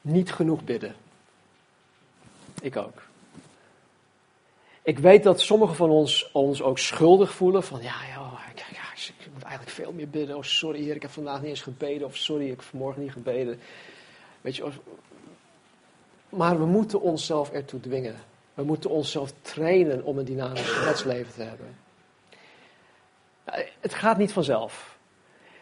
niet 0.01 0.31
genoeg 0.31 0.63
bidden. 0.63 0.95
Ik 2.61 2.77
ook. 2.77 3.01
Ik 4.81 4.99
weet 4.99 5.23
dat 5.23 5.41
sommigen 5.41 5.75
van 5.75 5.89
ons 5.89 6.31
ons 6.31 6.61
ook 6.61 6.79
schuldig 6.79 7.33
voelen 7.33 7.63
van 7.63 7.81
ja, 7.81 8.05
ja, 8.07 8.31
ja, 8.55 8.85
ik 8.95 9.31
moet 9.33 9.43
eigenlijk 9.43 9.75
veel 9.75 9.91
meer 9.91 10.09
bidden. 10.09 10.35
Oh, 10.35 10.43
sorry 10.43 10.81
heer, 10.81 10.95
ik 10.95 11.01
heb 11.01 11.11
vandaag 11.11 11.41
niet 11.41 11.49
eens 11.49 11.61
gebeden. 11.61 12.07
Of 12.07 12.15
sorry, 12.15 12.43
ik 12.43 12.49
heb 12.49 12.61
vanmorgen 12.61 13.01
niet 13.01 13.11
gebeden. 13.11 13.59
Weet 14.41 14.55
je, 14.55 14.71
maar 16.29 16.59
we 16.59 16.65
moeten 16.65 17.01
onszelf 17.01 17.51
ertoe 17.51 17.79
dwingen. 17.79 18.15
We 18.53 18.63
moeten 18.63 18.89
onszelf 18.89 19.33
trainen 19.41 20.03
om 20.03 20.17
een 20.17 20.25
dynamisch 20.25 20.69
gebedsleven 20.69 21.33
te 21.33 21.41
hebben. 21.41 21.84
Het 23.79 23.93
gaat 23.93 24.17
niet 24.17 24.31
vanzelf. 24.31 24.97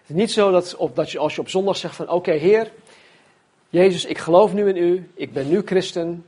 Het 0.02 0.10
is 0.10 0.16
niet 0.16 0.32
zo 0.32 0.52
dat, 0.52 0.76
op, 0.76 0.96
dat 0.96 1.12
je 1.12 1.20
als 1.20 1.36
je 1.36 1.42
op 1.42 1.50
zondag 1.50 1.78
zegt 1.78 1.96
van 1.96 2.10
oké 2.10 2.32
Heer, 2.32 2.72
Jezus, 3.70 4.06
ik 4.06 4.18
geloof 4.18 4.54
nu 4.54 4.70
in 4.70 4.78
u, 4.78 5.12
ik 5.14 5.34
ben 5.34 5.50
nu 5.50 5.62
christen. 5.66 6.26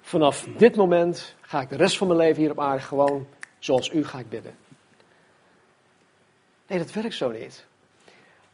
Vanaf 0.00 0.46
dit 0.56 0.76
moment 0.76 1.34
ga 1.40 1.60
ik 1.60 1.68
de 1.68 1.76
rest 1.76 1.96
van 1.96 2.06
mijn 2.06 2.18
leven 2.18 2.42
hier 2.42 2.50
op 2.50 2.60
aarde 2.60 2.82
gewoon 2.82 3.26
zoals 3.58 3.92
u 3.92 4.04
ga 4.04 4.18
ik 4.18 4.28
bidden. 4.28 4.56
Nee, 6.66 6.78
dat 6.78 6.92
werkt 6.92 7.14
zo 7.14 7.30
niet. 7.30 7.66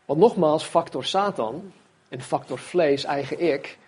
Want 0.04 0.20
nogmaals, 0.20 0.64
factor 0.64 1.04
Satan 1.04 1.72
en 2.08 2.20
factor 2.20 2.58
vlees, 2.58 3.04
eigen 3.04 3.40
ik, 3.40 3.78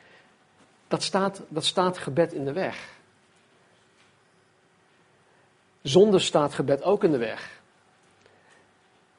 dat 0.89 1.03
staat, 1.03 1.43
dat 1.49 1.65
staat 1.65 1.99
gebed 1.99 2.33
in 2.33 2.45
de 2.45 2.53
weg. 2.53 2.89
Zonde 5.83 6.19
staat 6.19 6.55
gebed 6.55 6.83
ook 6.83 7.05
in 7.05 7.11
de 7.11 7.19
weg. 7.19 7.56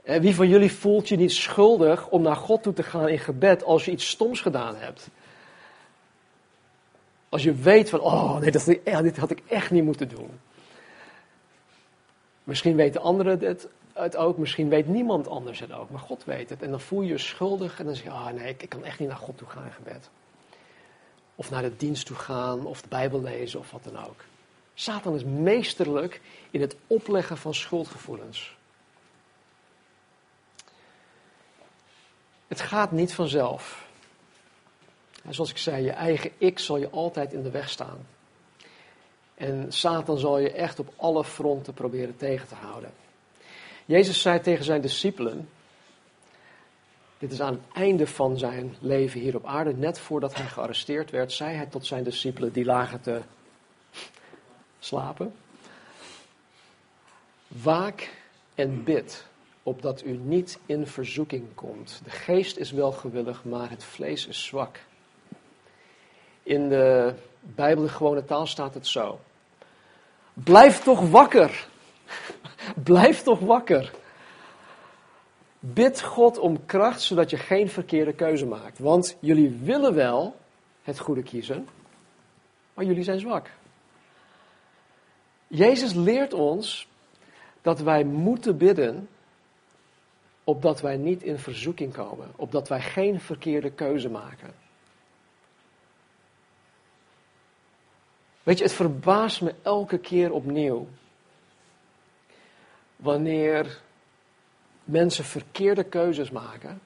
Wie 0.08 0.36
van 0.36 0.50
jullie 0.50 0.72
voelt 0.72 1.08
je 1.08 1.16
niet 1.16 1.32
schuldig 1.32 2.08
om 2.10 2.22
naar 2.22 2.36
God 2.36 2.64
toe 2.64 2.74
te 2.74 2.84
gaan 2.84 3.10
in 3.10 3.20
gebed 3.20 3.64
als 3.64 3.86
je 3.86 3.92
iets 3.92 4.08
stoms 4.08 4.42
gedaan 4.42 4.76
hebt? 4.76 5.10
Als 7.30 7.44
je 7.44 7.54
weet 7.54 7.90
van, 7.90 8.00
oh 8.00 8.38
nee, 8.38 8.52
dat, 8.52 8.66
dit 8.66 9.18
had 9.18 9.32
ik 9.32 9.42
echt 9.48 9.72
niet 9.72 9.84
moeten 9.84 10.10
doen. 10.10 10.30
Misschien 12.44 12.76
weten 12.76 13.02
anderen 13.02 13.40
het, 13.40 13.68
het 13.94 14.16
ook, 14.16 14.38
misschien 14.38 14.70
weet 14.70 14.88
niemand 14.88 15.28
anders 15.28 15.60
het 15.60 15.74
ook, 15.74 15.90
maar 15.90 16.00
God 16.00 16.24
weet 16.26 16.50
het. 16.50 16.62
En 16.62 16.70
dan 16.70 16.82
voel 16.82 17.02
je 17.02 17.08
je 17.08 17.18
schuldig 17.18 17.80
en 17.80 17.86
dan 17.86 17.96
zeg 17.96 18.04
je, 18.04 18.10
oh 18.10 18.30
nee, 18.30 18.56
ik 18.58 18.70
kan 18.70 18.84
echt 18.84 19.00
niet 19.00 19.08
naar 19.08 19.18
God 19.18 19.38
toe 19.38 19.48
gaan 19.48 19.66
in 19.66 19.72
gebed. 19.72 20.10
Of 21.36 21.50
naar 21.50 21.62
de 21.62 21.78
dienst 21.78 22.06
toe 22.06 22.16
gaan, 22.16 22.66
of 22.66 22.82
de 22.82 22.88
Bijbel 22.88 23.22
lezen, 23.22 23.60
of 23.60 23.72
wat 23.72 23.84
dan 23.84 24.06
ook. 24.06 24.24
Satan 24.74 25.16
is 25.16 25.24
meesterlijk 25.24 26.22
in 26.52 26.62
het 26.62 26.76
opleggen 26.88 27.38
van 27.38 27.54
schuldgevoelens. 27.54 28.57
Het 32.48 32.62
gaat 32.62 32.92
niet 32.92 33.14
vanzelf. 33.14 33.88
zoals 35.30 35.50
ik 35.50 35.58
zei, 35.58 35.84
je 35.84 35.92
eigen 35.92 36.32
ik 36.38 36.60
zal 36.60 36.78
je 36.78 36.90
altijd 36.90 37.34
in 37.34 37.44
de 37.44 37.52
weg 37.52 37.70
staan. 37.70 38.08
En 39.36 39.74
Satan 39.74 40.18
zal 40.18 40.40
je 40.40 40.52
echt 40.52 40.80
op 40.80 40.94
alle 40.96 41.24
fronten 41.24 41.74
proberen 41.74 42.18
tegen 42.18 42.48
te 42.48 42.56
houden. 42.56 42.92
Jezus 43.86 44.22
zei 44.22 44.42
tegen 44.42 44.66
zijn 44.66 44.82
discipelen, 44.82 45.50
dit 47.18 47.32
is 47.32 47.42
aan 47.42 47.54
het 47.54 47.74
einde 47.74 48.08
van 48.08 48.38
zijn 48.38 48.76
leven 48.80 49.20
hier 49.20 49.36
op 49.36 49.46
aarde, 49.46 49.74
net 49.74 50.00
voordat 50.00 50.36
hij 50.36 50.46
gearresteerd 50.46 51.12
werd, 51.12 51.32
zei 51.32 51.56
hij 51.56 51.66
tot 51.66 51.86
zijn 51.86 52.04
discipelen, 52.04 52.52
die 52.54 52.66
lagen 52.66 53.02
te 53.02 53.22
slapen. 54.80 55.36
Waak 57.48 58.10
en 58.56 58.84
bid, 58.84 59.26
opdat 59.68 60.04
u 60.06 60.12
niet 60.12 60.60
in 60.66 60.88
verzoeking 60.88 61.48
komt. 61.56 62.02
De 62.04 62.10
geest 62.10 62.58
is 62.58 62.72
wel 62.72 62.92
gewillig, 62.92 63.44
maar 63.44 63.70
het 63.70 63.84
vlees 63.84 64.28
is 64.28 64.46
zwak. 64.46 64.80
In 66.44 66.70
de 66.70 67.14
Bijbel, 67.40 67.84
de 67.84 67.90
gewone 67.90 68.26
taal, 68.26 68.48
staat 68.48 68.74
het 68.74 68.88
zo. 68.88 69.20
Blijf 70.34 70.84
toch 70.84 71.10
wakker. 71.10 71.68
Blijf 72.84 73.24
toch 73.24 73.40
wakker. 73.40 73.94
Bid 75.60 76.02
God 76.02 76.38
om 76.38 76.66
kracht, 76.66 77.02
zodat 77.02 77.30
je 77.30 77.38
geen 77.38 77.70
verkeerde 77.70 78.14
keuze 78.14 78.46
maakt. 78.46 78.80
Want 78.80 79.18
jullie 79.20 79.60
willen 79.64 79.94
wel 79.94 80.36
het 80.84 81.00
goede 81.00 81.24
kiezen, 81.24 81.68
maar 82.74 82.86
jullie 82.86 83.04
zijn 83.04 83.20
zwak. 83.20 83.50
Jezus 85.48 85.94
leert 85.94 86.34
ons 86.34 86.88
dat 87.62 87.80
wij 87.80 88.04
moeten 88.04 88.58
bidden, 88.58 89.08
opdat 90.48 90.82
wij 90.82 90.98
niet 90.98 91.24
in 91.24 91.40
verzoeking 91.40 91.94
komen, 91.94 92.32
opdat 92.36 92.68
wij 92.68 92.82
geen 92.82 93.20
verkeerde 93.20 93.72
keuze 93.72 94.10
maken. 94.10 94.54
Weet 98.44 98.58
je, 98.58 98.64
het 98.64 98.74
verbaast 98.74 99.42
me 99.42 99.54
elke 99.62 99.98
keer 99.98 100.32
opnieuw 100.32 100.88
wanneer 102.96 103.80
mensen 104.84 105.24
verkeerde 105.24 105.84
keuzes 105.84 106.32
maken. 106.32 106.82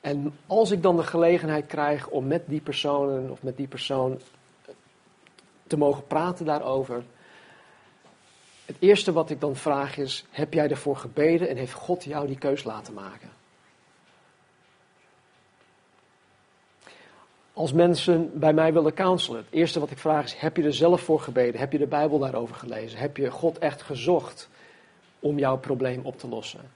En 0.00 0.36
als 0.46 0.70
ik 0.70 0.82
dan 0.82 0.96
de 0.96 1.04
gelegenheid 1.04 1.66
krijg 1.66 2.08
om 2.08 2.26
met 2.26 2.42
die 2.46 2.60
personen 2.60 3.30
of 3.30 3.42
met 3.42 3.56
die 3.56 3.68
persoon 3.68 4.20
te 5.66 5.76
mogen 5.76 6.06
praten 6.06 6.46
daarover. 6.46 7.04
Het 8.66 8.76
eerste 8.78 9.12
wat 9.12 9.30
ik 9.30 9.40
dan 9.40 9.56
vraag 9.56 9.96
is: 9.96 10.24
heb 10.30 10.52
jij 10.52 10.68
ervoor 10.68 10.96
gebeden 10.96 11.48
en 11.48 11.56
heeft 11.56 11.72
God 11.72 12.04
jou 12.04 12.26
die 12.26 12.38
keus 12.38 12.64
laten 12.64 12.94
maken? 12.94 13.30
Als 17.52 17.72
mensen 17.72 18.38
bij 18.38 18.52
mij 18.52 18.72
willen 18.72 18.94
counselen, 18.94 19.44
het 19.44 19.52
eerste 19.52 19.80
wat 19.80 19.90
ik 19.90 19.98
vraag 19.98 20.24
is: 20.24 20.34
heb 20.34 20.56
je 20.56 20.62
er 20.62 20.74
zelf 20.74 21.00
voor 21.00 21.20
gebeden? 21.20 21.60
Heb 21.60 21.72
je 21.72 21.78
de 21.78 21.86
Bijbel 21.86 22.18
daarover 22.18 22.54
gelezen? 22.54 22.98
Heb 22.98 23.16
je 23.16 23.30
God 23.30 23.58
echt 23.58 23.82
gezocht 23.82 24.48
om 25.20 25.38
jouw 25.38 25.58
probleem 25.58 26.00
op 26.02 26.18
te 26.18 26.28
lossen? 26.28 26.70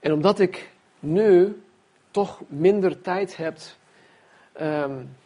En 0.00 0.12
omdat 0.12 0.38
ik 0.38 0.70
nu 0.98 1.62
toch 2.10 2.40
minder 2.48 3.00
tijd 3.00 3.36
heb, 3.36 3.58
um, 4.60 5.16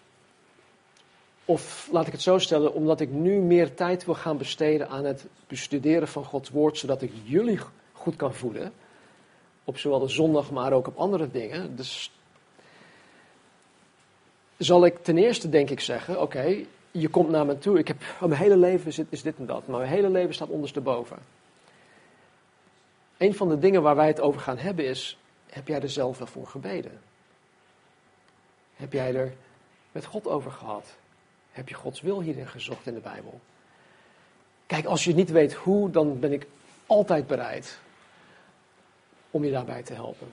of 1.46 1.88
laat 1.92 2.06
ik 2.06 2.12
het 2.12 2.22
zo 2.22 2.38
stellen, 2.38 2.74
omdat 2.74 3.00
ik 3.00 3.10
nu 3.10 3.38
meer 3.40 3.74
tijd 3.74 4.04
wil 4.04 4.14
gaan 4.14 4.38
besteden 4.38 4.88
aan 4.88 5.04
het 5.04 5.26
bestuderen 5.46 6.08
van 6.08 6.24
Gods 6.24 6.50
woord, 6.50 6.78
zodat 6.78 7.02
ik 7.02 7.12
jullie 7.22 7.58
goed 7.92 8.16
kan 8.16 8.34
voeden. 8.34 8.72
Op 9.64 9.78
zowel 9.78 9.98
de 9.98 10.08
zondag, 10.08 10.50
maar 10.50 10.72
ook 10.72 10.86
op 10.86 10.96
andere 10.96 11.30
dingen. 11.30 11.76
Dus 11.76 12.12
zal 14.56 14.84
ik 14.84 14.98
ten 15.02 15.18
eerste 15.18 15.48
denk 15.48 15.70
ik 15.70 15.80
zeggen, 15.80 16.20
oké, 16.20 16.64
je 16.90 17.08
komt 17.08 17.30
naar 17.30 17.46
me 17.46 17.58
toe. 17.58 17.78
Ik 17.78 17.88
heb, 17.88 18.02
oh, 18.20 18.28
mijn 18.28 18.40
hele 18.40 18.56
leven 18.56 18.86
is 18.86 18.98
is 19.08 19.22
dit 19.22 19.36
en 19.38 19.46
dat, 19.46 19.66
maar 19.66 19.78
mijn 19.78 19.90
hele 19.90 20.10
leven 20.10 20.34
staat 20.34 20.48
ondersteboven. 20.48 21.18
Een 23.16 23.34
van 23.34 23.48
de 23.48 23.58
dingen 23.58 23.82
waar 23.82 23.96
wij 23.96 24.06
het 24.06 24.20
over 24.20 24.40
gaan 24.40 24.58
hebben 24.58 24.84
is, 24.84 25.18
heb 25.46 25.68
jij 25.68 25.80
er 25.80 25.90
zelf 25.90 26.18
wel 26.18 26.26
voor 26.26 26.46
gebeden? 26.46 27.00
Heb 28.76 28.92
jij 28.92 29.14
er 29.14 29.32
met 29.92 30.04
God 30.04 30.26
over 30.26 30.50
gehad? 30.50 30.96
Heb 31.56 31.68
je 31.68 31.74
Gods 31.74 32.00
wil 32.00 32.20
hierin 32.20 32.46
gezocht 32.46 32.86
in 32.86 32.94
de 32.94 33.00
Bijbel? 33.00 33.40
Kijk, 34.66 34.84
als 34.84 35.04
je 35.04 35.14
niet 35.14 35.30
weet 35.30 35.52
hoe, 35.52 35.90
dan 35.90 36.20
ben 36.20 36.32
ik 36.32 36.46
altijd 36.86 37.26
bereid 37.26 37.78
om 39.30 39.44
je 39.44 39.50
daarbij 39.50 39.82
te 39.82 39.94
helpen. 39.94 40.26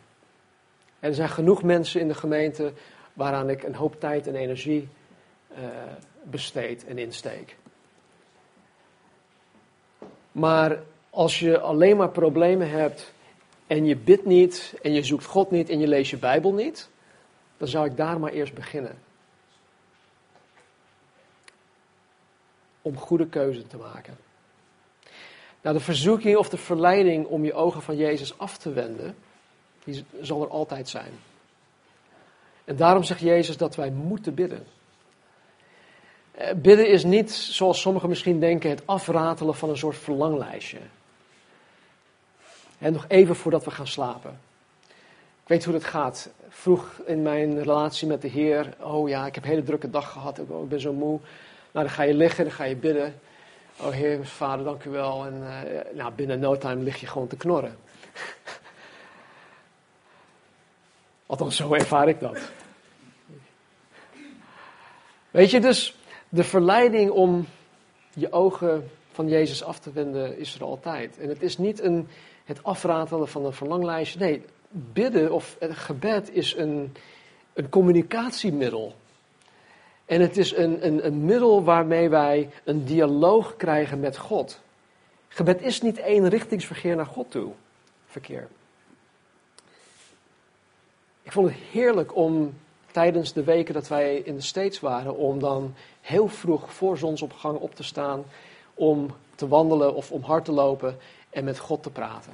er 1.00 1.14
zijn 1.14 1.30
genoeg 1.30 1.64
mensen 1.64 2.02
in 2.02 2.08
de 2.08 2.14
gemeente 2.14 2.74
waaraan 3.14 3.50
ik 3.50 3.64
een 3.64 3.76
hoop 3.76 4.00
tijd 4.00 4.28
en 4.28 4.36
energie 4.36 4.88
uh, 5.52 5.58
besteed 6.24 6.86
en 6.86 6.98
insteek. 6.98 7.56
Maar 10.32 10.84
als 11.10 11.40
je 11.40 11.60
alleen 11.60 11.98
maar 11.98 12.10
problemen 12.10 12.70
hebt 12.70 13.14
en 13.68 13.86
je 13.86 13.96
bidt 13.96 14.26
niet 14.26 14.76
en 14.82 14.94
je 14.94 15.04
zoekt 15.04 15.26
God 15.26 15.52
niet 15.52 15.70
en 15.70 15.80
je 15.80 15.88
leest 15.88 16.12
je 16.12 16.18
Bijbel 16.18 16.54
niet, 16.54 16.90
dan 17.58 17.68
zou 17.68 17.86
ik 17.86 17.98
daar 17.98 18.20
maar 18.20 18.32
eerst 18.32 18.54
beginnen. 18.54 18.98
Om 22.84 22.98
goede 22.98 23.28
keuzes 23.28 23.64
te 23.68 23.78
maken. 23.78 24.18
Nou, 25.62 25.76
de 25.76 25.84
verzoeking 25.84 26.38
of 26.38 26.50
de 26.50 26.58
verleiding 26.58 27.26
om 27.26 27.46
je 27.46 27.54
ogen 27.54 27.82
van 27.82 27.96
Jezus 27.96 28.38
af 28.38 28.58
te 28.58 28.74
wenden, 28.74 29.16
die 29.84 30.06
zal 30.22 30.42
er 30.42 30.50
altijd 30.50 30.90
zijn. 30.90 31.12
En 32.66 32.76
daarom 32.76 33.04
zegt 33.04 33.20
Jezus 33.20 33.58
dat 33.58 33.76
wij 33.76 33.90
moeten 33.90 34.34
bidden. 34.34 34.66
Eh, 36.32 36.54
bidden 36.56 36.88
is 36.88 37.04
niet, 37.04 37.32
zoals 37.32 37.82
sommigen 37.82 38.10
misschien 38.10 38.40
denken, 38.40 38.70
het 38.70 38.88
afratelen 38.88 39.56
van 39.56 39.70
een 39.70 39.78
soort 39.78 39.98
verlanglijstje. 39.98 40.80
En 42.78 42.94
nog 42.94 43.06
even 43.08 43.36
voordat 43.36 43.66
we 43.66 43.72
gaan 43.72 43.88
slapen. 43.88 44.40
Ik 45.44 45.50
weet 45.50 45.64
hoe 45.64 45.74
dat 45.74 45.84
gaat. 45.84 46.30
Vroeg 46.50 47.02
in 47.06 47.22
mijn 47.22 47.64
relatie 47.64 48.08
met 48.08 48.22
de 48.22 48.28
Heer, 48.28 48.76
oh 48.80 49.10
ja, 49.10 49.26
ik 49.26 49.36
heb 49.36 49.44
een 49.44 49.50
hele 49.50 49.64
drukke 49.64 49.90
dag 49.90 50.12
gehad, 50.12 50.40
ik 50.40 50.70
ben 50.70 50.80
zo 50.80 50.94
moe. 50.94 51.20
Nou, 51.74 51.86
dan 51.86 51.96
ga 51.96 52.04
je 52.04 52.14
liggen, 52.14 52.44
dan 52.44 52.54
ga 52.54 52.64
je 52.64 52.76
bidden. 52.76 53.20
Oh 53.80 53.90
Heer, 53.90 54.26
Vader, 54.26 54.66
dank 54.66 54.84
u 54.84 54.90
wel. 54.90 55.26
En 55.26 55.42
uh, 55.42 55.80
nou, 55.94 56.14
binnen 56.14 56.40
no 56.40 56.58
time 56.58 56.84
lig 56.84 57.00
je 57.00 57.08
gewoon 57.08 57.28
te 57.28 57.36
knorren. 57.36 57.76
Althans, 61.26 61.56
zo 61.56 61.74
ervaar 61.74 62.08
ik 62.08 62.20
dat. 62.20 62.38
Weet 65.32 65.52
je, 65.52 65.60
dus 65.60 65.98
de 66.30 66.44
verleiding 66.44 67.12
om 67.12 67.48
je 68.14 68.32
ogen 68.32 68.90
van 69.12 69.28
Jezus 69.28 69.64
af 69.64 69.80
te 69.80 69.92
wenden 69.92 70.38
is 70.38 70.56
er 70.56 70.64
altijd. 70.64 71.20
En 71.20 71.30
het 71.30 71.42
is 71.42 71.58
niet 71.58 71.82
een, 71.82 72.08
het 72.44 72.64
afratelen 72.64 73.28
van 73.28 73.46
een 73.46 73.54
verlanglijstje. 73.54 74.20
Nee, 74.20 74.46
bidden 74.70 75.32
of 75.32 75.58
gebed 75.60 76.36
is 76.36 76.56
een, 76.56 76.96
een 77.54 77.70
communicatiemiddel. 77.70 78.96
En 80.14 80.22
het 80.22 80.38
is 80.38 80.56
een, 80.56 80.86
een, 80.86 81.06
een 81.06 81.26
middel 81.26 81.64
waarmee 81.64 82.10
wij 82.10 82.50
een 82.64 82.86
dialoog 82.86 83.56
krijgen 83.56 84.00
met 84.00 84.18
God. 84.18 84.60
Gebed 85.28 85.62
is 85.62 85.82
niet 85.82 85.98
één 85.98 86.30
richtingsverkeer 86.30 86.96
naar 86.96 87.06
God 87.06 87.32
toe. 87.32 87.52
Verkeer. 88.06 88.48
Ik 91.24 91.32
vond 91.32 91.50
het 91.50 91.58
heerlijk 91.72 92.16
om 92.16 92.54
tijdens 92.92 93.34
de 93.34 93.44
weken 93.44 93.74
dat 93.74 93.88
wij 93.88 94.16
in 94.16 94.36
de 94.36 94.42
States 94.42 94.80
waren, 94.80 95.16
om 95.16 95.40
dan 95.40 95.74
heel 96.02 96.28
vroeg 96.28 96.74
voor 96.74 96.98
zonsopgang 96.98 97.60
op 97.60 97.76
te 97.76 97.84
staan, 97.84 98.24
om 98.74 99.16
te 99.36 99.48
wandelen 99.48 99.96
of 99.96 100.12
om 100.12 100.24
hard 100.24 100.46
te 100.46 100.52
lopen 100.52 100.98
en 101.30 101.44
met 101.44 101.60
God 101.60 101.84
te 101.84 101.90
praten. 101.90 102.34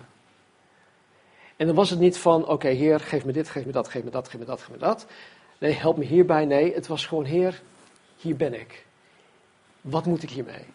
En 1.55 1.65
dan 1.65 1.75
was 1.75 1.89
het 1.89 1.99
niet 1.99 2.17
van, 2.17 2.47
oké 2.47 2.67
Heer, 2.67 2.99
geef 2.99 3.25
me 3.25 3.31
dit, 3.31 3.49
geef 3.49 3.65
me 3.65 3.71
dat, 3.71 3.87
geef 3.87 4.03
me 4.03 4.09
dat, 4.09 4.27
geef 4.27 4.39
me 4.39 4.45
dat, 4.45 4.61
geef 4.61 4.71
me 4.71 4.77
dat. 4.77 5.05
Nee, 5.59 5.73
help 5.73 5.97
me 5.97 6.05
hierbij. 6.05 6.45
Nee, 6.45 6.73
het 6.73 6.87
was 6.87 7.05
gewoon, 7.05 7.25
Heer, 7.25 7.61
hier 8.17 8.35
ben 8.35 8.53
ik. 8.53 8.85
Wat 9.81 10.05
moet 10.05 10.23
ik 10.23 10.29
hiermee? 10.29 10.65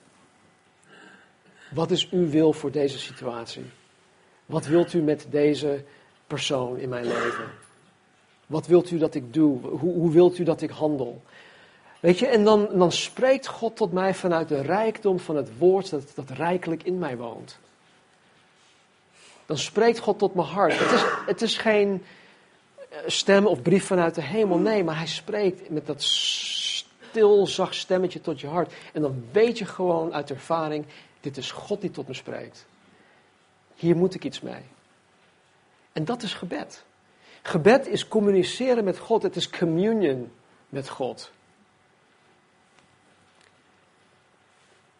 Wat 1.70 1.90
is 1.90 2.10
uw 2.10 2.28
wil 2.28 2.52
voor 2.52 2.70
deze 2.70 2.98
situatie? 2.98 3.64
Wat 4.46 4.66
wilt 4.66 4.92
u 4.92 5.02
met 5.02 5.26
deze 5.30 5.84
persoon 6.26 6.78
in 6.78 6.88
mijn 6.88 7.04
leven? 7.04 7.50
Wat 8.46 8.66
wilt 8.66 8.90
u 8.90 8.98
dat 8.98 9.14
ik 9.14 9.34
doe? 9.34 9.60
Hoe, 9.60 9.94
hoe 9.94 10.12
wilt 10.12 10.38
u 10.38 10.44
dat 10.44 10.62
ik 10.62 10.70
handel? 10.70 11.22
Weet 12.00 12.18
je, 12.18 12.26
en 12.26 12.44
dan, 12.44 12.68
dan 12.72 12.92
spreekt 12.92 13.46
God 13.46 13.76
tot 13.76 13.92
mij 13.92 14.14
vanuit 14.14 14.48
de 14.48 14.60
rijkdom 14.60 15.18
van 15.18 15.36
het 15.36 15.58
woord 15.58 15.90
dat, 15.90 16.12
dat 16.14 16.30
rijkelijk 16.30 16.82
in 16.82 16.98
mij 16.98 17.16
woont. 17.16 17.58
Dan 19.46 19.58
spreekt 19.58 19.98
God 19.98 20.18
tot 20.18 20.34
mijn 20.34 20.48
hart. 20.48 20.78
Het 20.78 20.90
is, 20.92 21.04
het 21.26 21.42
is 21.42 21.56
geen 21.56 22.02
stem 23.06 23.46
of 23.46 23.62
brief 23.62 23.86
vanuit 23.86 24.14
de 24.14 24.22
hemel, 24.22 24.58
nee, 24.58 24.84
maar 24.84 24.96
hij 24.96 25.06
spreekt 25.06 25.70
met 25.70 25.86
dat 25.86 26.02
stil, 26.02 27.46
zacht 27.46 27.74
stemmetje 27.74 28.20
tot 28.20 28.40
je 28.40 28.46
hart. 28.46 28.72
En 28.92 29.02
dan 29.02 29.24
weet 29.32 29.58
je 29.58 29.64
gewoon 29.64 30.14
uit 30.14 30.30
ervaring, 30.30 30.84
dit 31.20 31.36
is 31.36 31.50
God 31.50 31.80
die 31.80 31.90
tot 31.90 32.08
me 32.08 32.14
spreekt. 32.14 32.66
Hier 33.74 33.96
moet 33.96 34.14
ik 34.14 34.24
iets 34.24 34.40
mee. 34.40 34.62
En 35.92 36.04
dat 36.04 36.22
is 36.22 36.34
gebed. 36.34 36.84
Gebed 37.42 37.86
is 37.86 38.08
communiceren 38.08 38.84
met 38.84 38.98
God, 38.98 39.22
het 39.22 39.36
is 39.36 39.50
communion 39.50 40.32
met 40.68 40.88
God. 40.88 41.30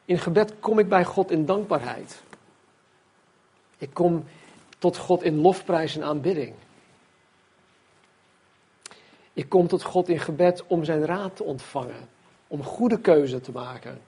In 0.05 0.19
gebed 0.19 0.53
kom 0.61 0.79
ik 0.79 0.89
bij 0.89 1.05
God 1.05 1.31
in 1.31 1.47
dankbaarheid. 1.47 2.23
Ik 3.79 3.91
kom 3.93 4.25
tot 4.79 4.97
God 4.97 5.23
in 5.23 5.41
lofprijs 5.41 5.97
en 5.97 6.03
aanbidding. 6.03 6.55
Ik 9.35 9.49
kom 9.49 9.69
tot 9.69 9.83
God 9.83 10.09
in 10.09 10.21
gebed 10.21 10.67
om 10.67 10.85
zijn 10.85 11.05
raad 11.05 11.37
te 11.37 11.45
ontvangen, 11.45 12.09
om 12.47 12.63
goede 12.63 13.01
keuze 13.01 13.41
te 13.41 13.53
maken. 13.53 14.01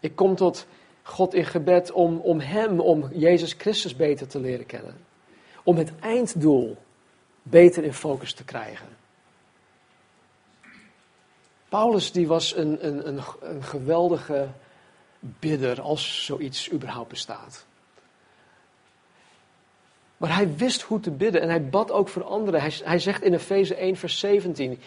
Ik 0.00 0.16
kom 0.16 0.36
tot 0.36 0.66
God 1.02 1.34
in 1.34 1.44
gebed 1.44 1.92
om, 1.92 2.18
om 2.18 2.40
Hem, 2.40 2.80
om 2.80 3.08
Jezus 3.12 3.52
Christus 3.52 3.96
beter 3.96 4.26
te 4.26 4.40
leren 4.40 4.66
kennen. 4.66 4.96
Om 5.64 5.76
het 5.76 5.92
einddoel 6.00 6.76
beter 7.42 7.84
in 7.84 7.94
focus 7.94 8.32
te 8.32 8.44
krijgen. 8.44 8.88
Paulus 11.68 12.12
die 12.12 12.26
was 12.26 12.56
een, 12.56 12.86
een, 12.86 13.08
een, 13.08 13.20
een 13.40 13.62
geweldige 13.62 14.48
bidder, 15.20 15.80
als 15.80 16.24
zoiets 16.24 16.72
überhaupt 16.72 17.08
bestaat. 17.08 17.66
Maar 20.22 20.34
hij 20.34 20.56
wist 20.56 20.82
hoe 20.82 21.00
te 21.00 21.10
bidden 21.10 21.40
en 21.40 21.48
hij 21.48 21.68
bad 21.68 21.90
ook 21.90 22.08
voor 22.08 22.24
anderen. 22.24 22.60
Hij, 22.60 22.72
hij 22.84 22.98
zegt 22.98 23.22
in 23.22 23.34
Efeze 23.34 23.74
1, 23.74 23.96
vers 23.96 24.18
17. 24.18 24.80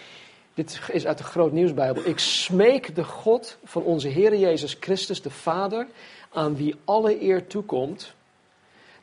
Dit 0.53 0.79
is 0.91 1.05
uit 1.05 1.17
de 1.17 1.23
Groot 1.23 1.51
Nieuwsbijbel. 1.51 2.05
Ik 2.05 2.19
smeek 2.19 2.95
de 2.95 3.03
God 3.03 3.57
van 3.63 3.83
onze 3.83 4.07
Heer 4.07 4.36
Jezus 4.36 4.77
Christus, 4.79 5.21
de 5.21 5.29
Vader, 5.29 5.88
aan 6.29 6.55
wie 6.55 6.75
alle 6.86 7.21
eer 7.21 7.47
toekomt, 7.47 8.13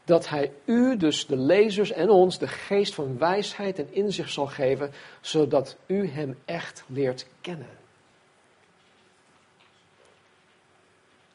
dat 0.05 0.29
Hij 0.29 0.53
u, 0.65 0.97
dus 0.97 1.27
de 1.27 1.37
lezers 1.37 1.93
en 1.93 2.11
ons, 2.11 2.39
de 2.39 2.49
geest 2.49 2.95
van 2.95 3.19
wijsheid 3.19 3.79
en 3.79 3.89
inzicht 3.91 4.33
zal 4.33 4.47
geven, 4.47 4.93
zodat 5.21 5.77
u 5.87 6.09
Hem 6.09 6.39
echt 6.45 6.85
leert 6.87 7.27
kennen. 7.41 7.79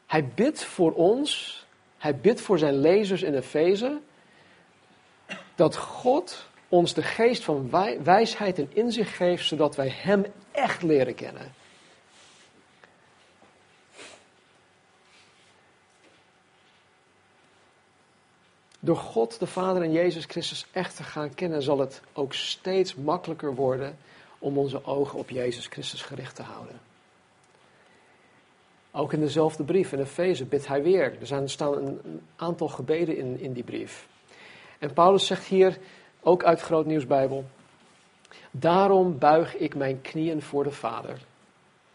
Hij 0.05 0.27
bidt 0.35 0.63
voor 0.63 0.93
ons, 0.93 1.65
hij 1.97 2.15
bidt 2.15 2.41
voor 2.41 2.57
zijn 2.57 2.79
lezers 2.79 3.21
in 3.21 3.33
Efeze, 3.33 3.99
dat 5.57 5.75
God 5.75 6.47
ons 6.67 6.93
de 6.93 7.03
geest 7.03 7.43
van 7.43 7.69
wijsheid 8.03 8.59
en 8.59 8.69
inzicht 8.73 9.13
geeft, 9.13 9.45
zodat 9.45 9.75
wij 9.75 9.89
Hem 9.89 10.25
echt 10.51 10.81
leren 10.81 11.15
kennen. 11.15 11.53
Door 18.79 18.97
God, 18.97 19.39
de 19.39 19.47
Vader 19.47 19.81
en 19.81 19.91
Jezus 19.91 20.25
Christus 20.25 20.65
echt 20.71 20.95
te 20.95 21.03
gaan 21.03 21.33
kennen, 21.33 21.61
zal 21.61 21.79
het 21.79 22.01
ook 22.13 22.33
steeds 22.33 22.95
makkelijker 22.95 23.55
worden 23.55 23.97
om 24.39 24.57
onze 24.57 24.85
ogen 24.85 25.19
op 25.19 25.29
Jezus 25.29 25.67
Christus 25.67 26.01
gericht 26.01 26.35
te 26.35 26.43
houden. 26.43 26.79
Ook 28.91 29.13
in 29.13 29.19
dezelfde 29.19 29.63
brief, 29.63 29.91
in 29.91 29.99
Efeze, 29.99 30.45
bidt 30.45 30.67
hij 30.67 30.83
weer. 30.83 31.17
Er, 31.31 31.49
staan 31.49 31.73
een 31.73 32.21
aantal 32.35 32.67
gebeden 32.67 33.17
in, 33.17 33.39
in 33.39 33.53
die 33.53 33.63
brief. 33.63 34.07
En 34.79 34.93
Paulus 34.93 35.25
zegt 35.25 35.45
hier, 35.45 35.77
ook 36.21 36.43
uit 36.43 36.61
Groot 36.61 36.85
Nieuwsbijbel, 36.85 37.45
daarom 38.51 39.17
buig 39.17 39.55
ik 39.55 39.75
mijn 39.75 40.01
knieën 40.01 40.41
voor 40.41 40.63
de 40.63 40.71
Vader, 40.71 41.17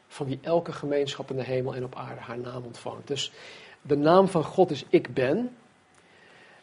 van 0.09 0.27
wie 0.27 0.39
elke 0.43 0.73
gemeenschap 0.73 1.31
in 1.31 1.37
de 1.37 1.45
hemel 1.45 1.75
en 1.75 1.85
op 1.85 1.97
aarde 1.97 2.21
haar 2.21 2.39
naam 2.39 2.65
ontvangt. 2.65 3.07
Dus 3.07 3.33
de 3.83 3.97
naam 3.97 4.29
van 4.29 4.45
God 4.45 4.71
is 4.71 4.85
ik 4.89 5.15
ben. 5.15 5.57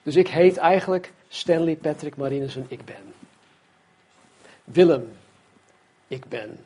Dus 0.03 0.15
ik 0.15 0.27
heet 0.27 0.57
eigenlijk 0.57 1.13
Stanley 1.27 1.75
Patrick 1.75 2.15
Marinussen, 2.15 2.65
ik 2.67 2.85
ben. 2.85 3.13
Willem, 4.63 5.11
ik 6.07 6.25
ben. 6.25 6.57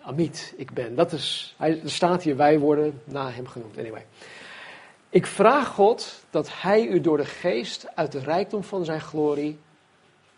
Amit, 0.00 0.54
ik 0.56 0.70
ben. 0.70 0.94
Dat 0.94 1.12
is, 1.12 1.54
hij, 1.58 1.80
er 1.82 1.90
staat 1.90 2.22
hier, 2.22 2.36
wij 2.36 2.58
worden 2.58 3.00
na 3.04 3.30
hem 3.30 3.46
genoemd. 3.46 3.78
Anyway. 3.78 4.04
Ik 5.14 5.26
vraag 5.26 5.68
God 5.68 6.24
dat 6.30 6.48
Hij 6.52 6.86
u 6.86 7.00
door 7.00 7.16
de 7.16 7.24
geest 7.24 7.96
uit 7.96 8.12
de 8.12 8.18
rijkdom 8.18 8.64
van 8.64 8.84
zijn 8.84 9.00
glorie 9.00 9.58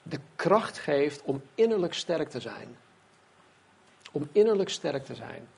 de 0.03 0.19
kracht 0.35 0.79
geeft 0.79 1.23
om 1.23 1.43
innerlijk 1.55 1.95
sterk 1.95 2.29
te 2.29 2.41
zijn. 2.41 2.77
Om 4.13 4.29
innerlijk 4.33 4.69
sterk 4.69 5.05
te 5.05 5.15
zijn. 5.15 5.49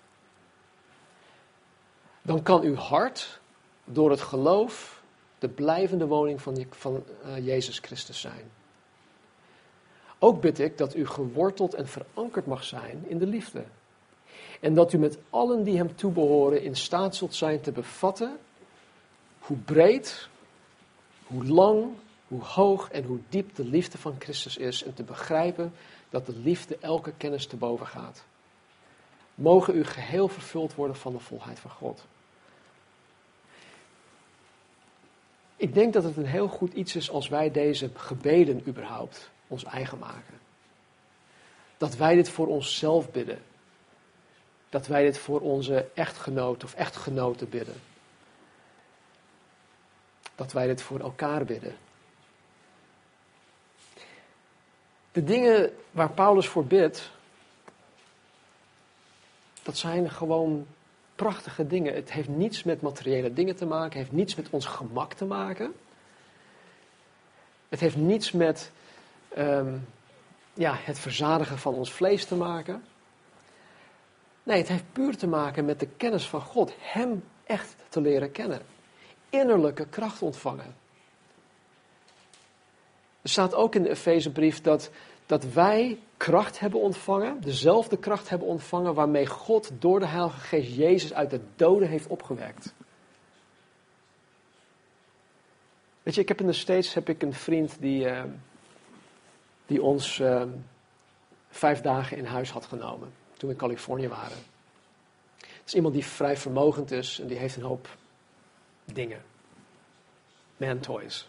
Dan 2.23 2.43
kan 2.43 2.63
uw 2.63 2.75
hart 2.75 3.41
door 3.85 4.11
het 4.11 4.21
geloof 4.21 5.03
de 5.39 5.49
blijvende 5.49 6.07
woning 6.07 6.43
van, 6.43 6.67
van 6.71 7.05
uh, 7.27 7.47
Jezus 7.47 7.79
Christus 7.79 8.21
zijn. 8.21 8.51
Ook 10.19 10.41
bid 10.41 10.59
ik 10.59 10.79
dat 10.79 10.95
u 10.95 11.07
geworteld 11.07 11.75
en 11.75 11.89
verankerd 11.89 12.47
mag 12.47 12.65
zijn 12.65 13.05
in 13.07 13.19
de 13.19 13.27
liefde. 13.27 13.65
En 14.61 14.75
dat 14.75 14.93
u 14.93 14.99
met 14.99 15.19
allen 15.31 15.65
die 15.65 15.77
hem 15.77 15.97
toebehoren 15.97 16.63
in 16.63 16.77
staat 16.77 17.17
zult 17.17 17.35
zijn 17.35 17.61
te 17.61 17.73
bevatten 17.73 18.39
hoe 19.49 19.57
breed, 19.57 20.29
hoe 21.27 21.45
lang, 21.45 21.87
hoe 22.29 22.43
hoog 22.43 22.91
en 22.91 23.05
hoe 23.05 23.19
diep 23.29 23.55
de 23.55 23.65
liefde 23.65 23.99
van 23.99 24.15
Christus 24.19 24.57
is 24.57 24.83
en 24.83 24.95
te 24.95 25.03
begrijpen 25.03 25.73
dat 26.11 26.27
de 26.27 26.37
liefde 26.37 26.77
elke 26.81 27.13
kennis 27.17 27.47
te 27.47 27.57
boven 27.57 27.87
gaat. 27.87 28.25
Mogen 29.35 29.77
u 29.77 29.85
geheel 29.85 30.29
vervuld 30.29 30.75
worden 30.75 30.97
van 30.97 31.13
de 31.13 31.19
volheid 31.19 31.59
van 31.59 31.71
God. 31.71 32.05
Ik 35.57 35.75
denk 35.75 35.93
dat 35.93 36.05
het 36.05 36.17
een 36.17 36.27
heel 36.27 36.49
goed 36.49 36.73
iets 36.73 36.97
is 36.97 37.11
als 37.11 37.29
wij 37.29 37.51
deze 37.51 37.91
gebeden 37.95 38.63
überhaupt 38.67 39.31
ons 39.47 39.65
eigen 39.65 39.99
maken. 39.99 40.41
Dat 41.77 41.97
wij 41.97 42.15
dit 42.15 42.29
voor 42.29 42.47
onszelf 42.47 43.11
bidden. 43.11 43.39
dat 44.69 44.87
wij 44.87 45.03
dit 45.03 45.19
voor 45.19 45.41
onze 45.41 45.89
echtgenoot 45.95 46.65
of 46.65 46.75
echtgenoten 46.75 47.49
bidden. 47.49 47.75
Dat 50.39 50.53
wij 50.53 50.67
dit 50.67 50.83
voor 50.83 51.01
elkaar 51.01 51.45
bidden. 51.45 51.77
De 55.13 55.25
dingen 55.25 55.77
waar 55.91 56.11
Paulus 56.11 56.49
voor 56.49 56.65
bidt, 56.65 57.11
dat 59.63 59.77
zijn 59.77 60.11
gewoon 60.11 60.67
prachtige 61.15 61.67
dingen. 61.67 61.95
Het 61.95 62.13
heeft 62.13 62.29
niets 62.29 62.63
met 62.63 62.81
materiële 62.81 63.33
dingen 63.33 63.57
te 63.57 63.67
maken, 63.67 63.99
heeft 63.99 64.13
niets 64.13 64.35
met 64.35 64.51
ons 64.51 64.67
gemak 64.67 65.15
te 65.15 65.25
maken. 65.25 65.75
Het 67.69 67.81
heeft 67.81 67.97
niets 67.97 68.33
met 68.33 68.71
ehm, 69.29 69.77
ja, 70.55 70.75
het 70.77 70.99
verzadigen 70.99 71.59
van 71.59 71.75
ons 71.75 71.93
vlees 71.93 72.25
te 72.25 72.35
maken. 72.35 72.85
Nee, 74.43 74.59
het 74.59 74.69
heeft 74.69 74.93
puur 74.93 75.17
te 75.17 75.27
maken 75.27 75.65
met 75.65 75.81
de 75.81 75.89
kennis 75.97 76.29
van 76.29 76.41
God. 76.41 76.73
Hem 76.79 77.25
echt 77.45 77.75
te 77.89 78.01
leren 78.01 78.33
kennen. 78.33 78.78
Innerlijke 79.31 79.87
kracht 79.87 80.23
ontvangen. 80.23 80.75
Er 83.23 83.31
staat 83.31 83.55
ook 83.55 83.75
in 83.75 83.83
de 83.83 83.91
Efezebrief 83.91 84.61
dat, 84.61 84.91
dat 85.27 85.45
wij 85.45 85.99
kracht 86.17 86.59
hebben 86.59 86.81
ontvangen, 86.81 87.41
dezelfde 87.41 87.99
kracht 87.99 88.29
hebben 88.29 88.49
ontvangen 88.49 88.95
waarmee 88.95 89.27
God 89.27 89.71
door 89.79 90.01
de 90.01 90.07
Heilige 90.07 90.41
Geest 90.41 90.77
Jezus 90.77 91.13
uit 91.13 91.31
de 91.31 91.41
doden 91.57 91.89
heeft 91.89 92.07
opgewekt. 92.07 92.75
Weet 96.03 96.15
je, 96.15 96.21
ik 96.21 96.29
heb 96.29 96.41
in 96.41 96.47
de 96.47 96.53
States 96.53 96.95
heb 96.95 97.09
ik 97.09 97.23
een 97.23 97.35
vriend 97.35 97.77
die, 97.81 98.05
uh, 98.05 98.23
die 99.67 99.83
ons 99.83 100.19
uh, 100.19 100.43
vijf 101.51 101.81
dagen 101.81 102.17
in 102.17 102.25
huis 102.25 102.51
had 102.51 102.67
genomen 102.67 103.13
toen 103.37 103.49
we 103.49 103.55
in 103.55 103.61
Californië 103.61 104.09
waren. 104.09 104.37
Het 105.39 105.67
is 105.67 105.75
iemand 105.75 105.95
die 105.95 106.05
vrij 106.05 106.37
vermogend 106.37 106.91
is 106.91 107.19
en 107.21 107.27
die 107.27 107.39
heeft 107.39 107.57
een 107.57 107.63
hoop 107.63 107.89
dingen. 108.93 109.23
Man 110.57 110.79
toys. 110.79 111.29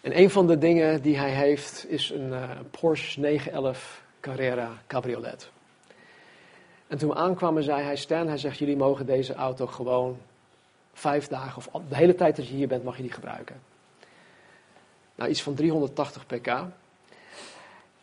En 0.00 0.18
een 0.18 0.30
van 0.30 0.46
de 0.46 0.58
dingen 0.58 1.02
die 1.02 1.18
hij 1.18 1.30
heeft 1.30 1.84
is 1.88 2.10
een 2.10 2.28
uh, 2.28 2.50
Porsche 2.70 3.20
911 3.20 4.02
Carrera 4.20 4.82
cabriolet. 4.86 5.50
En 6.86 6.98
toen 6.98 7.08
we 7.08 7.14
aankwamen 7.14 7.62
zei 7.62 7.82
hij, 7.82 7.96
Stan, 7.96 8.28
hij 8.28 8.38
zegt, 8.38 8.58
jullie 8.58 8.76
mogen 8.76 9.06
deze 9.06 9.34
auto 9.34 9.66
gewoon 9.66 10.18
vijf 10.92 11.28
dagen 11.28 11.56
of 11.56 11.82
de 11.88 11.96
hele 11.96 12.14
tijd 12.14 12.36
dat 12.36 12.48
je 12.48 12.54
hier 12.54 12.68
bent 12.68 12.84
mag 12.84 12.96
je 12.96 13.02
die 13.02 13.12
gebruiken. 13.12 13.60
Nou, 15.14 15.30
iets 15.30 15.42
van 15.42 15.54
380 15.54 16.26
pk. 16.26 16.46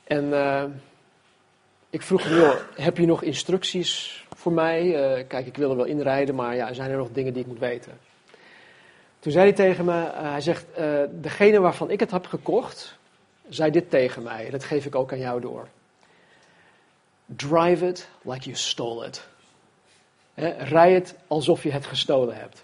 En 0.04 0.24
uh, 0.24 0.64
ik 1.90 2.02
vroeg 2.02 2.24
hem, 2.24 2.58
heb 2.76 2.98
je 2.98 3.06
nog 3.06 3.22
instructies 3.22 4.26
voor 4.36 4.52
mij? 4.52 4.86
Uh, 4.86 5.28
kijk, 5.28 5.46
ik 5.46 5.58
wil 5.58 5.70
er 5.70 5.76
wel 5.76 5.86
inrijden, 5.86 6.36
maar 6.36 6.56
ja, 6.56 6.74
zijn 6.74 6.92
er 6.92 6.98
nog 6.98 7.12
dingen 7.12 7.34
die 7.34 7.42
ik 7.42 7.48
moet 7.48 7.60
weten? 7.60 8.00
Toen 9.28 9.36
zei 9.36 9.48
hij 9.48 9.56
tegen 9.56 9.86
me, 9.86 9.92
uh, 9.92 10.32
hij 10.32 10.42
zegt, 10.42 10.66
uh, 10.80 11.00
degene 11.12 11.60
waarvan 11.60 11.90
ik 11.92 12.00
het 12.00 12.12
heb 12.12 12.26
gekocht, 12.26 12.98
zei 13.50 13.72
dit 13.72 13.90
tegen 13.90 14.24
mij. 14.24 14.50
Dat 14.50 14.64
geef 14.64 14.86
ik 14.86 14.96
ook 14.96 15.12
aan 15.12 15.20
jou 15.20 15.42
door. 15.42 15.68
Drive 17.26 17.88
it 17.88 18.10
like 18.22 18.44
you 18.44 18.56
stole 18.56 19.06
it. 19.06 19.28
Rij 20.58 20.94
het 20.94 21.16
alsof 21.28 21.64
je 21.64 21.72
het 21.72 21.86
gestolen 21.86 22.36
hebt. 22.36 22.64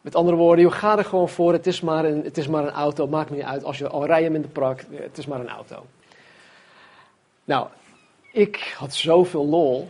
Met 0.00 0.14
andere 0.14 0.36
woorden, 0.36 0.64
joh, 0.64 0.74
ga 0.74 0.98
er 0.98 1.04
gewoon 1.04 1.28
voor. 1.28 1.52
Het 1.52 1.66
is 1.66 1.80
maar 1.80 2.04
een, 2.04 2.24
het 2.24 2.38
is 2.38 2.48
maar 2.48 2.62
een 2.62 2.72
auto. 2.72 3.06
Maakt 3.06 3.30
me 3.30 3.36
niet 3.36 3.44
uit. 3.44 3.64
Als 3.64 3.78
je 3.78 3.88
al 3.88 4.06
rij 4.06 4.22
hem 4.22 4.34
in 4.34 4.42
de 4.42 4.48
prak, 4.48 4.84
het 4.90 5.18
is 5.18 5.26
maar 5.26 5.40
een 5.40 5.48
auto. 5.48 5.86
Nou, 7.44 7.66
ik 8.32 8.74
had 8.78 8.94
zoveel 8.94 9.46
lol. 9.46 9.88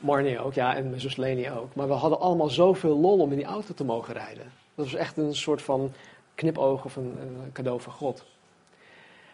Marnie 0.00 0.38
ook, 0.38 0.54
ja, 0.54 0.76
en 0.76 0.88
mijn 0.88 1.00
zus 1.00 1.16
Leni 1.16 1.50
ook. 1.50 1.74
Maar 1.74 1.88
we 1.88 1.94
hadden 1.94 2.20
allemaal 2.20 2.48
zoveel 2.48 3.00
lol 3.00 3.18
om 3.18 3.30
in 3.30 3.36
die 3.36 3.46
auto 3.46 3.74
te 3.74 3.84
mogen 3.84 4.14
rijden. 4.14 4.62
Dat 4.74 4.84
was 4.84 4.94
echt 4.94 5.16
een 5.16 5.34
soort 5.34 5.62
van 5.62 5.92
knipoog 6.34 6.84
of 6.84 6.96
een, 6.96 7.50
cadeau 7.52 7.80
van 7.80 7.92
God. 7.92 8.24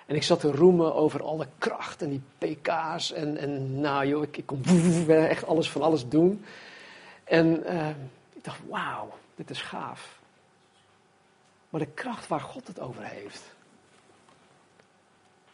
En 0.06 0.16
ik 0.16 0.22
zat 0.22 0.40
te 0.40 0.52
roemen 0.52 0.94
over 0.94 1.22
alle 1.22 1.46
kracht 1.58 2.02
en 2.02 2.08
die 2.08 2.22
pk's. 2.38 3.12
En, 3.12 3.36
en 3.36 3.80
nou 3.80 4.06
joh, 4.06 4.22
ik, 4.22 4.36
ik 4.36 4.46
kon 4.46 4.62
echt 5.08 5.46
alles 5.46 5.70
van 5.70 5.82
alles 5.82 6.08
doen. 6.08 6.44
En 7.24 7.62
uh, 7.72 7.88
ik 8.32 8.44
dacht, 8.44 8.60
wauw, 8.68 9.10
dit 9.34 9.50
is 9.50 9.62
gaaf. 9.62 10.18
Maar 11.68 11.80
de 11.80 11.92
kracht 11.94 12.28
waar 12.28 12.40
God 12.40 12.66
het 12.66 12.80
over 12.80 13.04
heeft. 13.04 13.42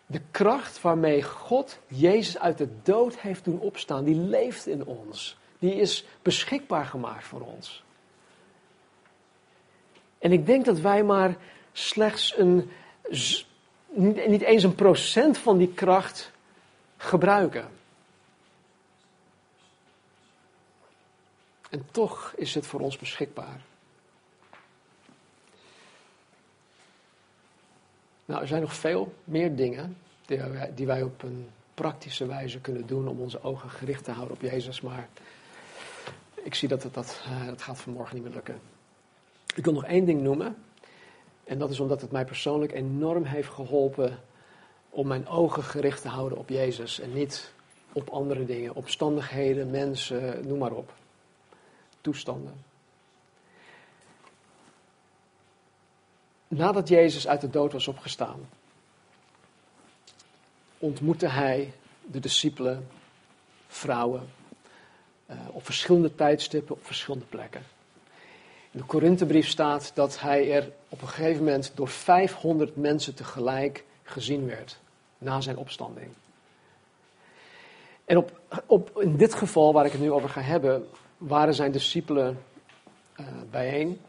De 0.07 0.21
kracht 0.31 0.81
waarmee 0.81 1.23
God 1.23 1.79
Jezus 1.87 2.39
uit 2.39 2.59
de 2.59 2.69
dood 2.83 3.19
heeft 3.19 3.45
doen 3.45 3.61
opstaan, 3.61 4.05
die 4.05 4.15
leeft 4.15 4.67
in 4.67 4.85
ons. 4.85 5.37
Die 5.59 5.75
is 5.75 6.05
beschikbaar 6.23 6.87
gemaakt 6.87 7.25
voor 7.25 7.41
ons. 7.41 7.85
En 10.27 10.33
ik 10.33 10.47
denk 10.47 10.65
dat 10.65 10.79
wij 10.79 11.03
maar 11.03 11.37
slechts 11.73 12.39
een, 12.39 12.71
niet 14.27 14.43
eens 14.43 14.63
een 14.63 14.75
procent 14.75 15.39
van 15.39 15.59
die 15.59 15.73
kracht 15.75 16.33
gebruiken. 16.97 17.69
En 21.71 21.87
toch 21.91 22.33
is 22.37 22.55
het 22.55 22.67
voor 22.67 22.81
ons 22.81 22.97
beschikbaar. 22.99 23.61
Nou, 28.25 28.41
er 28.41 28.49
zijn 28.49 28.61
nog 28.61 28.75
veel 28.75 29.15
meer 29.25 29.57
dingen 29.57 29.97
die 30.25 30.39
wij, 30.39 30.73
die 30.75 30.87
wij 30.87 31.03
op 31.03 31.23
een 31.23 31.49
praktische 31.75 32.27
wijze 32.27 32.61
kunnen 32.61 32.87
doen 32.87 33.09
om 33.09 33.21
onze 33.21 33.43
ogen 33.43 33.71
gericht 33.71 34.05
te 34.05 34.11
houden 34.11 34.37
op 34.37 34.43
Jezus. 34.43 34.81
Maar 34.81 35.09
ik 36.35 36.55
zie 36.55 36.69
dat 36.69 36.83
het, 36.83 36.95
dat, 36.95 37.21
dat 37.47 37.63
gaat 37.63 37.81
vanmorgen 37.81 38.15
niet 38.15 38.25
meer 38.25 38.35
lukken. 38.35 38.76
Ik 39.57 39.65
wil 39.65 39.73
nog 39.73 39.85
één 39.85 40.05
ding 40.05 40.23
noemen. 40.23 40.57
En 41.45 41.59
dat 41.59 41.71
is 41.71 41.81
omdat 41.81 42.01
het 42.01 42.11
mij 42.11 42.25
persoonlijk 42.25 42.73
enorm 42.73 43.25
heeft 43.25 43.49
geholpen 43.49 44.19
om 44.91 45.07
mijn 45.07 45.29
ogen 45.29 45.63
gericht 45.63 46.03
te 46.03 46.09
houden 46.09 46.39
op 46.39 46.49
Jezus 46.49 47.01
en 47.01 47.13
niet 47.13 47.53
op 47.93 48.09
andere 48.09 48.45
dingen, 48.45 48.75
omstandigheden, 48.75 49.71
mensen, 49.71 50.47
noem 50.47 50.59
maar 50.59 50.73
op. 50.73 50.93
Toestanden. 52.01 52.65
Nadat 56.49 56.89
Jezus 56.89 57.29
uit 57.29 57.41
de 57.41 57.51
dood 57.51 57.73
was 57.73 57.89
opgestaan, 57.89 58.49
ontmoette 60.79 61.29
hij 61.29 61.73
de 62.05 62.21
discipelen, 62.21 62.89
vrouwen, 63.67 64.29
uh, 65.31 65.37
op 65.53 65.65
verschillende 65.65 66.15
tijdstippen, 66.15 66.75
op 66.75 66.87
verschillende 66.87 67.27
plekken. 67.27 67.63
In 68.77 68.83
de 68.83 68.89
Korinthebrief 68.89 69.49
staat 69.49 69.91
dat 69.95 70.21
hij 70.21 70.53
er 70.53 70.71
op 70.89 71.03
een 71.03 71.09
gegeven 71.09 71.45
moment 71.45 71.73
door 71.75 71.89
500 71.89 72.77
mensen 72.77 73.15
tegelijk 73.15 73.85
gezien 74.03 74.47
werd 74.47 74.79
na 75.19 75.41
zijn 75.41 75.57
opstanding. 75.57 76.09
En 78.05 78.17
op, 78.17 78.41
op, 78.67 79.01
in 79.01 79.17
dit 79.17 79.35
geval 79.35 79.73
waar 79.73 79.87
ik 79.87 79.93
het 79.93 80.01
nu 80.01 80.11
over 80.11 80.29
ga 80.29 80.41
hebben, 80.41 80.89
waren 81.17 81.55
zijn 81.55 81.73
discipelen 81.73 82.43
uh, 83.21 83.27
bijeen. 83.51 84.01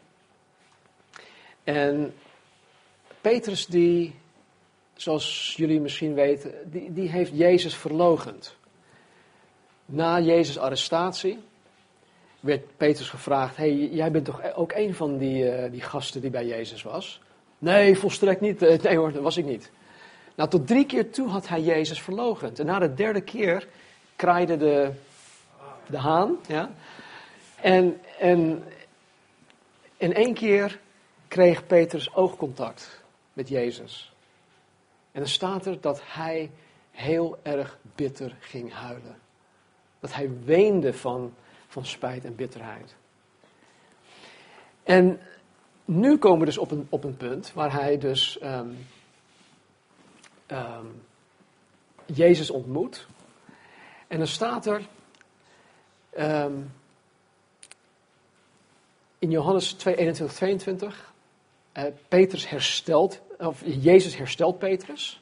En 1.64 2.14
Petrus 3.20 3.66
die, 3.66 4.14
zoals 4.94 5.54
jullie 5.56 5.80
misschien 5.80 6.14
weten, 6.14 6.70
die, 6.70 6.92
die 6.92 7.08
heeft 7.08 7.30
Jezus 7.34 7.74
verlogend. 7.74 8.56
Na 9.84 10.20
Jezus' 10.20 10.58
arrestatie 10.58 11.38
werd 12.40 12.76
Petrus 12.76 13.08
gevraagd: 13.08 13.56
hey, 13.56 13.74
jij 13.74 14.10
bent 14.10 14.24
toch 14.24 14.54
ook 14.54 14.72
een 14.72 14.94
van 14.94 15.18
die, 15.18 15.62
uh, 15.62 15.70
die 15.70 15.80
gasten 15.80 16.20
die 16.20 16.30
bij 16.30 16.46
Jezus 16.46 16.82
was? 16.82 17.20
Nee, 17.58 17.98
volstrekt 17.98 18.40
niet. 18.40 18.62
Uh, 18.62 18.78
nee 18.78 18.96
hoor, 18.96 19.12
dat 19.12 19.22
was 19.22 19.36
ik 19.36 19.44
niet. 19.44 19.70
Nou, 20.34 20.50
tot 20.50 20.66
drie 20.66 20.86
keer 20.86 21.10
toe 21.10 21.28
had 21.28 21.48
hij 21.48 21.60
Jezus 21.60 22.02
verlogend. 22.02 22.58
En 22.58 22.66
na 22.66 22.78
de 22.78 22.94
derde 22.94 23.20
keer 23.20 23.68
kraaide 24.16 24.56
de, 24.56 24.90
de 25.86 25.98
haan. 25.98 26.36
Ja? 26.46 26.70
En, 27.60 28.00
en 28.18 28.64
in 29.96 30.14
één 30.14 30.34
keer 30.34 30.78
kreeg 31.28 31.66
Petrus 31.66 32.14
oogcontact 32.14 33.02
met 33.32 33.48
Jezus. 33.48 34.12
En 35.12 35.20
dan 35.20 35.28
staat 35.28 35.66
er 35.66 35.80
dat 35.80 36.00
hij 36.04 36.50
heel 36.90 37.38
erg 37.42 37.78
bitter 37.94 38.36
ging 38.40 38.72
huilen. 38.72 39.18
Dat 40.00 40.14
hij 40.14 40.30
weende 40.44 40.94
van 40.94 41.34
van 41.68 41.86
spijt 41.86 42.24
en 42.24 42.34
bitterheid. 42.34 42.94
En 44.82 45.20
nu 45.84 46.16
komen 46.18 46.38
we 46.38 46.44
dus 46.44 46.58
op 46.58 46.70
een, 46.70 46.86
op 46.88 47.04
een 47.04 47.16
punt 47.16 47.52
waar 47.52 47.72
hij 47.72 47.98
dus 47.98 48.38
um, 48.42 48.86
um, 50.46 51.02
Jezus 52.06 52.50
ontmoet. 52.50 53.06
En 54.06 54.18
dan 54.18 54.26
staat 54.26 54.66
er 54.66 54.88
um, 56.18 56.72
in 59.18 59.30
Johannes 59.30 59.72
2, 59.72 59.96
21, 59.96 60.36
22, 60.36 61.12
uh, 61.74 61.84
Petrus 62.08 62.48
herstelt, 62.48 63.20
of 63.38 63.62
Jezus 63.64 64.16
herstelt 64.16 64.58
Petrus. 64.58 65.20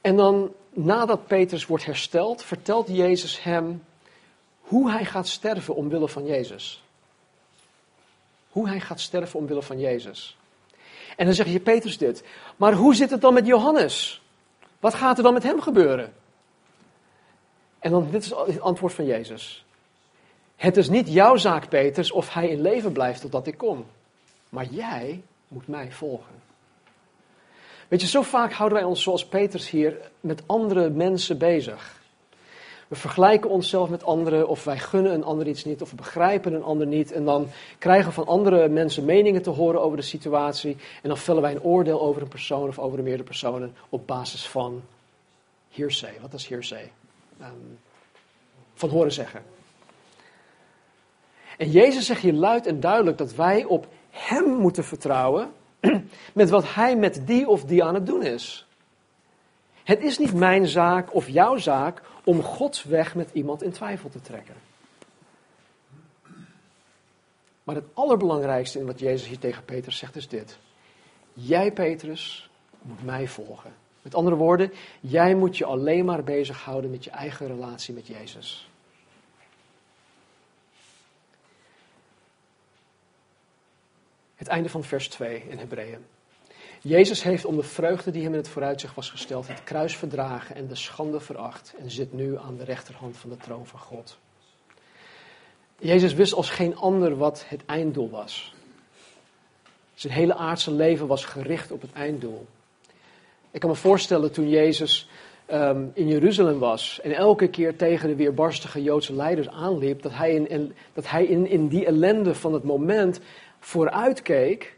En 0.00 0.16
dan 0.16 0.52
nadat 0.70 1.26
Petrus 1.26 1.66
wordt 1.66 1.84
hersteld, 1.84 2.42
vertelt 2.42 2.88
Jezus 2.88 3.42
hem 3.42 3.82
hoe 4.64 4.90
hij 4.90 5.04
gaat 5.04 5.28
sterven 5.28 5.74
omwille 5.74 6.08
van 6.08 6.26
Jezus. 6.26 6.82
Hoe 8.50 8.68
hij 8.68 8.80
gaat 8.80 9.00
sterven 9.00 9.38
omwille 9.38 9.62
van 9.62 9.78
Jezus. 9.78 10.36
En 11.16 11.24
dan 11.24 11.34
zeg 11.34 11.46
je 11.46 11.60
Petrus 11.60 11.98
dit. 11.98 12.24
Maar 12.56 12.72
hoe 12.72 12.94
zit 12.94 13.10
het 13.10 13.20
dan 13.20 13.34
met 13.34 13.46
Johannes? 13.46 14.22
Wat 14.80 14.94
gaat 14.94 15.16
er 15.16 15.22
dan 15.22 15.32
met 15.32 15.42
hem 15.42 15.60
gebeuren? 15.60 16.12
En 17.78 17.90
dan, 17.90 18.10
dit 18.10 18.22
is 18.22 18.30
het 18.30 18.60
antwoord 18.60 18.92
van 18.92 19.04
Jezus. 19.04 19.64
Het 20.56 20.76
is 20.76 20.88
niet 20.88 21.12
jouw 21.12 21.36
zaak, 21.36 21.68
Petrus, 21.68 22.12
of 22.12 22.34
hij 22.34 22.48
in 22.48 22.60
leven 22.60 22.92
blijft 22.92 23.20
totdat 23.20 23.46
ik 23.46 23.58
kom. 23.58 23.86
Maar 24.48 24.66
jij 24.70 25.22
moet 25.48 25.68
mij 25.68 25.92
volgen. 25.92 26.42
Weet 27.88 28.00
je, 28.00 28.06
zo 28.06 28.22
vaak 28.22 28.52
houden 28.52 28.78
wij 28.78 28.86
ons 28.86 29.02
zoals 29.02 29.26
Petrus 29.26 29.70
hier 29.70 30.10
met 30.20 30.42
andere 30.46 30.90
mensen 30.90 31.38
bezig. 31.38 32.02
We 32.94 33.00
vergelijken 33.00 33.50
onszelf 33.50 33.88
met 33.88 34.04
anderen, 34.04 34.48
of 34.48 34.64
wij 34.64 34.78
gunnen 34.78 35.12
een 35.12 35.24
ander 35.24 35.46
iets 35.46 35.64
niet, 35.64 35.82
of 35.82 35.90
we 35.90 35.96
begrijpen 35.96 36.52
een 36.52 36.62
ander 36.62 36.86
niet. 36.86 37.12
En 37.12 37.24
dan 37.24 37.48
krijgen 37.78 38.06
we 38.06 38.12
van 38.12 38.26
andere 38.26 38.68
mensen 38.68 39.04
meningen 39.04 39.42
te 39.42 39.50
horen 39.50 39.80
over 39.80 39.96
de 39.96 40.02
situatie. 40.02 40.76
En 41.02 41.08
dan 41.08 41.18
vellen 41.18 41.42
wij 41.42 41.50
een 41.50 41.62
oordeel 41.62 42.00
over 42.00 42.22
een 42.22 42.28
persoon 42.28 42.68
of 42.68 42.78
over 42.78 43.02
meerdere 43.02 43.22
personen 43.22 43.76
op 43.88 44.06
basis 44.06 44.48
van 44.48 44.82
hearsay. 45.70 46.12
Wat 46.20 46.32
is 46.32 46.46
hearsay? 46.46 46.92
Um, 47.40 47.78
van 48.74 48.88
horen 48.88 49.12
zeggen. 49.12 49.42
En 51.56 51.70
Jezus 51.70 52.06
zegt 52.06 52.22
hier 52.22 52.32
luid 52.32 52.66
en 52.66 52.80
duidelijk 52.80 53.18
dat 53.18 53.34
wij 53.34 53.64
op 53.64 53.86
Hem 54.10 54.44
moeten 54.44 54.84
vertrouwen 54.84 55.52
met 56.32 56.50
wat 56.50 56.74
Hij 56.74 56.96
met 56.96 57.22
die 57.26 57.48
of 57.48 57.64
die 57.64 57.84
aan 57.84 57.94
het 57.94 58.06
doen 58.06 58.22
is. 58.22 58.63
Het 59.84 60.02
is 60.02 60.18
niet 60.18 60.34
mijn 60.34 60.66
zaak 60.66 61.14
of 61.14 61.28
jouw 61.28 61.56
zaak 61.56 62.02
om 62.24 62.42
Gods 62.42 62.82
weg 62.82 63.14
met 63.14 63.30
iemand 63.32 63.62
in 63.62 63.72
twijfel 63.72 64.10
te 64.10 64.20
trekken. 64.20 64.54
Maar 67.62 67.74
het 67.74 67.84
allerbelangrijkste 67.94 68.78
in 68.78 68.86
wat 68.86 68.98
Jezus 68.98 69.28
hier 69.28 69.38
tegen 69.38 69.64
Petrus 69.64 69.96
zegt 69.98 70.16
is 70.16 70.28
dit. 70.28 70.58
Jij, 71.32 71.72
Petrus, 71.72 72.50
moet 72.82 73.04
mij 73.04 73.28
volgen. 73.28 73.72
Met 74.02 74.14
andere 74.14 74.36
woorden, 74.36 74.72
jij 75.00 75.34
moet 75.34 75.56
je 75.56 75.64
alleen 75.64 76.04
maar 76.04 76.24
bezighouden 76.24 76.90
met 76.90 77.04
je 77.04 77.10
eigen 77.10 77.46
relatie 77.46 77.94
met 77.94 78.06
Jezus. 78.06 78.68
Het 84.34 84.48
einde 84.48 84.68
van 84.68 84.84
vers 84.84 85.08
2 85.08 85.42
in 85.48 85.58
Hebreeën. 85.58 86.04
Jezus 86.86 87.22
heeft 87.22 87.44
om 87.44 87.56
de 87.56 87.62
vreugde 87.62 88.10
die 88.10 88.22
hem 88.22 88.32
in 88.32 88.38
het 88.38 88.48
vooruitzicht 88.48 88.94
was 88.94 89.10
gesteld, 89.10 89.48
het 89.48 89.64
kruis 89.64 89.96
verdragen 89.96 90.56
en 90.56 90.66
de 90.66 90.74
schande 90.74 91.20
veracht 91.20 91.74
en 91.78 91.90
zit 91.90 92.12
nu 92.12 92.38
aan 92.38 92.56
de 92.56 92.64
rechterhand 92.64 93.16
van 93.16 93.30
de 93.30 93.36
troon 93.36 93.66
van 93.66 93.78
God. 93.78 94.18
Jezus 95.78 96.14
wist 96.14 96.32
als 96.34 96.50
geen 96.50 96.76
ander 96.76 97.16
wat 97.16 97.44
het 97.48 97.64
einddoel 97.66 98.10
was. 98.10 98.54
Zijn 99.94 100.12
hele 100.12 100.34
aardse 100.34 100.70
leven 100.70 101.06
was 101.06 101.24
gericht 101.24 101.70
op 101.70 101.80
het 101.80 101.92
einddoel. 101.92 102.46
Ik 103.50 103.60
kan 103.60 103.70
me 103.70 103.76
voorstellen 103.76 104.32
toen 104.32 104.48
Jezus 104.48 105.08
um, 105.52 105.90
in 105.94 106.08
Jeruzalem 106.08 106.58
was 106.58 107.00
en 107.02 107.12
elke 107.12 107.48
keer 107.48 107.76
tegen 107.76 108.08
de 108.08 108.16
weerbarstige 108.16 108.82
Joodse 108.82 109.14
leiders 109.14 109.48
aanliep, 109.48 110.02
dat 110.02 110.12
hij 110.12 110.34
in, 110.34 110.74
dat 110.92 111.10
hij 111.10 111.24
in, 111.24 111.46
in 111.46 111.68
die 111.68 111.86
ellende 111.86 112.34
van 112.34 112.52
het 112.52 112.64
moment 112.64 113.20
vooruitkeek 113.58 114.76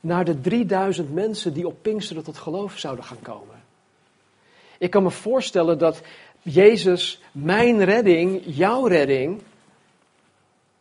naar 0.00 0.24
de 0.24 0.40
3000 0.40 1.14
mensen 1.14 1.52
die 1.52 1.66
op 1.66 1.82
Pinksteren 1.82 2.22
tot 2.22 2.36
geloof 2.36 2.78
zouden 2.78 3.04
gaan 3.04 3.22
komen. 3.22 3.62
Ik 4.78 4.90
kan 4.90 5.02
me 5.02 5.10
voorstellen 5.10 5.78
dat 5.78 6.00
Jezus, 6.42 7.20
mijn 7.32 7.84
redding, 7.84 8.42
jouw 8.44 8.86
redding, 8.86 9.42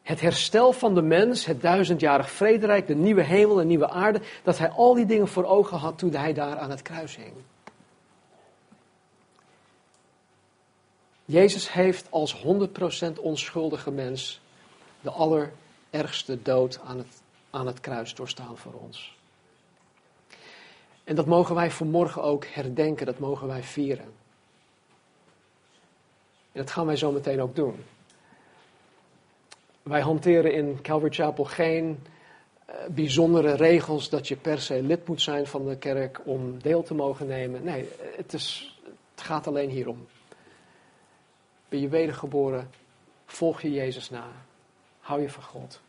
het 0.01 0.21
herstel 0.21 0.71
van 0.71 0.95
de 0.95 1.01
mens, 1.01 1.45
het 1.45 1.61
duizendjarig 1.61 2.31
vrederijk, 2.31 2.87
de 2.87 2.95
nieuwe 2.95 3.23
hemel 3.23 3.59
en 3.59 3.67
nieuwe 3.67 3.89
aarde, 3.89 4.21
dat 4.43 4.57
hij 4.57 4.69
al 4.69 4.93
die 4.93 5.05
dingen 5.05 5.27
voor 5.27 5.45
ogen 5.45 5.77
had 5.77 5.97
toen 5.97 6.13
hij 6.13 6.33
daar 6.33 6.57
aan 6.57 6.69
het 6.69 6.81
kruis 6.81 7.15
hing. 7.15 7.33
Jezus 11.25 11.71
heeft 11.73 12.07
als 12.09 12.43
100% 12.43 13.19
onschuldige 13.19 13.91
mens 13.91 14.41
de 15.01 15.09
allerergste 15.09 16.41
dood 16.41 16.79
aan 16.85 16.97
het 16.97 17.21
aan 17.49 17.67
het 17.67 17.79
kruis 17.79 18.15
doorstaan 18.15 18.57
voor 18.57 18.73
ons. 18.73 19.17
En 21.03 21.15
dat 21.15 21.25
mogen 21.25 21.55
wij 21.55 21.71
vanmorgen 21.71 22.23
ook 22.23 22.45
herdenken, 22.45 23.05
dat 23.05 23.19
mogen 23.19 23.47
wij 23.47 23.63
vieren. 23.63 24.05
En 26.51 26.65
dat 26.65 26.71
gaan 26.71 26.85
wij 26.85 26.95
zo 26.95 27.11
meteen 27.11 27.41
ook 27.41 27.55
doen. 27.55 27.83
Wij 29.83 30.01
hanteren 30.01 30.53
in 30.53 30.81
Calvary 30.81 31.13
Chapel 31.13 31.43
geen 31.43 32.03
uh, 32.69 32.75
bijzondere 32.89 33.53
regels 33.53 34.09
dat 34.09 34.27
je 34.27 34.35
per 34.35 34.61
se 34.61 34.81
lid 34.81 35.07
moet 35.07 35.21
zijn 35.21 35.47
van 35.47 35.67
de 35.67 35.77
kerk 35.77 36.21
om 36.25 36.61
deel 36.61 36.83
te 36.83 36.93
mogen 36.93 37.27
nemen. 37.27 37.63
Nee, 37.63 37.89
het, 38.15 38.33
is, 38.33 38.79
het 39.11 39.21
gaat 39.21 39.47
alleen 39.47 39.69
hierom. 39.69 40.07
Ben 41.69 41.81
je 41.81 41.89
wedergeboren, 41.89 42.69
volg 43.25 43.61
je 43.61 43.71
Jezus 43.71 44.09
na, 44.09 44.27
hou 44.99 45.21
je 45.21 45.29
van 45.29 45.43
God 45.43 45.81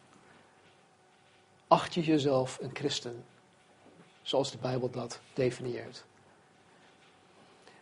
acht 1.70 1.94
je 1.94 2.00
jezelf 2.00 2.58
een 2.60 2.70
christen, 2.72 3.24
zoals 4.22 4.50
de 4.50 4.58
Bijbel 4.58 4.90
dat 4.90 5.20
definieert. 5.32 6.04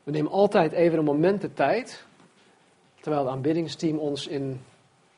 We 0.02 0.10
nemen 0.10 0.30
altijd 0.30 0.72
even 0.72 0.98
een 0.98 1.04
moment 1.04 1.40
de 1.40 1.52
tijd, 1.52 2.04
terwijl 3.00 3.24
het 3.24 3.32
aanbiddingsteam 3.32 3.98
ons 3.98 4.26
in 4.26 4.64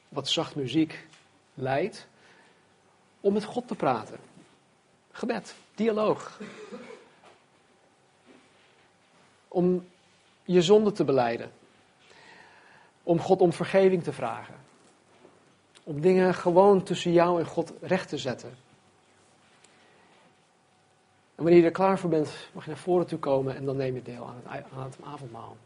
wat 0.08 0.28
zacht 0.28 0.54
muziek 0.54 1.06
leidt, 1.54 2.06
om 3.20 3.32
met 3.32 3.44
God 3.44 3.68
te 3.68 3.74
praten. 3.74 4.18
Gebed, 5.10 5.54
dialoog. 5.74 6.40
Om 9.48 9.86
je 10.44 10.62
zonde 10.62 10.92
te 10.92 11.04
beleiden. 11.04 11.52
Om 13.02 13.20
God 13.20 13.40
om 13.40 13.52
vergeving 13.52 14.02
te 14.02 14.12
vragen. 14.12 14.59
Om 15.90 16.00
dingen 16.00 16.34
gewoon 16.34 16.82
tussen 16.82 17.12
jou 17.12 17.40
en 17.40 17.46
God 17.46 17.72
recht 17.80 18.08
te 18.08 18.18
zetten. 18.18 18.48
En 21.34 21.42
wanneer 21.42 21.60
je 21.60 21.64
er 21.64 21.70
klaar 21.70 21.98
voor 21.98 22.10
bent, 22.10 22.48
mag 22.52 22.64
je 22.64 22.70
naar 22.70 22.78
voren 22.78 23.06
toe 23.06 23.18
komen 23.18 23.56
en 23.56 23.64
dan 23.64 23.76
neem 23.76 23.94
je 23.94 24.02
deel 24.02 24.26
aan 24.26 24.34
het, 24.44 24.64
aan 24.76 24.82
het 24.82 24.96
avondmaal. 25.04 25.56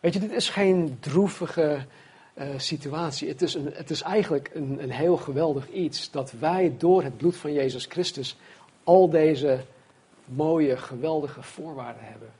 Weet 0.00 0.12
je, 0.12 0.20
dit 0.20 0.30
is 0.30 0.48
geen 0.48 0.96
droevige 1.00 1.86
uh, 2.34 2.46
situatie. 2.56 3.28
Het 3.28 3.42
is, 3.42 3.54
een, 3.54 3.70
het 3.72 3.90
is 3.90 4.02
eigenlijk 4.02 4.50
een, 4.54 4.82
een 4.82 4.90
heel 4.90 5.16
geweldig 5.16 5.70
iets 5.70 6.10
dat 6.10 6.32
wij 6.32 6.74
door 6.78 7.02
het 7.02 7.16
bloed 7.16 7.36
van 7.36 7.52
Jezus 7.52 7.84
Christus 7.84 8.36
al 8.84 9.10
deze 9.10 9.64
mooie, 10.24 10.76
geweldige 10.76 11.42
voorwaarden 11.42 12.04
hebben. 12.04 12.30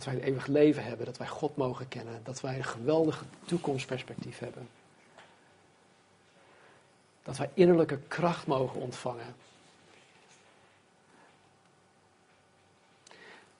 Dat 0.00 0.12
wij 0.12 0.20
een 0.20 0.28
eeuwig 0.28 0.46
leven 0.46 0.84
hebben, 0.84 1.06
dat 1.06 1.16
wij 1.16 1.28
God 1.28 1.56
mogen 1.56 1.88
kennen, 1.88 2.20
dat 2.24 2.40
wij 2.40 2.56
een 2.56 2.64
geweldige 2.64 3.24
toekomstperspectief 3.44 4.38
hebben. 4.38 4.68
Dat 7.22 7.36
wij 7.36 7.50
innerlijke 7.54 7.98
kracht 8.08 8.46
mogen 8.46 8.80
ontvangen. 8.80 9.34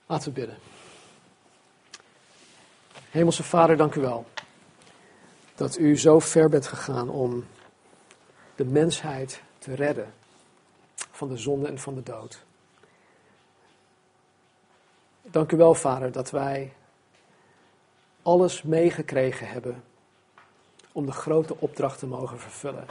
Laten 0.07 0.28
we 0.28 0.41
bidden. 0.41 0.59
Hemelse 3.11 3.43
Vader, 3.43 3.76
dank 3.76 3.95
u 3.95 4.01
wel. 4.01 4.26
Dat 5.55 5.78
u 5.78 5.99
zo 5.99 6.18
ver 6.18 6.49
bent 6.49 6.66
gegaan 6.66 7.09
om 7.09 7.47
de 8.55 8.64
mensheid 8.64 9.43
te 9.59 9.74
redden 9.74 10.14
van 10.95 11.28
de 11.28 11.36
zonde 11.36 11.68
en 11.68 11.78
van 11.78 11.95
de 11.95 12.03
dood. 12.03 12.45
Dank 15.31 15.53
u 15.53 15.57
wel, 15.57 15.74
Vader, 15.74 16.12
dat 16.12 16.31
wij 16.31 16.72
alles 18.22 18.62
meegekregen 18.62 19.49
hebben 19.49 19.85
om 20.93 21.07
de 21.07 21.12
grote 21.12 21.57
opdracht 21.59 21.99
te 21.99 22.07
mogen 22.07 22.39
vervullen. 22.39 22.87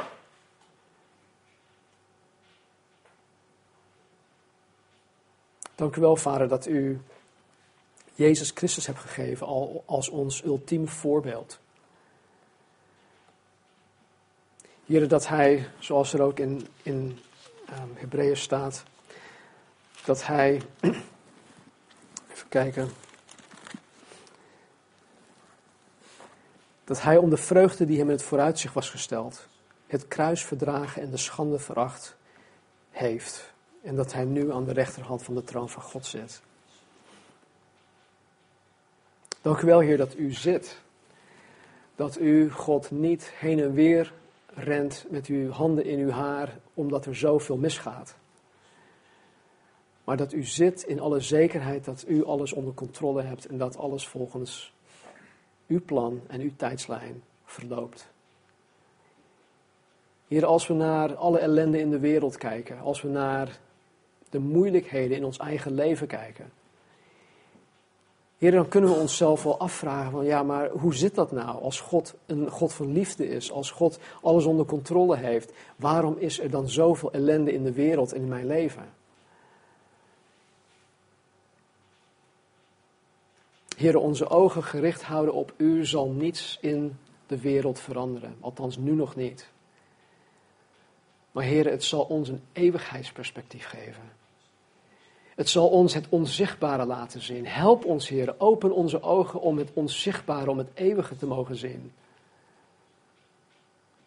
Dank 5.76 5.96
u 5.96 6.02
wel, 6.02 6.16
Vader, 6.16 6.48
dat 6.48 6.68
u 6.68 7.02
Jezus 8.16 8.52
Christus 8.52 8.86
hebt 8.86 9.00
gegeven 9.00 9.48
als 9.86 10.10
ons 10.10 10.44
ultieme 10.44 10.88
voorbeeld. 10.88 11.60
Heer, 14.86 15.08
dat 15.08 15.28
Hij, 15.28 15.68
zoals 15.80 16.14
er 16.14 16.22
ook 16.22 16.40
in, 16.40 16.68
in 16.84 17.20
um, 17.70 17.92
Hebreeën 17.96 18.38
staat, 18.38 18.84
dat 20.06 20.26
Hij 20.26 20.62
kijken. 22.50 22.89
Dat 26.84 27.02
hij 27.02 27.18
om 27.18 27.30
de 27.30 27.38
vreugde 27.38 27.86
die 27.86 27.97
hem 27.97 28.06
in 28.06 28.16
het 28.16 28.24
vooruitzicht 28.24 28.74
was 28.74 28.89
gesteld, 28.89 29.47
het 29.88 30.08
kruis 30.08 30.45
verdragen 30.45 31.02
en 31.02 31.12
de 31.12 31.18
schande 31.18 31.60
veracht 31.60 32.16
heeft. 32.89 33.54
En 33.82 33.95
dat 33.95 34.14
hij 34.14 34.24
nu 34.24 34.52
aan 34.52 34.66
de 34.66 34.74
rechterhand 34.74 35.24
van 35.24 35.36
de 35.36 35.43
troon 35.43 35.70
van 35.70 35.82
God 35.82 36.06
zit. 36.06 36.41
Dank 39.41 39.62
u 39.62 39.66
wel, 39.66 39.80
Heer, 39.80 39.97
dat 39.97 40.18
u 40.18 40.32
zit. 40.32 40.78
Dat 41.95 42.20
u, 42.20 42.52
God, 42.52 42.91
niet 42.91 43.32
heen 43.36 43.60
en 43.60 43.74
weer 43.74 44.14
rent 44.54 45.06
met 45.10 45.26
uw 45.26 45.50
handen 45.50 45.86
in 45.86 46.00
uw 46.00 46.10
haar 46.10 46.58
omdat 46.74 47.06
er 47.06 47.16
zoveel 47.16 47.58
misgaat. 47.58 48.16
Maar 50.10 50.18
dat 50.18 50.34
u 50.34 50.43
zit 50.43 50.84
in 50.84 50.99
alle 50.99 51.20
zekerheid 51.20 51.86
dat 51.86 52.05
u 52.07 52.26
alles 52.26 52.53
onder 52.53 52.74
controle 52.74 53.22
hebt 53.22 53.45
en 53.45 53.57
dat 53.57 53.78
alles 53.78 54.07
volgens 54.07 54.74
uw 55.68 55.82
plan 55.86 56.22
en 56.28 56.41
uw 56.41 56.51
tijdslijn 56.55 57.24
verloopt. 57.45 58.07
Heer, 60.28 60.45
als 60.45 60.68
we 60.68 60.74
naar 60.74 61.16
alle 61.16 61.39
ellende 61.39 61.80
in 61.80 61.89
de 61.89 61.99
wereld 61.99 62.38
kijken, 62.38 62.80
als 62.80 63.01
we 63.01 63.07
naar 63.07 63.60
de 64.30 64.39
moeilijkheden 64.39 65.18
in 65.18 65.26
ons 65.26 65.38
eigen 65.38 65.74
leven 65.74 66.07
kijken. 66.07 66.51
Heer, 68.38 68.51
dan 68.51 68.68
kunnen 68.68 68.89
we 68.89 68.95
onszelf 68.95 69.43
wel 69.43 69.60
afvragen 69.60 70.12
van 70.12 70.26
ja, 70.26 70.43
maar 70.43 70.70
hoe 70.70 70.95
zit 70.95 71.16
dat 71.16 71.32
nou 71.32 71.62
als 71.62 71.80
God 71.80 72.16
een 72.26 72.49
God 72.49 72.74
van 72.74 72.91
liefde 72.91 73.30
is, 73.30 73.51
als 73.51 73.72
God 73.72 73.99
alles 74.22 74.45
onder 74.45 74.66
controle 74.66 75.18
heeft? 75.18 75.53
Waarom 75.76 76.16
is 76.18 76.39
er 76.39 76.49
dan 76.49 76.70
zoveel 76.70 77.12
ellende 77.12 77.53
in 77.53 77.64
de 77.64 77.74
wereld 77.74 78.14
en 78.14 78.22
in 78.22 78.28
mijn 78.28 78.47
leven? 78.47 78.99
Heer, 83.80 83.98
onze 83.98 84.30
ogen 84.30 84.64
gericht 84.64 85.04
houden 85.04 85.34
op 85.34 85.54
U 85.58 85.86
zal 85.86 86.10
niets 86.10 86.58
in 86.62 86.98
de 87.28 87.40
wereld 87.40 87.80
veranderen, 87.80 88.36
althans 88.40 88.78
nu 88.78 88.92
nog 88.92 89.16
niet. 89.16 89.50
Maar 91.32 91.44
Heer, 91.44 91.70
het 91.70 91.84
zal 91.84 92.04
ons 92.04 92.30
een 92.30 92.42
eeuwigheidsperspectief 92.54 93.66
geven. 93.66 94.04
Het 95.36 95.50
zal 95.50 95.70
ons 95.70 95.94
het 95.94 96.06
onzichtbare 96.10 96.86
laten 96.86 97.22
zien. 97.22 97.48
Help 97.48 97.86
ons, 97.86 98.10
Heer. 98.10 98.36
Open 98.38 98.72
onze 98.72 99.02
ogen 99.02 99.42
om 99.42 99.58
het 99.58 99.72
onzichtbare, 99.74 100.50
om 100.50 100.58
het 100.58 100.72
eeuwige 100.74 101.18
te 101.18 101.26
mogen 101.26 101.56
zien. 101.56 101.92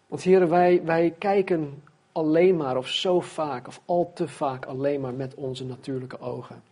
Want 0.07 0.23
Heer, 0.23 0.49
wij, 0.49 0.83
wij 0.85 1.14
kijken 1.18 1.83
alleen 2.12 2.57
maar, 2.57 2.77
of 2.77 2.89
zo 2.89 3.20
vaak, 3.20 3.66
of 3.66 3.81
al 3.85 4.11
te 4.14 4.29
vaak 4.29 4.66
alleen 4.66 5.01
maar 5.01 5.14
met 5.14 5.35
onze 5.35 5.64
natuurlijke 5.64 6.20
ogen. 6.20 6.72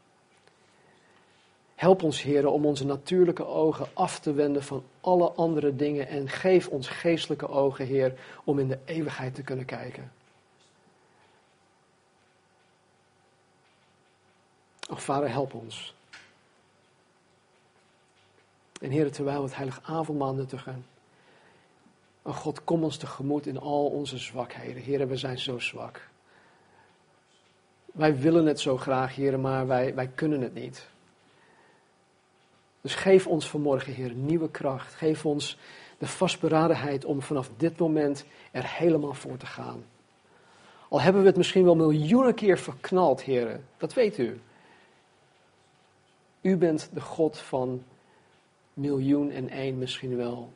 Help 1.81 2.03
ons, 2.03 2.22
Heer, 2.22 2.47
om 2.47 2.66
onze 2.66 2.87
natuurlijke 2.87 3.47
ogen 3.47 3.87
af 3.93 4.18
te 4.18 4.33
wenden 4.33 4.62
van 4.62 4.85
alle 5.01 5.31
andere 5.31 5.76
dingen 5.76 6.09
en 6.09 6.28
geef 6.28 6.68
ons 6.68 6.89
geestelijke 6.89 7.49
ogen, 7.49 7.87
Heer, 7.87 8.18
om 8.45 8.59
in 8.59 8.68
de 8.68 8.78
eeuwigheid 8.85 9.35
te 9.35 9.43
kunnen 9.43 9.64
kijken. 9.64 10.12
Och, 14.91 15.03
Vader, 15.03 15.31
help 15.31 15.55
ons. 15.55 15.95
En 18.81 18.91
Heer, 18.91 19.12
terwijl 19.12 19.39
we 19.39 19.45
het 19.45 19.57
heilige 19.57 19.83
avondmaal 19.83 20.35
nuttigen. 20.35 20.87
Oh 22.22 22.37
God, 22.37 22.64
kom 22.64 22.85
ons 22.85 22.97
tegemoet 22.97 23.47
in 23.47 23.59
al 23.59 23.87
onze 23.87 24.18
zwakheden. 24.18 24.83
Heer, 24.83 25.09
we 25.09 25.16
zijn 25.16 25.39
zo 25.39 25.59
zwak. 25.59 26.09
Wij 27.85 28.16
willen 28.16 28.47
het 28.47 28.61
zo 28.61 28.76
graag, 28.76 29.14
Heer, 29.14 29.41
maar 29.41 29.66
wij, 29.66 29.95
wij 29.95 30.09
kunnen 30.09 30.41
het 30.41 30.55
niet. 30.55 30.89
Dus 32.81 32.95
geef 32.95 33.26
ons 33.26 33.49
vanmorgen, 33.49 33.93
Heer, 33.93 34.12
nieuwe 34.12 34.51
kracht. 34.51 34.95
Geef 34.95 35.26
ons 35.26 35.59
de 35.99 36.07
vastberadenheid 36.07 37.05
om 37.05 37.22
vanaf 37.22 37.51
dit 37.57 37.78
moment 37.78 38.24
er 38.51 38.66
helemaal 38.66 39.14
voor 39.14 39.37
te 39.37 39.47
gaan. 39.47 39.85
Al 40.89 41.01
hebben 41.01 41.22
we 41.22 41.28
het 41.28 41.37
misschien 41.37 41.64
wel 41.64 41.76
miljoenen 41.76 42.35
keer 42.35 42.59
verknald, 42.59 43.22
Heer, 43.22 43.61
dat 43.76 43.95
weet 43.95 44.18
u. 44.18 44.41
U 46.41 46.57
bent 46.57 46.91
de 46.93 47.01
God 47.01 47.39
van 47.39 47.85
miljoen 48.74 49.31
en 49.31 49.49
één, 49.49 49.78
misschien 49.78 50.16
wel 50.16 50.53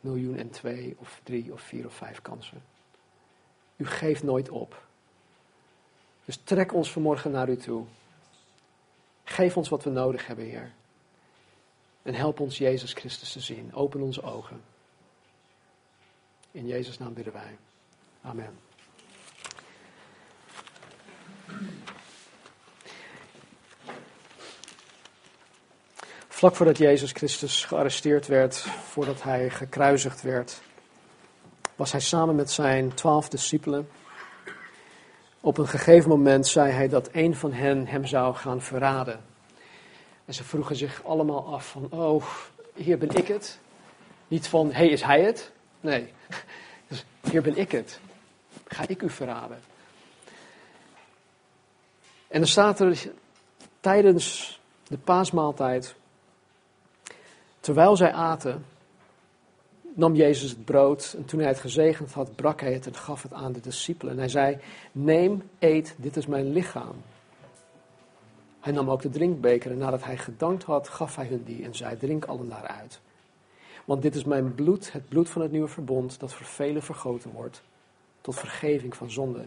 miljoen 0.00 0.36
en 0.36 0.50
twee 0.50 0.94
of 0.98 1.20
drie 1.22 1.52
of 1.52 1.60
vier 1.60 1.86
of 1.86 1.92
vijf 1.92 2.22
kansen. 2.22 2.62
U 3.76 3.86
geeft 3.86 4.22
nooit 4.22 4.48
op. 4.48 4.86
Dus 6.24 6.36
trek 6.44 6.74
ons 6.74 6.92
vanmorgen 6.92 7.30
naar 7.30 7.48
u 7.48 7.56
toe. 7.56 7.84
Geef 9.24 9.56
ons 9.56 9.68
wat 9.68 9.84
we 9.84 9.90
nodig 9.90 10.26
hebben, 10.26 10.44
Heer. 10.44 10.72
En 12.06 12.14
help 12.14 12.40
ons 12.40 12.58
Jezus 12.58 12.92
Christus 12.92 13.32
te 13.32 13.40
zien. 13.40 13.74
Open 13.74 14.00
onze 14.00 14.22
ogen. 14.22 14.60
In 16.50 16.66
Jezus' 16.66 16.98
naam 16.98 17.14
bidden 17.14 17.32
wij. 17.32 17.56
Amen. 18.22 18.58
Vlak 26.28 26.56
voordat 26.56 26.78
Jezus 26.78 27.12
Christus 27.12 27.64
gearresteerd 27.64 28.26
werd, 28.26 28.56
voordat 28.56 29.22
hij 29.22 29.50
gekruisigd 29.50 30.22
werd, 30.22 30.60
was 31.76 31.92
hij 31.92 32.00
samen 32.00 32.34
met 32.34 32.50
zijn 32.50 32.94
twaalf 32.94 33.28
discipelen. 33.28 33.88
Op 35.40 35.58
een 35.58 35.68
gegeven 35.68 36.08
moment 36.08 36.46
zei 36.46 36.72
hij 36.72 36.88
dat 36.88 37.08
een 37.12 37.36
van 37.36 37.52
hen 37.52 37.86
hem 37.86 38.04
zou 38.04 38.34
gaan 38.34 38.62
verraden. 38.62 39.35
En 40.26 40.34
ze 40.34 40.44
vroegen 40.44 40.76
zich 40.76 41.04
allemaal 41.04 41.54
af 41.54 41.70
van, 41.70 41.86
oh, 41.90 42.24
hier 42.74 42.98
ben 42.98 43.16
ik 43.16 43.28
het. 43.28 43.58
Niet 44.28 44.48
van, 44.48 44.72
hey, 44.72 44.88
is 44.88 45.02
hij 45.02 45.20
het? 45.20 45.52
Nee, 45.80 46.12
dus 46.88 47.04
hier 47.30 47.42
ben 47.42 47.56
ik 47.56 47.72
het. 47.72 48.00
Ga 48.66 48.88
ik 48.88 49.02
u 49.02 49.10
verraden? 49.10 49.60
En 52.28 52.38
dan 52.38 52.48
staat 52.48 52.80
er 52.80 53.10
tijdens 53.80 54.60
de 54.88 54.98
paasmaaltijd 54.98 55.96
Terwijl 57.66 57.96
zij 57.96 58.12
aten, 58.12 58.64
nam 59.94 60.14
Jezus 60.14 60.50
het 60.50 60.64
brood 60.64 61.14
en 61.16 61.24
toen 61.24 61.40
hij 61.40 61.48
het 61.48 61.58
gezegend 61.58 62.12
had, 62.12 62.36
brak 62.36 62.60
hij 62.60 62.72
het 62.72 62.86
en 62.86 62.94
gaf 62.94 63.22
het 63.22 63.32
aan 63.32 63.52
de 63.52 63.60
discipelen. 63.60 64.12
En 64.12 64.18
hij 64.18 64.28
zei, 64.28 64.58
neem, 64.92 65.42
eet, 65.58 65.94
dit 65.96 66.16
is 66.16 66.26
mijn 66.26 66.52
lichaam. 66.52 66.94
Hij 68.66 68.74
nam 68.74 68.90
ook 68.90 69.02
de 69.02 69.10
drinkbeker 69.10 69.70
en 69.70 69.78
nadat 69.78 70.04
hij 70.04 70.16
gedankt 70.16 70.62
had, 70.62 70.88
gaf 70.88 71.16
hij 71.16 71.26
hun 71.26 71.42
die 71.44 71.64
en 71.64 71.74
zei, 71.74 71.96
drink 71.96 72.24
allen 72.24 72.48
daaruit. 72.48 73.00
Want 73.84 74.02
dit 74.02 74.14
is 74.14 74.24
mijn 74.24 74.54
bloed, 74.54 74.92
het 74.92 75.08
bloed 75.08 75.30
van 75.30 75.42
het 75.42 75.50
nieuwe 75.50 75.68
verbond, 75.68 76.20
dat 76.20 76.32
voor 76.32 76.46
velen 76.46 76.82
vergoten 76.82 77.30
wordt, 77.30 77.62
tot 78.20 78.34
vergeving 78.34 78.96
van 78.96 79.10
zonde. 79.10 79.44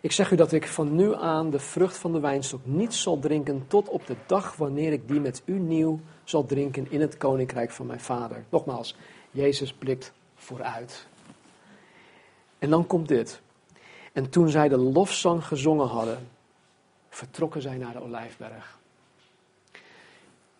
Ik 0.00 0.12
zeg 0.12 0.30
u 0.30 0.36
dat 0.36 0.52
ik 0.52 0.66
van 0.66 0.94
nu 0.94 1.14
aan 1.14 1.50
de 1.50 1.58
vrucht 1.58 1.96
van 1.96 2.12
de 2.12 2.20
wijnstok 2.20 2.60
niet 2.64 2.94
zal 2.94 3.18
drinken 3.18 3.64
tot 3.66 3.88
op 3.88 4.06
de 4.06 4.16
dag 4.26 4.56
wanneer 4.56 4.92
ik 4.92 5.08
die 5.08 5.20
met 5.20 5.42
u 5.44 5.58
nieuw 5.58 6.00
zal 6.24 6.46
drinken 6.46 6.90
in 6.90 7.00
het 7.00 7.16
koninkrijk 7.16 7.70
van 7.70 7.86
mijn 7.86 8.00
vader. 8.00 8.44
Nogmaals, 8.48 8.96
Jezus 9.30 9.72
blikt 9.72 10.12
vooruit. 10.34 11.06
En 12.58 12.70
dan 12.70 12.86
komt 12.86 13.08
dit. 13.08 13.40
En 14.12 14.30
toen 14.30 14.48
zij 14.48 14.68
de 14.68 14.78
lofzang 14.78 15.46
gezongen 15.46 15.86
hadden, 15.86 16.28
vertrokken 17.20 17.62
zij 17.62 17.76
naar 17.76 17.92
de 17.92 18.02
olijfberg. 18.02 18.78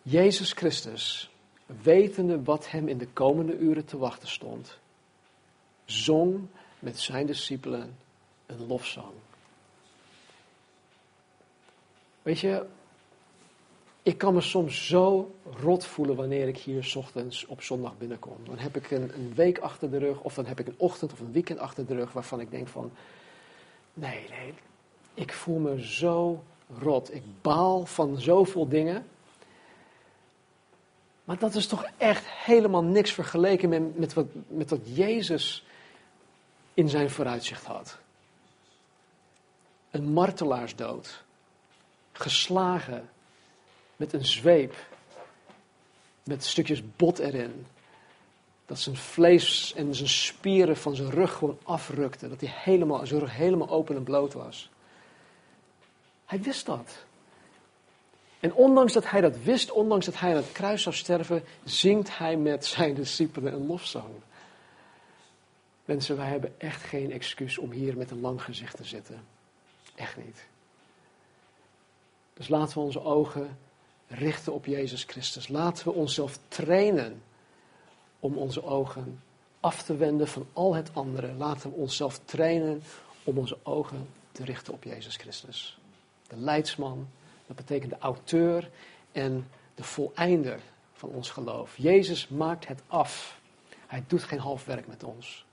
Jezus 0.01 0.51
Christus, 0.51 1.31
wetende 1.65 2.43
wat 2.43 2.69
hem 2.69 2.87
in 2.87 2.97
de 2.97 3.07
komende 3.07 3.57
uren 3.57 3.85
te 3.85 3.97
wachten 3.97 4.27
stond, 4.27 4.77
zong 5.85 6.47
met 6.79 6.99
zijn 6.99 7.25
discipelen 7.25 7.97
een 8.45 8.67
lofzang. 8.67 9.13
Weet 12.21 12.39
je, 12.39 12.65
ik 14.03 14.17
kan 14.17 14.33
me 14.33 14.41
soms 14.41 14.87
zo 14.87 15.35
rot 15.59 15.85
voelen 15.85 16.15
wanneer 16.15 16.47
ik 16.47 16.57
hier 16.57 16.93
ochtends 16.97 17.45
op 17.45 17.61
zondag 17.61 17.97
binnenkom. 17.97 18.37
Dan 18.43 18.57
heb 18.57 18.75
ik 18.75 18.91
een, 18.91 19.13
een, 19.13 19.33
week 19.35 19.59
achter 19.59 19.91
de 19.91 19.97
rug, 19.97 20.21
of 20.21 20.33
dan 20.33 20.45
heb 20.45 20.59
ik 20.59 20.67
een 20.67 20.79
ochtend 20.79 21.11
of 21.11 21.19
een 21.19 21.31
weekend 21.31 21.59
achter 21.59 21.85
de 21.85 21.95
rug 21.95 22.11
waarvan 22.11 22.39
ik 22.39 22.51
denk 22.51 22.67
van, 22.67 22.91
nee, 23.93 24.25
nee, 24.29 24.53
ik 25.21 25.33
voel 25.33 25.59
me 25.59 25.85
zo 25.85 26.43
rot. 26.79 27.13
Ik 27.13 27.23
baal 27.41 27.85
van 27.85 28.17
zoveel 28.17 28.67
dingen. 28.67 29.07
Maar 31.23 31.39
dat 31.39 31.55
is 31.55 31.67
toch 31.67 31.85
echt 31.97 32.25
helemaal 32.27 32.83
niks 32.83 33.11
vergeleken 33.11 33.69
met, 33.69 33.97
met, 33.97 34.13
wat, 34.13 34.25
met 34.47 34.69
wat 34.69 34.79
Jezus 34.83 35.65
in 36.73 36.89
zijn 36.89 37.09
vooruitzicht 37.09 37.65
had. 37.65 37.97
Een 39.91 40.13
martelaarsdood 40.13 41.23
geslagen 42.11 43.09
met 43.95 44.13
een 44.13 44.25
zweep, 44.25 44.75
met 46.23 46.45
stukjes 46.45 46.83
bot 46.95 47.19
erin. 47.19 47.65
Dat 48.65 48.79
zijn 48.79 48.95
vlees 48.95 49.73
en 49.75 49.95
zijn 49.95 50.09
spieren 50.09 50.77
van 50.77 50.95
zijn 50.95 51.09
rug 51.09 51.33
gewoon 51.33 51.59
afrukte. 51.63 52.29
Dat 52.29 52.41
hij 52.41 52.53
helemaal, 52.53 53.05
zijn 53.05 53.19
rug 53.19 53.35
helemaal 53.35 53.69
open 53.69 53.95
en 53.95 54.03
bloot 54.03 54.33
was. 54.33 54.70
Hij 56.31 56.41
wist 56.41 56.65
dat. 56.65 57.05
En 58.39 58.53
ondanks 58.53 58.93
dat 58.93 59.09
hij 59.09 59.21
dat 59.21 59.43
wist, 59.43 59.71
ondanks 59.71 60.05
dat 60.05 60.19
hij 60.19 60.29
aan 60.29 60.35
het 60.35 60.51
kruis 60.51 60.81
zou 60.81 60.95
sterven, 60.95 61.43
zingt 61.63 62.17
hij 62.17 62.37
met 62.37 62.65
zijn 62.65 62.93
discipelen 62.93 63.53
een 63.53 63.65
lofzang. 63.65 64.13
Mensen, 65.85 66.17
wij 66.17 66.27
hebben 66.27 66.59
echt 66.59 66.83
geen 66.83 67.11
excuus 67.11 67.57
om 67.57 67.71
hier 67.71 67.97
met 67.97 68.11
een 68.11 68.19
lang 68.19 68.43
gezicht 68.43 68.77
te 68.77 68.83
zitten. 68.83 69.23
Echt 69.95 70.17
niet. 70.17 70.47
Dus 72.33 72.47
laten 72.47 72.73
we 72.73 72.83
onze 72.83 73.03
ogen 73.03 73.57
richten 74.07 74.53
op 74.53 74.65
Jezus 74.65 75.03
Christus. 75.03 75.47
Laten 75.47 75.85
we 75.85 75.93
onszelf 75.93 76.39
trainen 76.47 77.23
om 78.19 78.37
onze 78.37 78.63
ogen 78.63 79.21
af 79.59 79.83
te 79.83 79.95
wenden 79.95 80.27
van 80.27 80.47
al 80.53 80.75
het 80.75 80.89
andere. 80.93 81.33
Laten 81.33 81.69
we 81.69 81.75
onszelf 81.75 82.19
trainen 82.25 82.83
om 83.23 83.37
onze 83.37 83.57
ogen 83.63 84.07
te 84.31 84.45
richten 84.45 84.73
op 84.73 84.83
Jezus 84.83 85.15
Christus. 85.15 85.80
De 86.31 86.37
leidsman, 86.37 87.07
dat 87.47 87.55
betekent 87.55 87.91
de 87.91 87.97
auteur 87.99 88.69
en 89.11 89.47
de 89.75 89.83
voleinder 89.83 90.59
van 90.93 91.09
ons 91.09 91.29
geloof. 91.29 91.77
Jezus 91.77 92.27
maakt 92.27 92.67
het 92.67 92.81
af. 92.87 93.39
Hij 93.87 94.03
doet 94.07 94.23
geen 94.23 94.39
half 94.39 94.65
werk 94.65 94.87
met 94.87 95.03
ons. 95.03 95.45